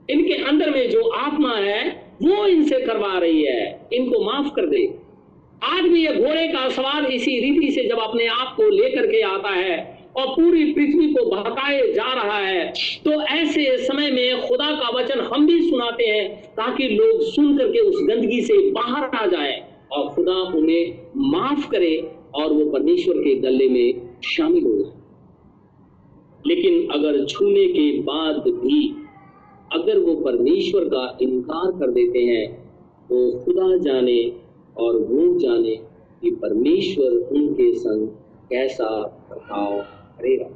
इनके 0.09 0.33
अंदर 0.43 0.69
में 0.69 0.89
जो 0.89 1.07
आत्मा 1.07 1.55
है, 1.55 2.13
वो 2.23 2.45
इनसे 2.45 2.79
करवा 2.79 3.17
रही 3.19 3.43
है। 3.43 3.89
इनको 3.93 4.23
माफ़ 4.23 4.47
कर 4.55 4.65
दे। 4.65 4.87
आज 5.65 5.83
भी 5.83 6.05
ये 6.05 6.13
घोड़े 6.15 6.47
का 6.47 6.67
सवाल 6.69 7.05
इसी 7.05 7.39
रीति 7.39 7.71
से 7.71 7.83
जब 7.83 7.99
अपने 7.99 8.27
आप 8.27 8.53
को 8.57 8.69
लेकर 8.69 9.07
के 9.07 9.21
आता 9.21 9.49
है 9.49 9.98
और 10.15 10.27
पूरी 10.27 10.63
पृथ्वी 10.73 11.13
को 11.13 11.25
बहकाए 11.25 11.81
जा 11.93 12.13
रहा 12.13 12.37
है। 12.37 12.73
तो 13.05 13.11
ऐसे 13.11 13.77
समय 13.77 14.11
में 14.11 14.47
खुदा 14.47 14.71
का 14.71 14.89
वचन 14.89 15.19
हम 15.33 15.47
भी 15.47 15.69
सुनाते 15.69 16.03
हैं 16.03 16.41
ताकि 16.53 16.87
लोग 16.87 17.21
सुन 17.21 17.57
करके 17.57 17.79
उस 17.79 18.01
गंदगी 18.03 18.41
से 18.41 18.71
बाहर 18.71 19.03
आ 19.15 19.25
जाए 19.25 19.67
और 19.91 20.09
खुदा 20.09 20.35
उन्हें 20.57 21.11
माफ़ 21.15 21.69
करे 21.69 21.95
और 22.35 22.53
वो 22.53 22.65
परमेश्वर 22.65 23.17
के 23.17 23.35
गले 23.35 23.69
में 23.69 24.09
शामिल 24.23 24.63
हो 24.63 24.77
जाए। 24.77 24.97
लेकिन 26.47 26.87
अगर 26.91 27.25
छूने 27.25 27.65
के 27.65 27.91
बाद 28.01 28.47
भी 28.47 28.95
अगर 29.73 29.99
वो 29.99 30.15
परमेश्वर 30.15 30.83
का 30.83 31.17
इनकार 31.21 31.71
कर 31.71 31.91
देते 31.91 32.19
हैं 32.19 32.47
तो 33.09 33.31
खुदा 33.39 33.77
जाने 33.77 34.33
और 34.77 34.97
वो 34.97 35.39
जाने 35.39 35.75
कि 36.21 36.31
परमेश्वर 36.31 37.11
उनके 37.37 37.71
संग 37.73 38.07
कैसा 38.49 38.89
बर्ताव 39.29 39.98
करेगा 40.19 40.49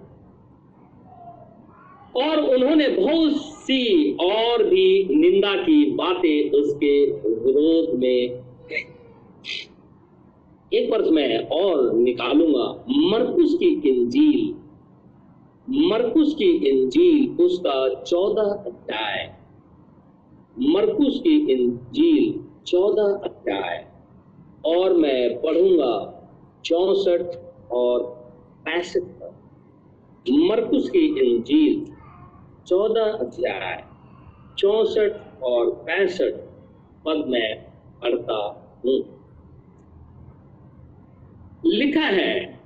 और 2.16 2.40
उन्होंने 2.56 2.88
बहुत 2.88 3.36
सी 3.64 3.84
और 4.24 4.64
भी 4.64 4.86
निंदा 5.12 5.56
की 5.56 5.78
बातें 5.92 6.52
उसके 6.52 6.96
विरोध 7.46 7.96
में 8.00 8.44
एक 10.72 10.92
वर्ष 10.92 11.10
में 11.10 11.48
और 11.48 11.94
निकालूँगा। 11.94 12.68
मरकुस 13.10 13.54
की 13.54 13.68
इंजील 13.90 14.54
मरकुस 15.90 16.34
की 16.36 16.50
इंजील 16.70 17.44
उसका 17.44 17.76
चौदह 18.02 18.50
अध्याय। 18.68 19.20
मरकुस 20.60 21.20
की 21.20 21.36
इंजील 21.54 22.40
चौदह 22.68 23.14
अध्याय। 23.24 23.86
और 24.66 24.94
मैं 24.94 25.42
पढ़ूँगा 25.42 25.94
चौसठ 26.66 27.24
और 27.72 28.04
पैंसठ। 28.66 29.13
मरकुस 30.26 30.90
की 30.90 31.00
इंजील 31.22 31.86
चौदह 32.68 33.04
अध्याय 33.04 33.84
चौसठ 34.58 35.42
और 35.44 35.72
पैंसठ 35.86 36.34
पद 37.06 37.26
में 37.28 37.64
पढ़ता 38.02 38.36
हूँ। 38.86 38.94
लिखा 41.66 42.06
है, 42.10 42.60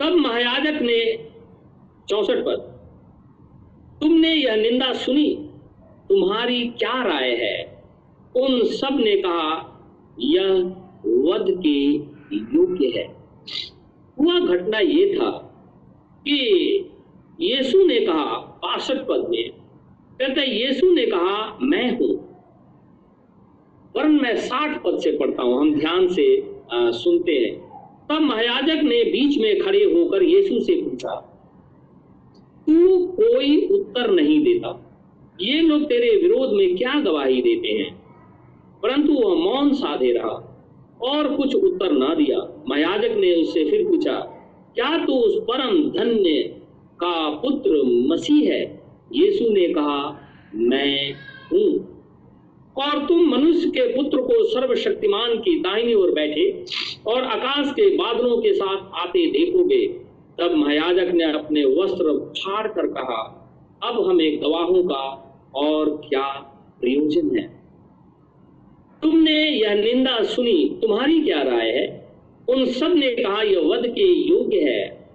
तब 0.00 0.16
महायाजक 0.16 0.80
ने 0.82 1.00
चौसठ 2.08 2.44
पद, 2.46 2.60
तुमने 4.00 4.32
यह 4.34 4.56
निंदा 4.56 4.92
सुनी, 4.92 5.28
तुम्हारी 6.08 6.68
क्या 6.68 7.02
राय 7.02 7.30
है? 7.36 7.82
उन 8.36 8.64
सबने 8.72 9.16
कहा, 9.16 9.48
यह 10.18 10.52
वध 11.06 11.50
के 11.58 12.15
योग्य 12.32 12.86
है। 12.86 13.16
हुआ 14.20 14.40
घटना 14.40 14.78
ये 14.78 15.16
था 15.16 15.30
कि 16.18 16.38
यीशु 17.40 17.86
ने 17.86 18.00
कहा 18.00 18.24
बासठ 18.64 18.96
पद 18.96 19.26
में। 19.30 19.50
कहते 20.18 20.66
यीशु 20.66 20.92
ने 20.92 21.06
कहा 21.06 21.58
मैं 21.62 21.98
हूँ। 21.98 22.26
वरन 23.96 24.12
मैं 24.22 24.36
साठ 24.36 24.82
पद 24.82 24.98
से 24.98 25.18
पढ़ता 25.18 25.42
हूँ। 25.42 25.60
हम 25.60 25.74
ध्यान 25.74 26.08
से 26.08 26.56
आ, 26.72 26.90
सुनते 26.90 27.32
हैं। 27.32 27.66
तब 28.08 28.20
महायाजक 28.20 28.82
ने 28.82 29.04
बीच 29.04 29.38
में 29.38 29.60
खड़े 29.60 29.84
होकर 29.84 30.22
यीशु 30.22 30.60
से 30.60 30.82
पूछा 30.82 31.32
तू 32.66 33.06
कोई 33.06 33.66
उत्तर 33.66 34.10
नहीं 34.10 34.44
देता। 34.44 34.82
ये 35.40 35.60
लोग 35.60 35.82
तेरे 35.82 36.16
विरोध 36.16 36.52
में 36.52 36.76
क्या 36.76 37.00
गवाही 37.00 37.42
देते 37.42 37.68
हैं? 37.68 37.94
परंतु 38.82 39.12
वह 39.12 39.34
मौन 39.34 39.72
साधे 39.72 40.12
रहा। 40.12 40.45
और 41.00 41.34
कुछ 41.36 41.54
उत्तर 41.54 41.92
ना 41.92 42.14
दिया। 42.14 42.38
महायाजक 42.68 43.16
ने 43.16 43.34
उससे 43.34 43.64
फिर 43.70 43.86
पूछा, 43.88 44.18
क्या 44.74 45.04
तू 45.06 45.12
उस 45.12 45.38
परम 45.40 45.90
धन्य 45.90 46.42
का 47.00 47.28
पुत्र 47.30 47.82
मसीह 48.10 48.52
है? 48.52 48.62
यीशु 49.12 49.48
ने 49.50 49.68
कहा, 49.68 50.20
मैं 50.54 51.12
हूँ। 51.52 51.92
और 52.76 53.06
तुम 53.06 53.28
मनुष्य 53.28 53.68
के 53.70 53.86
पुत्र 53.96 54.22
को 54.22 54.42
सर्वशक्तिमान 54.44 55.36
की 55.36 55.58
दाहिनी 55.60 55.94
ओर 55.94 56.10
बैठे 56.10 56.64
और 57.06 57.24
आकाश 57.24 57.72
के 57.72 57.88
बादलों 57.96 58.36
के 58.38 58.52
साथ 58.52 58.90
आते 58.94 59.26
देखोगे। 59.26 59.86
तब 60.40 60.54
महायाजक 60.54 61.12
ने 61.14 61.24
अपने 61.24 61.64
वस्त्र 61.64 62.18
फाड़ 62.38 62.66
कर 62.68 62.86
कहा, 62.86 63.22
अब 63.82 64.06
हमें 64.06 64.42
गवाहों 64.42 64.82
का 64.84 65.04
और 65.54 65.90
क्या 66.08 66.26
प्रयोजन 66.80 67.36
है? 67.36 67.55
तुमने 69.02 69.50
यह 69.50 69.74
निंदा 69.74 70.22
सुनी, 70.22 70.78
तुम्हारी 70.82 71.20
क्या 71.20 71.42
राय 71.42 71.70
है? 71.70 72.10
उन 72.48 72.66
सबने 72.66 73.10
कहा, 73.10 73.42
यह 73.42 73.60
वध 73.60 73.86
के 73.86 74.02
योग्य 74.02 74.58
है। 74.58 75.08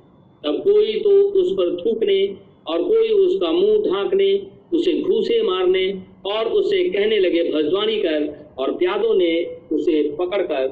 तब 0.44 0.62
कोई 0.64 1.00
तो 1.00 1.10
उस 1.10 1.52
पर 1.54 1.76
थूकने 1.76 2.38
और 2.68 2.84
कोई 2.84 3.10
उसका 3.10 3.52
मुँह 3.52 3.78
ढांकने, 3.78 4.48
उसे 4.74 5.02
घूसे 5.02 5.42
मारने 5.44 6.04
और 6.26 6.46
उसे 6.46 6.90
कहने 6.90 7.20
लगे, 7.20 7.44
भजवानी 7.44 7.98
कर। 7.98 8.42
और 8.58 8.72
प्यादों 8.72 9.14
ने 9.16 9.58
उसे 9.72 10.16
पकड़कर 10.16 10.68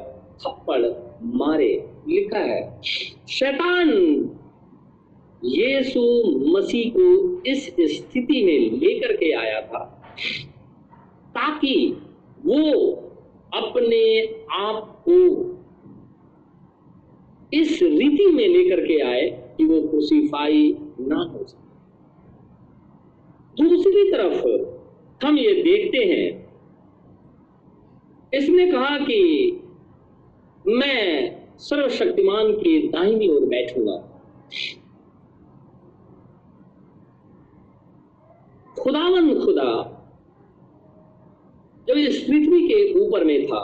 थप्पड़ 0.45 0.86
मारे। 1.24 1.86
लिखा 2.10 2.39
है, 2.39 2.82
शैतान, 3.30 3.89
यीशु 5.45 6.01
मसीह 6.57 6.91
को 6.97 7.41
इस 7.45 7.76
स्थिति 7.80 8.43
में 8.43 8.80
लेकर 8.80 9.14
के 9.14 9.32
आया 9.32 9.62
था, 9.62 10.14
ताकि 11.30 11.93
वो 12.46 12.62
अपने 13.54 14.02
आप 14.56 15.04
को 15.08 15.20
इस 17.54 17.82
रीति 17.82 18.26
में 18.26 18.48
लेकर 18.48 18.86
के 18.86 19.00
आए 19.02 19.30
कि 19.58 19.66
वो 19.66 19.82
क्रूसीफाई 19.82 20.78
ना 21.00 21.20
हो 21.24 21.44
सके। 21.44 21.68
दूसरी 23.64 24.04
तरफ़ 24.12 24.46
हम 25.22 25.38
ये 25.38 25.54
देखते 25.64 26.04
हैं, 26.06 26.28
इसने 28.34 28.72
कहा 28.72 28.98
कि 29.00 29.22
मैं 30.66 31.02
सर्वशक्तिमान 31.60 32.52
के 32.54 32.78
दाहिनी 32.88 33.28
ओर 33.30 33.46
बैठूँगा। 33.46 33.98
खुदावन 38.80 39.34
खुदा 39.40 39.72
जब 41.90 41.98
इस 41.98 42.18
पृथ्वी 42.24 42.68
के 42.68 42.94
ऊपर 43.00 43.24
में 43.26 43.46
था, 43.48 43.62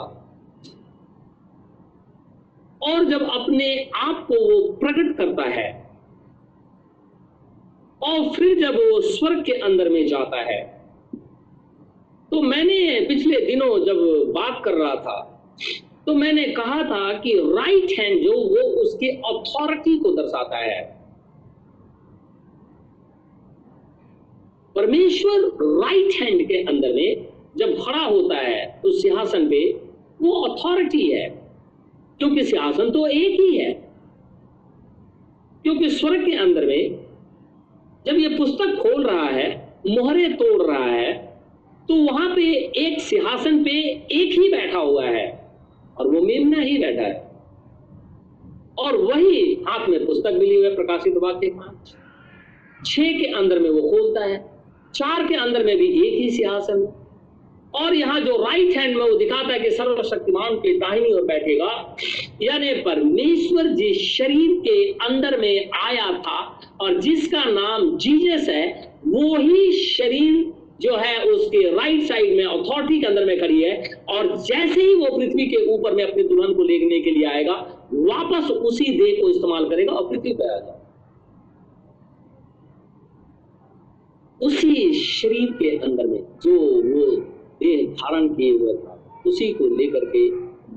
और 2.82 3.04
जब 3.04 3.22
अपने 3.22 3.68
आप 3.96 4.26
को 4.28 4.34
वो 4.44 4.60
प्रकट 4.74 5.16
करता 5.16 5.48
है, 5.50 5.68
और 8.02 8.28
फिर 8.30 8.58
जब 8.60 8.74
वो 8.74 9.00
स्वर्ग 9.00 9.44
के 9.44 9.52
अंदर 9.60 9.88
में 9.88 10.06
जाता 10.06 10.40
है 10.42 10.64
तो 12.32 12.40
मैंने 12.42 13.00
पिछले 13.08 13.40
दिनों 13.46 13.68
जब 13.84 13.98
बात 14.32 14.60
कर 14.64 14.74
रहा 14.74 14.94
था 14.96 15.18
तो 16.06 16.14
मैंने 16.14 16.44
कहा 16.52 16.82
था 16.82 17.12
कि 17.18 17.32
राइट 17.38 17.98
हैंड 17.98 18.22
जो 18.24 18.32
वो 18.32 18.62
उसके 18.82 19.08
अथॉरिटी 19.26 19.98
को 19.98 20.12
दर्शाता 20.12 20.58
है। 20.58 20.80
परमेश्वर 24.76 25.40
राइट 25.62 26.20
हैंड 26.22 26.46
के 26.48 26.62
अंदर 26.64 26.92
में 26.92 27.35
जब 27.56 27.76
खड़ा 27.82 28.04
होता 28.04 28.36
है 28.36 28.80
उस 28.84 29.02
सिंहासन 29.02 29.48
पे 29.50 29.72
वो 30.22 30.32
अथॉरिटी 30.40 31.10
है। 31.10 31.28
क्योंकि 32.18 32.44
सिंहासन 32.44 32.90
तो 32.90 33.06
एक 33.06 33.40
ही 33.40 33.56
है। 33.56 33.72
क्योंकि 35.62 35.90
स्वर्ग 35.90 36.24
के 36.26 36.32
अंदर 36.32 36.66
में 36.66 37.06
जब 38.06 38.14
ये 38.14 38.28
पुस्तक 38.28 38.76
खोल 38.76 39.06
रहा 39.06 39.26
है, 39.26 39.78
मोहरे 39.88 40.28
तोड़ 40.28 40.62
रहा 40.62 40.84
है 40.84 41.12
तो 41.88 41.94
वहाँ 41.94 42.34
पे 42.36 42.42
एक 42.76 43.00
सिंहासन 43.00 43.62
पे 43.64 43.70
एक 44.12 44.40
ही 44.40 44.48
बैठा 44.48 44.78
हुआ 44.78 45.04
है 45.04 45.54
और 45.98 46.06
वो 46.06 46.20
मेमना 46.20 46.60
ही 46.60 46.78
बैठा 46.78 47.02
है। 47.02 47.26
और 48.78 48.96
वही 48.96 49.54
हाथ 49.68 49.88
में 49.88 50.06
पुस्तक 50.06 50.36
मिली 50.38 50.54
हुई 50.56 50.74
प्रकाशित 50.74 51.16
वाक्य 51.16 51.48
पाँच। 51.48 51.94
छह 52.86 53.02
के 53.02 53.32
अंदर 53.32 53.58
में 53.58 53.70
वो 53.70 53.90
खोलता 53.90 54.24
है, 54.24 54.36
चार 54.94 55.26
के 55.26 55.34
अंदर 55.34 55.64
में 55.64 55.76
भी 55.78 55.86
एक 56.06 56.14
ही 56.14 56.30
सिंहासन। 56.30 57.05
और 57.76 57.94
यहाँ 57.94 58.20
जो 58.20 58.36
राइट 58.36 58.76
हैंड 58.76 58.96
में 58.96 59.02
वो 59.02 59.16
दिखाता 59.18 59.52
है 59.52 59.58
कि 59.60 59.70
सर्वशक्तिमान 59.70 60.54
के 60.56 60.76
दाहिनी 60.78 61.12
ओर 61.12 61.22
बैठेगा, 61.24 61.96
यानी 62.42 62.72
परमेश्वर 62.82 63.66
जिस 63.74 63.98
शरीर 64.08 64.58
के 64.60 64.90
अंदर 65.06 65.38
में 65.40 65.70
आया 65.76 66.10
था 66.18 66.38
और 66.80 67.00
जिसका 67.00 67.44
नाम 67.44 67.96
जीजस 67.98 68.48
है, 68.48 68.66
वो 69.06 69.36
ही 69.36 69.72
शरीर 69.72 70.52
जो 70.80 70.96
है 70.96 71.18
उसके 71.24 71.62
राइट 71.76 72.02
साइड 72.02 72.36
में 72.36 72.44
अथॉरिटी 72.44 73.00
के 73.00 73.06
अंदर 73.06 73.24
में 73.24 73.38
खड़ी 73.40 73.62
है 73.62 73.76
और 74.08 74.26
जैसे 74.38 74.80
ही 74.80 74.94
वो 74.94 75.16
पृथ्वी 75.16 75.46
के 75.46 75.64
ऊपर 75.74 75.94
में 75.94 76.02
अपनी 76.04 76.22
दुल्हन 76.22 76.54
को 76.54 76.62
लेने 76.62 77.00
के 77.00 77.10
लिए 77.10 77.26
आएगा, 77.26 77.54
वापस 77.92 78.50
उसी 78.50 78.84
देह 78.98 79.20
को 79.22 79.28
इस्तेमाल 79.28 79.68
करेगा 79.70 79.92
और 79.92 80.08
पृथ्वी 80.10 80.32
पर 80.32 80.50
आएगा। 80.50 80.82
उसी 84.40 84.92
शरीर 84.94 85.52
के 85.52 85.76
अंदर 85.78 86.06
में 86.06 86.20
जो 86.42 86.58
वो 86.82 87.06
देह 87.60 87.86
धारण 87.92 88.28
किए 88.28 88.50
हुए 88.52 88.74
था। 88.74 89.22
उसी 89.26 89.52
को 89.52 89.66
लेकर 89.76 90.04
के 90.06 90.28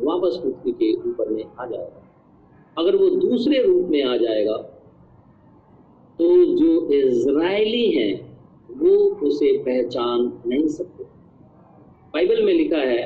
वापस 0.05 0.39
पृथ्वी 0.43 0.71
के 0.73 0.93
ऊपर 1.09 1.29
में 1.29 1.43
आ 1.43 1.65
जाएगा। 1.65 2.03
अगर 2.77 2.95
वो 2.95 3.09
दूसरे 3.09 3.61
रूप 3.63 3.87
में 3.87 4.03
आ 4.03 4.15
जाएगा 4.17 4.57
तो 6.19 6.25
जो 6.55 6.91
इज़राइली 6.93 7.89
हैं, 7.91 8.13
वो 8.71 8.95
उसे 9.27 9.51
पहचान 9.57 10.31
नहीं 10.47 10.67
सकते। 10.67 11.03
बाइबल 12.13 12.41
में 12.43 12.53
लिखा 12.53 12.77
है, 12.77 13.03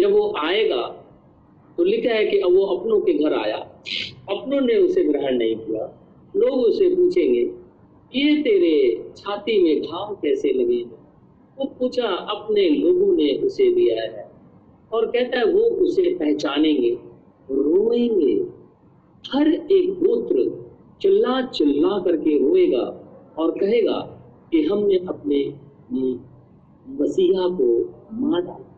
जब 0.00 0.12
वो 0.12 0.32
आएगा 0.38 0.82
तो 1.78 1.84
लिखा 1.84 2.14
है 2.14 2.24
कि 2.26 2.38
अब 2.38 2.54
वो 2.54 2.64
अपनों 2.66 3.00
के 3.00 3.14
घर 3.14 3.34
आया। 3.34 3.56
अपनों 4.30 4.60
ने 4.60 4.76
उसे 4.76 5.04
ग्रहण 5.04 5.36
नहीं 5.38 5.56
किया। 5.56 5.84
लोग 6.36 6.58
उसे 6.58 6.88
पूछेंगे, 6.94 7.40
ये 8.12 8.42
तेरे 8.42 9.12
छाती 9.16 9.62
में 9.62 9.82
घाव 9.82 10.14
कैसे 10.14 10.52
लगे 10.52 10.74
हैं? 10.74 11.01
वो 11.58 11.64
पूछा, 11.64 12.08
अपने 12.08 12.68
लोगों 12.68 13.16
ने 13.16 13.38
उसे 13.38 13.74
दिया 13.74 14.02
है। 14.02 14.32
और 14.92 15.06
कहता 15.06 15.38
है, 15.38 15.44
वो 15.44 15.60
उसे 15.60 16.14
पहचानेंगे, 16.14 16.98
रोएँगे। 17.50 18.46
हर 19.32 19.48
एक 19.48 19.94
गोत्र 19.94 20.62
चिल्ला 21.02 21.46
चिल्ला 21.46 21.98
करके 21.98 22.38
रोएगा 22.38 22.98
और 23.38 23.50
कहेगा 23.50 23.98
कि 24.52 24.62
हमने 24.62 24.96
अपने 24.96 25.54
मसीहा 26.88 27.48
को 27.48 27.94
मार। 28.12 28.42
डाला 28.42 28.68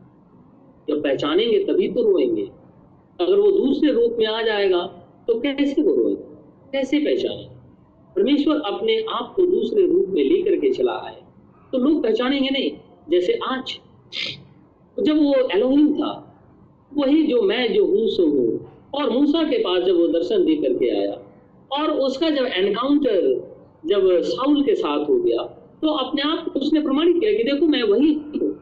जब 0.88 1.02
पहचानेंगे 1.02 1.58
तभी 1.64 1.88
तो 1.88 2.02
रोएँगे। 2.02 2.50
अगर 3.20 3.36
वो 3.36 3.50
दूसरे 3.50 3.92
रूप 3.92 4.16
में 4.18 4.26
आ 4.26 4.42
जाएगा 4.42 4.86
तो 5.26 5.40
कैसे 5.40 5.82
वो 5.82 5.94
रोएँगे? 5.94 6.22
कैसे 6.72 6.98
पहचाने? 6.98 7.48
परमेश्वर 8.16 8.60
अपने 8.60 9.04
आप 9.12 9.32
को 9.36 9.46
दूसरे 9.46 9.86
रूप 9.86 10.08
में 10.08 10.24
लेकर 10.24 10.56
के 10.56 10.70
चला 10.70 10.92
आए 10.92 11.23
तो 11.74 11.78
लोग 11.78 12.02
पहचानेंगे 12.02 12.48
नहीं, 12.50 12.70
जैसे 13.10 13.38
आज। 13.44 13.72
तो 14.96 15.02
जब 15.02 15.16
वो 15.16 15.34
एलोहिम 15.50 15.92
था, 15.94 16.10
वही 16.92 17.22
जो 17.22 17.40
मैं 17.42 17.72
जो 17.72 17.84
हूँ 17.86 18.08
सो 18.08 18.26
हूँ। 18.26 18.70
और 18.94 19.10
मूसा 19.10 19.42
के 19.42 19.58
पास 19.58 19.82
जब 19.82 19.96
वो 19.96 20.06
दर्शन 20.08 20.44
दे 20.44 20.54
करके 20.56 20.90
आया, 20.90 21.12
और 21.70 21.90
उसका 22.00 22.30
जब 22.30 22.44
एनकाउंटर 22.46 23.20
जब 23.86 24.06
साउल 24.22 24.62
के 24.62 24.74
साथ 24.74 25.08
हो 25.08 25.18
गया 25.18 25.42
तो 25.82 25.88
अपने 25.96 26.22
आप 26.22 26.52
उसने 26.56 26.80
प्रमाणित 26.80 27.16
किया 27.20 27.32
कि 27.32 27.44
देखो 27.44 27.66
मैं 27.66 27.82
वही 27.82 28.12
हूँ। 28.14 28.52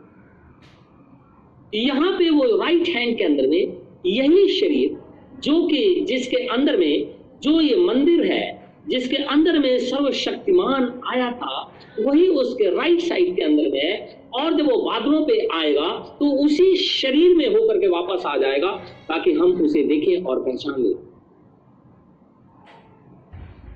यहाँ 1.73 2.13
पे 2.13 2.31
वो 2.31 2.45
राइट 2.57 2.89
हैंड 2.89 3.17
के 3.19 3.25
अंदर 3.25 3.47
में 3.47 3.77
यही 4.07 4.49
शरीर, 4.51 4.97
जो 5.41 5.63
कि 5.67 6.05
जिसके 6.09 6.47
अंदर 6.49 6.77
में 6.77 7.15
जो 7.43 7.61
ये 7.61 7.77
मंदिर 7.85 8.25
है 8.25 8.62
जिसके 8.87 9.16
अंदर 9.24 9.59
में 9.59 9.78
सर्वशक्तिमान 9.80 10.93
आया 11.09 11.30
था, 11.33 11.61
वही 12.01 12.28
उसके 12.28 12.70
राइट 12.76 13.01
साइड 13.01 13.35
के 13.37 13.43
अंदर 13.43 13.70
में 13.70 13.80
है। 13.80 14.20
और 14.35 14.53
जब 14.55 14.70
वो 14.70 14.76
बादलों 14.83 15.24
पे 15.26 15.39
आएगा 15.55 15.89
तो 16.18 16.30
उसी 16.45 16.74
शरीर 16.76 17.37
में 17.37 17.47
होकर 17.49 17.78
के 17.78 17.89
वापस 17.89 18.26
आ 18.26 18.37
जाएगा, 18.37 18.70
ताकि 19.09 19.33
हम 19.33 19.53
उसे 19.62 19.83
देखें 19.85 20.24
और 20.24 20.43
पहचान 20.45 20.83
लें। 20.83 20.95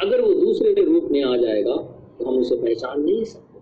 अगर 0.00 0.20
वो 0.20 0.32
दूसरे 0.34 0.74
के 0.74 0.84
रूप 0.84 1.08
में 1.10 1.22
आ 1.24 1.36
जाएगा 1.36 1.76
तो 2.18 2.24
हम 2.24 2.38
उसे 2.38 2.56
पहचान 2.56 3.00
नहीं 3.00 3.24
सकते। 3.24 3.60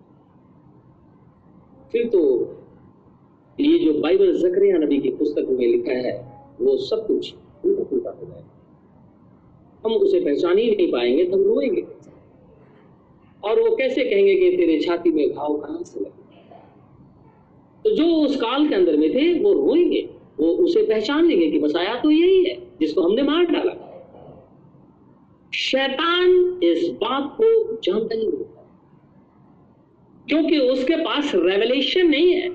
फिर 1.91 2.07
तो 2.09 2.21
ये 3.57 3.77
जो 3.79 3.93
बाइबल 4.01 4.33
जकरिया 4.39 4.77
नबी 4.77 4.97
की 4.97 5.09
पुस्तक 5.11 5.47
में 5.49 5.67
लिखा 5.67 5.97
है, 5.99 6.13
वो 6.61 6.77
सब 6.79 7.05
कुछ 7.07 7.33
उल्टा 7.65 7.83
पुलटा 7.83 8.09
हो 8.11 8.25
हम 9.85 9.93
उसे 9.93 10.19
पहचान 10.19 10.57
ही 10.57 10.75
नहीं 10.75 10.91
पाएँगे 10.91 11.23
तो 11.23 11.37
हम 11.37 11.43
रोएँगे 11.43 11.87
और 13.43 13.61
वो 13.61 13.75
कैसे 13.75 14.03
कहेंगे 14.03 14.35
कि 14.35 14.57
तेरे 14.57 14.79
छाती 14.79 15.11
में 15.11 15.29
घाव 15.29 15.57
कहाँ 15.57 15.83
से 15.83 15.99
लगे? 15.99 16.25
तो 17.83 17.95
जो 17.95 18.05
उस 18.05 18.35
काल 18.35 18.69
के 18.69 18.75
अंदर 18.75 18.97
में 18.97 19.09
थे, 19.15 19.39
वो 19.39 19.53
रोएँगे। 19.53 20.09
वो 20.39 20.47
उसे 20.47 20.83
पहचान 20.83 21.25
लेंगे 21.25 21.51
कि 21.51 21.59
बस 21.59 21.75
आया 21.75 21.95
तो 21.95 22.11
यही 22.11 22.45
है, 22.45 22.55
जिसको 22.79 23.01
हमने 23.01 23.23
मार 23.23 23.45
डाला। 23.45 23.81
शैतान 25.53 26.59
इस 26.63 26.89
बात 26.89 27.37
को 27.41 27.75
जानता 27.83 28.15
ही 28.15 28.25
होता 28.25 28.61
क्योंकि 30.29 30.57
उसके 30.59 30.95
पास 30.95 31.31
रेवलेशन 31.35 32.07
नहीं 32.07 32.33
है। 32.33 32.49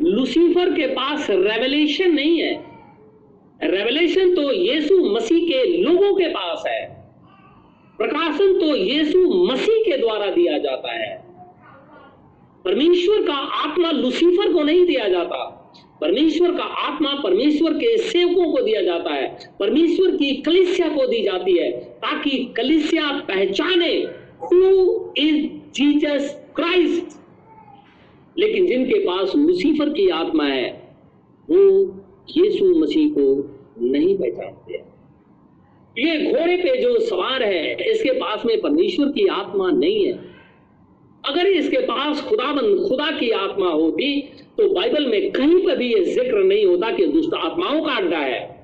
लुसीफर 0.00 0.70
के 0.70 0.86
पास 0.86 1.30
रेवलेशन 1.30 2.10
नहीं 2.10 2.38
है। 2.38 2.67
रेवलेशन 3.62 4.34
तो 4.34 4.52
यीशु 4.52 5.14
मसीह 5.14 5.48
के 5.48 5.78
लोगों 5.78 6.14
के 6.14 6.28
पास 6.28 6.62
है। 6.66 6.86
प्रकाशन 7.98 8.60
तो 8.60 8.76
यीशु 8.76 9.44
मसीह 9.44 9.82
के 9.82 9.96
द्वारा 9.96 10.26
दिया 10.26 10.58
जाता 10.58 10.92
है। 10.92 11.24
परमेश्वर 12.64 13.26
का 13.26 13.34
आत्मा 13.34 13.90
लुसीफर 13.90 14.52
को 14.52 14.62
नहीं 14.62 14.86
दिया 14.86 15.08
जाता। 15.08 15.54
परमेश्वर 16.00 16.54
का 16.54 16.64
आत्मा 16.64 17.14
परमेश्वर 17.14 17.72
के 17.72 17.96
सेवकों 17.98 18.52
को 18.52 18.62
दिया 18.62 18.82
जाता 18.82 19.14
है। 19.14 19.56
परमेश्वर 19.60 20.10
की 20.10 20.36
कलिसिया 20.36 20.88
को 20.88 21.06
दी 21.06 21.22
जाती 21.22 21.58
है 21.58 21.72
ताकि 21.72 22.54
कलिसिया 22.56 23.12
पहचाने 23.12 23.94
हु 24.42 24.60
इज़ 25.16 25.46
जीसस 25.74 26.52
क्राइस्ट 26.56 27.18
लेकिन 28.38 28.66
जिनके 28.66 28.98
पास 28.98 29.36
लुसीफर 29.36 29.88
की 29.88 30.08
आत्मा 30.08 30.44
है, 30.44 30.96
वो 31.50 31.97
यीशु 32.28 32.64
मसीह 32.74 33.08
को 33.08 33.26
नहीं 33.82 34.16
पहचानते। 34.18 34.82
ये 35.96 36.32
घोड़े 36.32 36.56
पे 36.56 36.76
जो 36.82 36.98
सवार 37.00 37.42
है, 37.42 37.90
इसके 37.90 38.12
पास 38.12 38.44
में 38.46 38.60
परमेश्वर 38.60 39.06
की 39.08 39.26
आत्मा 39.26 39.70
नहीं 39.70 40.04
है। 40.06 40.12
अगर 41.24 41.46
इसके 41.46 41.78
पास 41.78 42.20
खुदाबंद 42.20 42.88
खुदा 42.88 43.10
की 43.10 43.30
आत्मा 43.30 43.70
होती 43.70 44.20
तो 44.58 44.68
बाइबल 44.74 45.06
में 45.06 45.30
कहीं 45.32 45.58
पर 45.66 45.76
भी 45.76 45.92
यह 45.94 46.04
ज़िक्र 46.04 46.42
नहीं 46.44 46.64
होता 46.66 46.90
कि 46.90 47.06
दुष्ट 47.06 47.34
आत्माओं 47.34 47.82
का 47.82 47.96
अड्डा 47.96 48.18
है। 48.18 48.56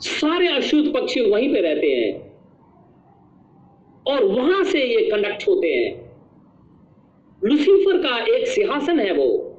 सारे 0.00 0.48
अशुद्ध 0.48 0.92
पक्षी 0.94 1.20
वहीं 1.20 1.52
पे 1.54 1.60
रहते 1.60 1.86
हैं। 1.86 2.32
और 4.06 4.24
वहाँ 4.24 4.62
से 4.64 4.84
ये 4.84 5.10
कंडक्ट 5.10 5.48
होते 5.48 5.68
हैं। 5.68 5.90
लुसीफर 7.42 7.98
का 7.98 8.16
एक 8.26 8.46
सिंहासन 8.46 9.00
है 9.00 9.12
वो। 9.12 9.51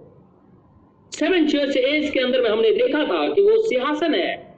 सेवन 1.13 1.45
चर्च 1.47 1.75
एज 1.77 2.09
के 2.09 2.19
अंदर 2.19 2.41
में 2.41 2.49
हमने 2.49 2.69
देखा 2.71 3.03
था 3.03 3.27
कि 3.33 3.41
वो 3.41 3.57
सिंहासन 3.61 4.13
है। 4.13 4.57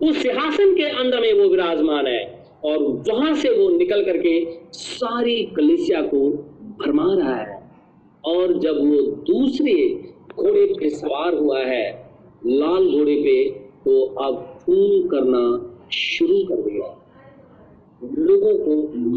उस 0.00 0.16
सिंहासन 0.16 0.74
के 0.76 0.84
अंदर 0.84 1.20
में 1.20 1.32
वो 1.32 1.48
विराजमान 1.48 2.06
है 2.06 2.22
और 2.64 2.78
वहाँ 3.08 3.34
से 3.34 3.50
वो 3.50 3.68
निकल 3.70 4.04
करके 4.04 4.32
सारी 4.72 5.42
कलिसिया 5.56 6.00
को 6.02 6.30
भरमा 6.80 7.14
रहा 7.14 7.34
है। 7.34 7.62
और 8.24 8.58
जब 8.58 8.78
वो 8.78 9.00
दूसरे 9.28 9.74
घोड़े 10.34 10.64
पे 10.80 10.90
सवार 10.90 11.34
हुआ 11.34 11.60
है, 11.60 11.84
लाल 12.46 12.88
घोड़े 12.88 13.16
पे 13.16 13.50
तो 13.84 14.00
अब 14.22 14.42
खून 14.64 15.08
करना 15.08 15.44
शुरू 15.92 16.42
कर 16.44 16.62
दिया। 16.62 16.88
लोगों 18.18 18.56
को 18.58 18.76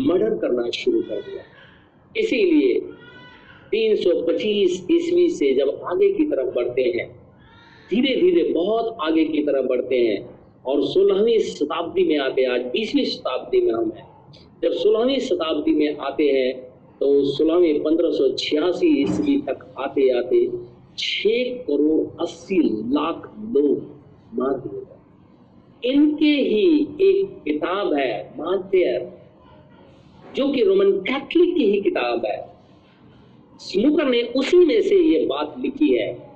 मर्डर 0.10 0.38
करना 0.38 0.70
शुरू 0.72 1.02
कर 1.02 1.22
दिया। 1.22 1.44
इसीलिए 2.16 2.76
325 3.72 4.86
ईस्वी 4.92 5.30
से 5.30 5.54
जब 5.54 5.82
आगे 5.92 6.12
की 6.14 6.26
तरफ़ 6.26 6.54
बढ़ते 6.56 6.82
हैं 6.96 7.08
धीरे 7.90 8.16
धीरे 8.22 8.44
बहुत 8.54 8.98
आगे 9.02 9.26
की 9.26 9.44
तरफ़ 9.44 9.66
बढ़ते 9.66 9.98
हैं 9.98 10.20
और 10.66 10.86
सोलहवीं 10.86 11.40
शताब्दी 11.42 12.04
में 12.04 12.18
आते 12.20 12.42
हैं, 12.42 12.50
आज 12.50 12.62
बीसवीं 12.72 13.06
शताब्दी 13.06 13.62
में 13.62 13.74
हम 13.74 13.92
हैं। 13.98 14.08
जब 14.64 14.72
सोलहवीं 14.74 15.20
शताब्दी 15.20 15.74
में 15.76 15.98
आते 15.98 16.24
हैं 16.24 16.54
तो 17.00 17.24
सोलहवीं 17.26 17.80
पंद्रह 17.80 18.12
सौ 18.12 18.30
छियासी 18.40 18.88
ईस्वी 19.02 19.38
तक 19.48 19.66
आते 19.80 20.10
आते 20.18 20.46
छ 20.98 21.28
करोड़ 21.68 22.22
अस्सी 22.22 22.60
लाख 22.94 23.32
लोग 23.54 23.80
दिए 24.34 24.80
गए। 24.80 25.92
इनके 25.92 26.26
ही 26.26 26.66
एक 27.02 27.38
किताब 27.44 27.94
है 27.94 28.12
माध्यर 28.38 29.10
जो 30.36 30.48
कि 30.54 30.64
रोमन 30.64 30.92
कैथलिक 31.02 31.56
की 31.56 31.66
ही 31.66 31.82
किताब 31.82 32.26
है। 32.26 32.38
स्मूकर 33.60 34.06
ने 34.06 34.22
उसी 34.22 34.58
में 34.58 34.82
से 34.82 34.96
ये 34.96 35.26
बात 35.26 35.56
लिखी 35.60 35.94
है। 35.98 36.28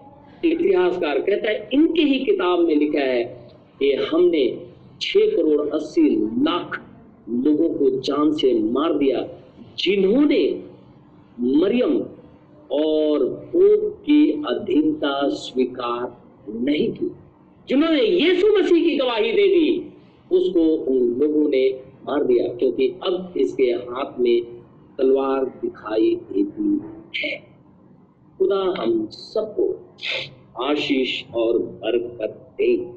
इतिहासकार 0.45 1.19
कहता 1.19 1.49
है, 1.49 1.69
इनके 1.73 2.01
ही 2.01 2.19
किताब 2.19 2.59
में 2.59 2.75
लिखा 2.75 2.99
है 2.99 3.23
कि 3.79 3.93
हमने 3.93 4.67
छह 5.01 5.19
करोड़ 5.19 5.69
अस्सी 5.69 6.09
लाख 6.43 6.81
लोगों 7.29 7.69
को 7.69 7.89
जान 7.89 8.31
से 8.31 8.53
मार 8.53 8.93
दिया, 8.93 9.27
जिन्होंने 9.77 10.63
मरियम 11.39 11.97
और 12.71 13.25
पोप 13.55 13.93
की 14.05 14.31
अधीनता 14.31 15.29
स्वीकार 15.29 16.17
नहीं 16.49 16.91
की। 16.91 17.11
जिन्होंने 17.69 18.03
यीशु 18.03 18.47
मसीह 18.47 18.83
की 18.83 18.95
गवाही 18.97 19.31
दे 19.31 19.47
दी, 19.47 19.91
उसको 20.31 20.61
उन 20.61 20.97
लोगों 21.21 21.49
ने 21.49 21.69
मार 22.05 22.23
दिया, 22.23 22.47
क्योंकि 22.47 22.87
अब 22.87 23.33
इसके 23.37 23.63
हाथ 23.63 24.19
में 24.19 24.41
तलवार 24.97 25.45
दिखाई 25.45 26.15
देती 26.31 26.63
है 27.17 27.51
खुदा 28.37 28.75
हम 28.79 29.07
सबको 29.07 29.79
आशीष 30.63 31.23
और 31.35 31.59
बरकत 31.59 32.51
दे। 32.57 32.91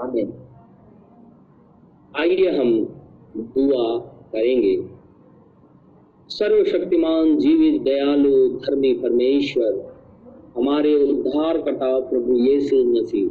आमीन। 0.00 0.32
आइए 2.18 2.58
हम 2.58 2.84
दुआ 3.36 3.98
करेंगे। 4.32 4.88
सर्वशक्तिमान, 6.28 7.38
जीवित, 7.38 7.82
दयालु, 7.82 8.48
धर्मी 8.48 8.92
परमेश्वर, 8.92 10.00
हमारे 10.56 10.94
उद्धार 10.94 11.62
कटा 11.62 12.00
प्रभु 12.00 12.38
यीशु 12.38 12.76
मसीह। 12.76 13.28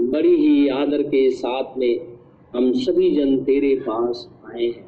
बड़ी 0.00 0.36
ही 0.36 0.68
आदर 0.68 1.02
के 1.02 1.30
साथ 1.30 1.78
में 1.78 2.18
हम 2.56 2.72
सभी 2.72 3.16
जन 3.16 3.44
तेरे 3.44 3.76
पास 3.76 4.30
आए 4.44 4.66
हैं। 4.66 4.86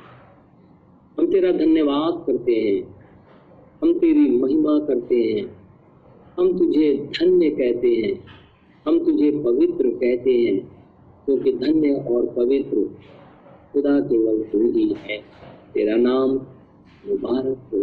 हम 1.19 1.33
तेरा 1.33 1.53
धन्यवाद 1.53 2.25
करते 2.27 2.53
हैं। 2.53 2.92
हम 3.83 3.99
तेरी 3.99 4.37
महिमा 4.37 4.79
करते 4.79 5.17
हैं। 5.17 5.57
हम 6.39 6.59
तुझे 6.59 7.11
धन्य 7.21 7.51
कहते 7.51 7.89
हैं। 7.89 8.25
हम 8.87 9.05
तुझे 9.05 9.31
पवित्र 9.31 9.91
कहते 9.91 10.31
हैं, 10.31 10.87
क्योंकि 11.25 11.53
धन्य 11.53 11.93
और 11.93 12.27
पवित्र 12.27 12.91
खुदा 13.73 14.01
केवल 14.01 14.43
तू 14.43 14.71
ही 14.71 14.95
है। 14.99 15.19
तेरा 15.75 15.97
नाम 15.97 16.31
मुबारक 17.11 17.59
हो। 17.73 17.79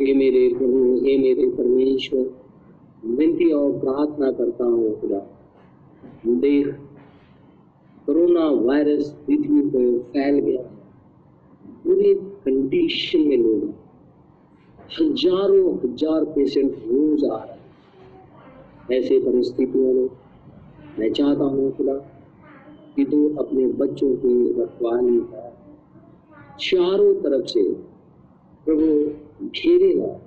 हे 0.00 0.14
मेरे 0.14 0.48
प्रभु, 0.48 1.00
हे 1.04 1.18
मेरे 1.18 1.48
परमेश्वर, 1.48 2.30
विनती 3.04 3.52
और 3.52 3.72
प्रार्थना 3.72 4.32
करता 4.32 4.64
हूँ 4.64 5.00
खुदा। 5.00 5.40
देख, 6.26 6.68
कोरोना 8.06 8.50
वायरस 8.50 9.10
पृथ्वी 9.26 9.60
पर 9.60 9.98
फैल 9.98 10.38
गया 10.38 10.62
पूरे 11.84 12.14
कंडीशन 12.14 13.20
में 13.20 13.36
लोग 13.36 13.87
हज़ारों 14.88 15.72
हज़ार 15.74 16.24
पेशेंट 16.24 16.74
रोज 16.82 17.24
आ 17.24 17.36
रहे 17.36 17.52
हैं। 17.52 18.98
ऐसे 18.98 19.18
परिस्थितियों 19.20 19.92
में 19.94 20.08
मैं 20.98 21.12
चाहता 21.12 21.44
हूँ 21.44 21.70
खुदा 21.76 21.94
कि 22.96 23.04
तू 23.04 23.28
अपने 23.38 23.66
बच्चों 23.74 24.08
की 24.14 24.32
रखवाली 24.60 25.18
कर। 25.18 25.52
चारों 26.60 27.14
तरफ़ 27.14 27.46
से 27.46 27.62
प्रभु 28.66 28.86
घेरेगा 29.46 30.18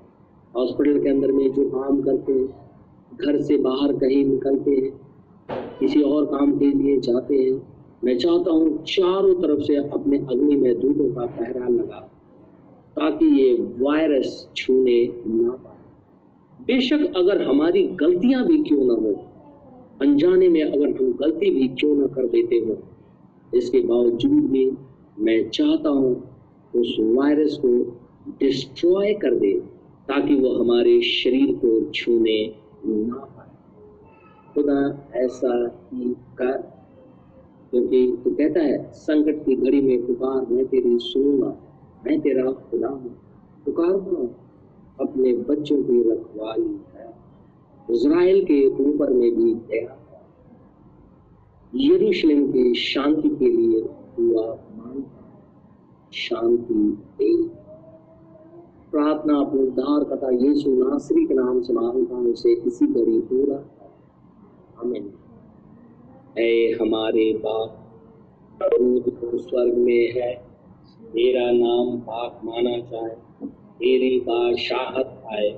हॉस्पिटल 0.56 1.02
के 1.04 1.10
अंदर 1.10 1.32
में 1.32 1.52
जो 1.54 1.70
काम 1.70 2.02
करते 2.02 2.34
हैं, 2.34 2.48
घर 3.16 3.42
से 3.42 3.58
बाहर 3.58 3.94
कहीं 3.98 4.26
निकलते 4.26 4.72
हैं, 4.72 4.92
किसी 5.80 6.02
और 6.04 6.26
काम 6.26 6.58
के 6.60 6.72
लिए 6.74 7.00
जाते 7.00 7.36
हैं, 7.36 7.62
मैं 8.04 8.18
चाहता 8.18 8.52
हूँ 8.52 8.84
चारों 8.86 9.34
तरफ़ 9.42 9.62
से 9.62 9.76
अपने 9.76 10.18
अग्नि 10.18 10.56
में 10.56 10.80
दूधों 10.80 11.14
का 11.16 11.26
पहरा 11.26 11.68
लगा। 11.68 12.11
ताकि 13.02 13.26
ये 13.26 13.54
वायरस 13.80 14.50
छूने 14.56 15.14
ना 15.28 15.52
पाए। 15.52 16.66
बेशक 16.66 17.14
अगर 17.16 17.42
हमारी 17.42 17.84
गलतियाँ 17.84 18.46
भी 18.48 18.58
क्यों 18.58 18.86
ना 18.86 18.94
हो, 18.94 19.14
अनजाने 20.02 20.50
में 20.50 20.62
अगर 20.64 20.90
हम 20.90 21.12
गलती 21.14 21.50
भी 21.52 21.68
क्यों 21.68 21.96
ना 21.96 22.08
कर 22.08 22.28
देते 22.28 22.56
हो, 22.56 22.78
इसके 23.54 23.80
बावजूद 23.80 24.52
भी 24.52 24.72
मैं 25.20 25.50
चाहता 25.50 25.90
हूँ 25.90 26.14
उस 26.76 26.96
वायरस 27.00 27.58
को 27.58 27.74
डिस्ट्रॉय 28.40 29.14
कर 29.14 29.36
दे, 29.36 29.52
ताकि 30.08 30.36
वो 30.36 30.54
हमारे 30.54 31.02
शरीर 31.02 31.56
को 31.56 31.92
छूने 31.92 32.54
ना 32.86 33.16
पाए। 33.16 33.50
खुदा 34.54 35.10
ऐसा 35.16 35.80
ही 35.94 36.14
कर, 36.38 36.58
क्योंकि 37.72 38.06
तो 38.24 38.32
कहता 38.32 38.60
है, 38.60 38.92
संकट 38.94 39.46
की 39.46 39.56
घड़ी 39.56 39.82
में 39.82 40.08
पुकार 40.08 40.46
मैं 40.52 40.66
तेरी 40.66 40.98
सुनूँगा। 41.00 41.58
मैं 42.06 42.20
तेरा 42.22 42.52
खुदा 42.52 42.88
हूँ। 42.88 43.10
पुकार 43.66 43.94
अपने 45.02 45.34
बच्चों 45.34 45.78
की 45.84 46.12
रखवाली 46.12 46.80
है। 46.96 47.14
इज़राइल 47.92 48.44
के 48.46 48.68
ऊपर 48.68 49.10
में 49.10 49.36
भी 49.36 49.54
दया 49.56 49.98
यरूशलेम 51.76 52.52
की 52.52 52.74
शांति 52.74 53.30
के 53.30 53.48
लिए 53.48 53.82
हुआ 54.18 54.46
मान 54.76 55.04
शांति 56.14 56.74
दे। 57.18 57.48
प्रार्थना 58.92 59.40
अपने 59.40 59.62
उद्धार 59.62 60.04
कथा 60.04 60.30
यीशु 60.30 60.72
नासरी 60.72 61.26
के 61.26 61.34
नाम 61.34 61.62
से 61.62 61.74
माँगता 61.74 62.16
हूँ 62.16 62.32
उसे 62.34 62.54
इसी 62.54 62.88
घड़ी 62.88 63.20
पूरा 63.22 63.60
आमीन। 64.82 65.14
हमारे 66.82 67.34
बाप 67.34 67.78
स्वर्ग 68.64 69.74
में 69.78 70.14
है। 70.14 70.51
तेरा 71.12 71.52
नाम 71.52 71.98
पाक 71.98 72.42
माना 72.46 72.78
जाए, 72.78 73.16
तेरी 73.80 74.20
बादशाहत 74.20 75.24
आए। 75.34 75.50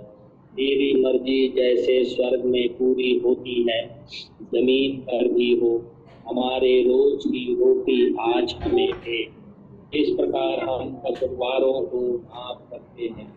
तेरी 0.56 1.01
मर्ज़ी 1.01 1.47
जैसे 1.47 2.04
स्वर्ग 2.04 2.45
में 2.45 2.70
पूरी 2.70 3.20
होती 3.20 3.68
है, 3.70 4.06
ज़मीन 4.41 4.97
पर 4.97 5.28
भी 5.28 5.56
हो। 5.56 5.86
हमारे 6.28 6.82
रोज 6.82 7.24
की 7.26 7.56
रोटी 7.56 8.16
आज 8.20 8.56
हमें 8.62 8.91
दे। 8.91 9.43
इस 9.99 10.10
प्रकार 10.10 10.60
हम 10.60 10.89
कसूरवारों 10.89 11.82
को 11.82 12.18
माफ़ 12.18 12.72
करते 12.72 13.04
हैं। 13.04 13.34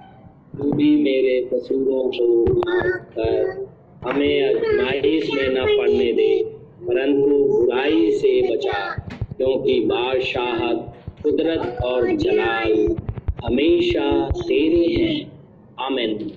तू 0.58 0.72
भी 0.72 1.02
मेरे 1.02 1.50
कसूरों 1.54 2.08
को 2.08 2.52
माफ़ 2.52 3.14
कर। 3.14 3.68
हमें 4.04 4.48
आजमाइश 4.48 5.30
में 5.34 5.48
न 5.48 5.78
पड़ने 5.78 6.12
दे, 6.12 6.44
परंतु 6.82 7.44
बुराई 7.44 8.10
से 8.10 8.56
बचा, 8.56 9.08
क्योंकि 9.36 9.80
बादशाहत 9.80 10.92
कुदरत 11.26 11.78
और 11.84 12.16
जलाल 12.16 12.96
हमेशा 13.44 14.28
तेरे 14.28 15.02
हैं। 15.02 15.32
आमिन। 15.80 16.32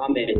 आमिन। 0.00 0.28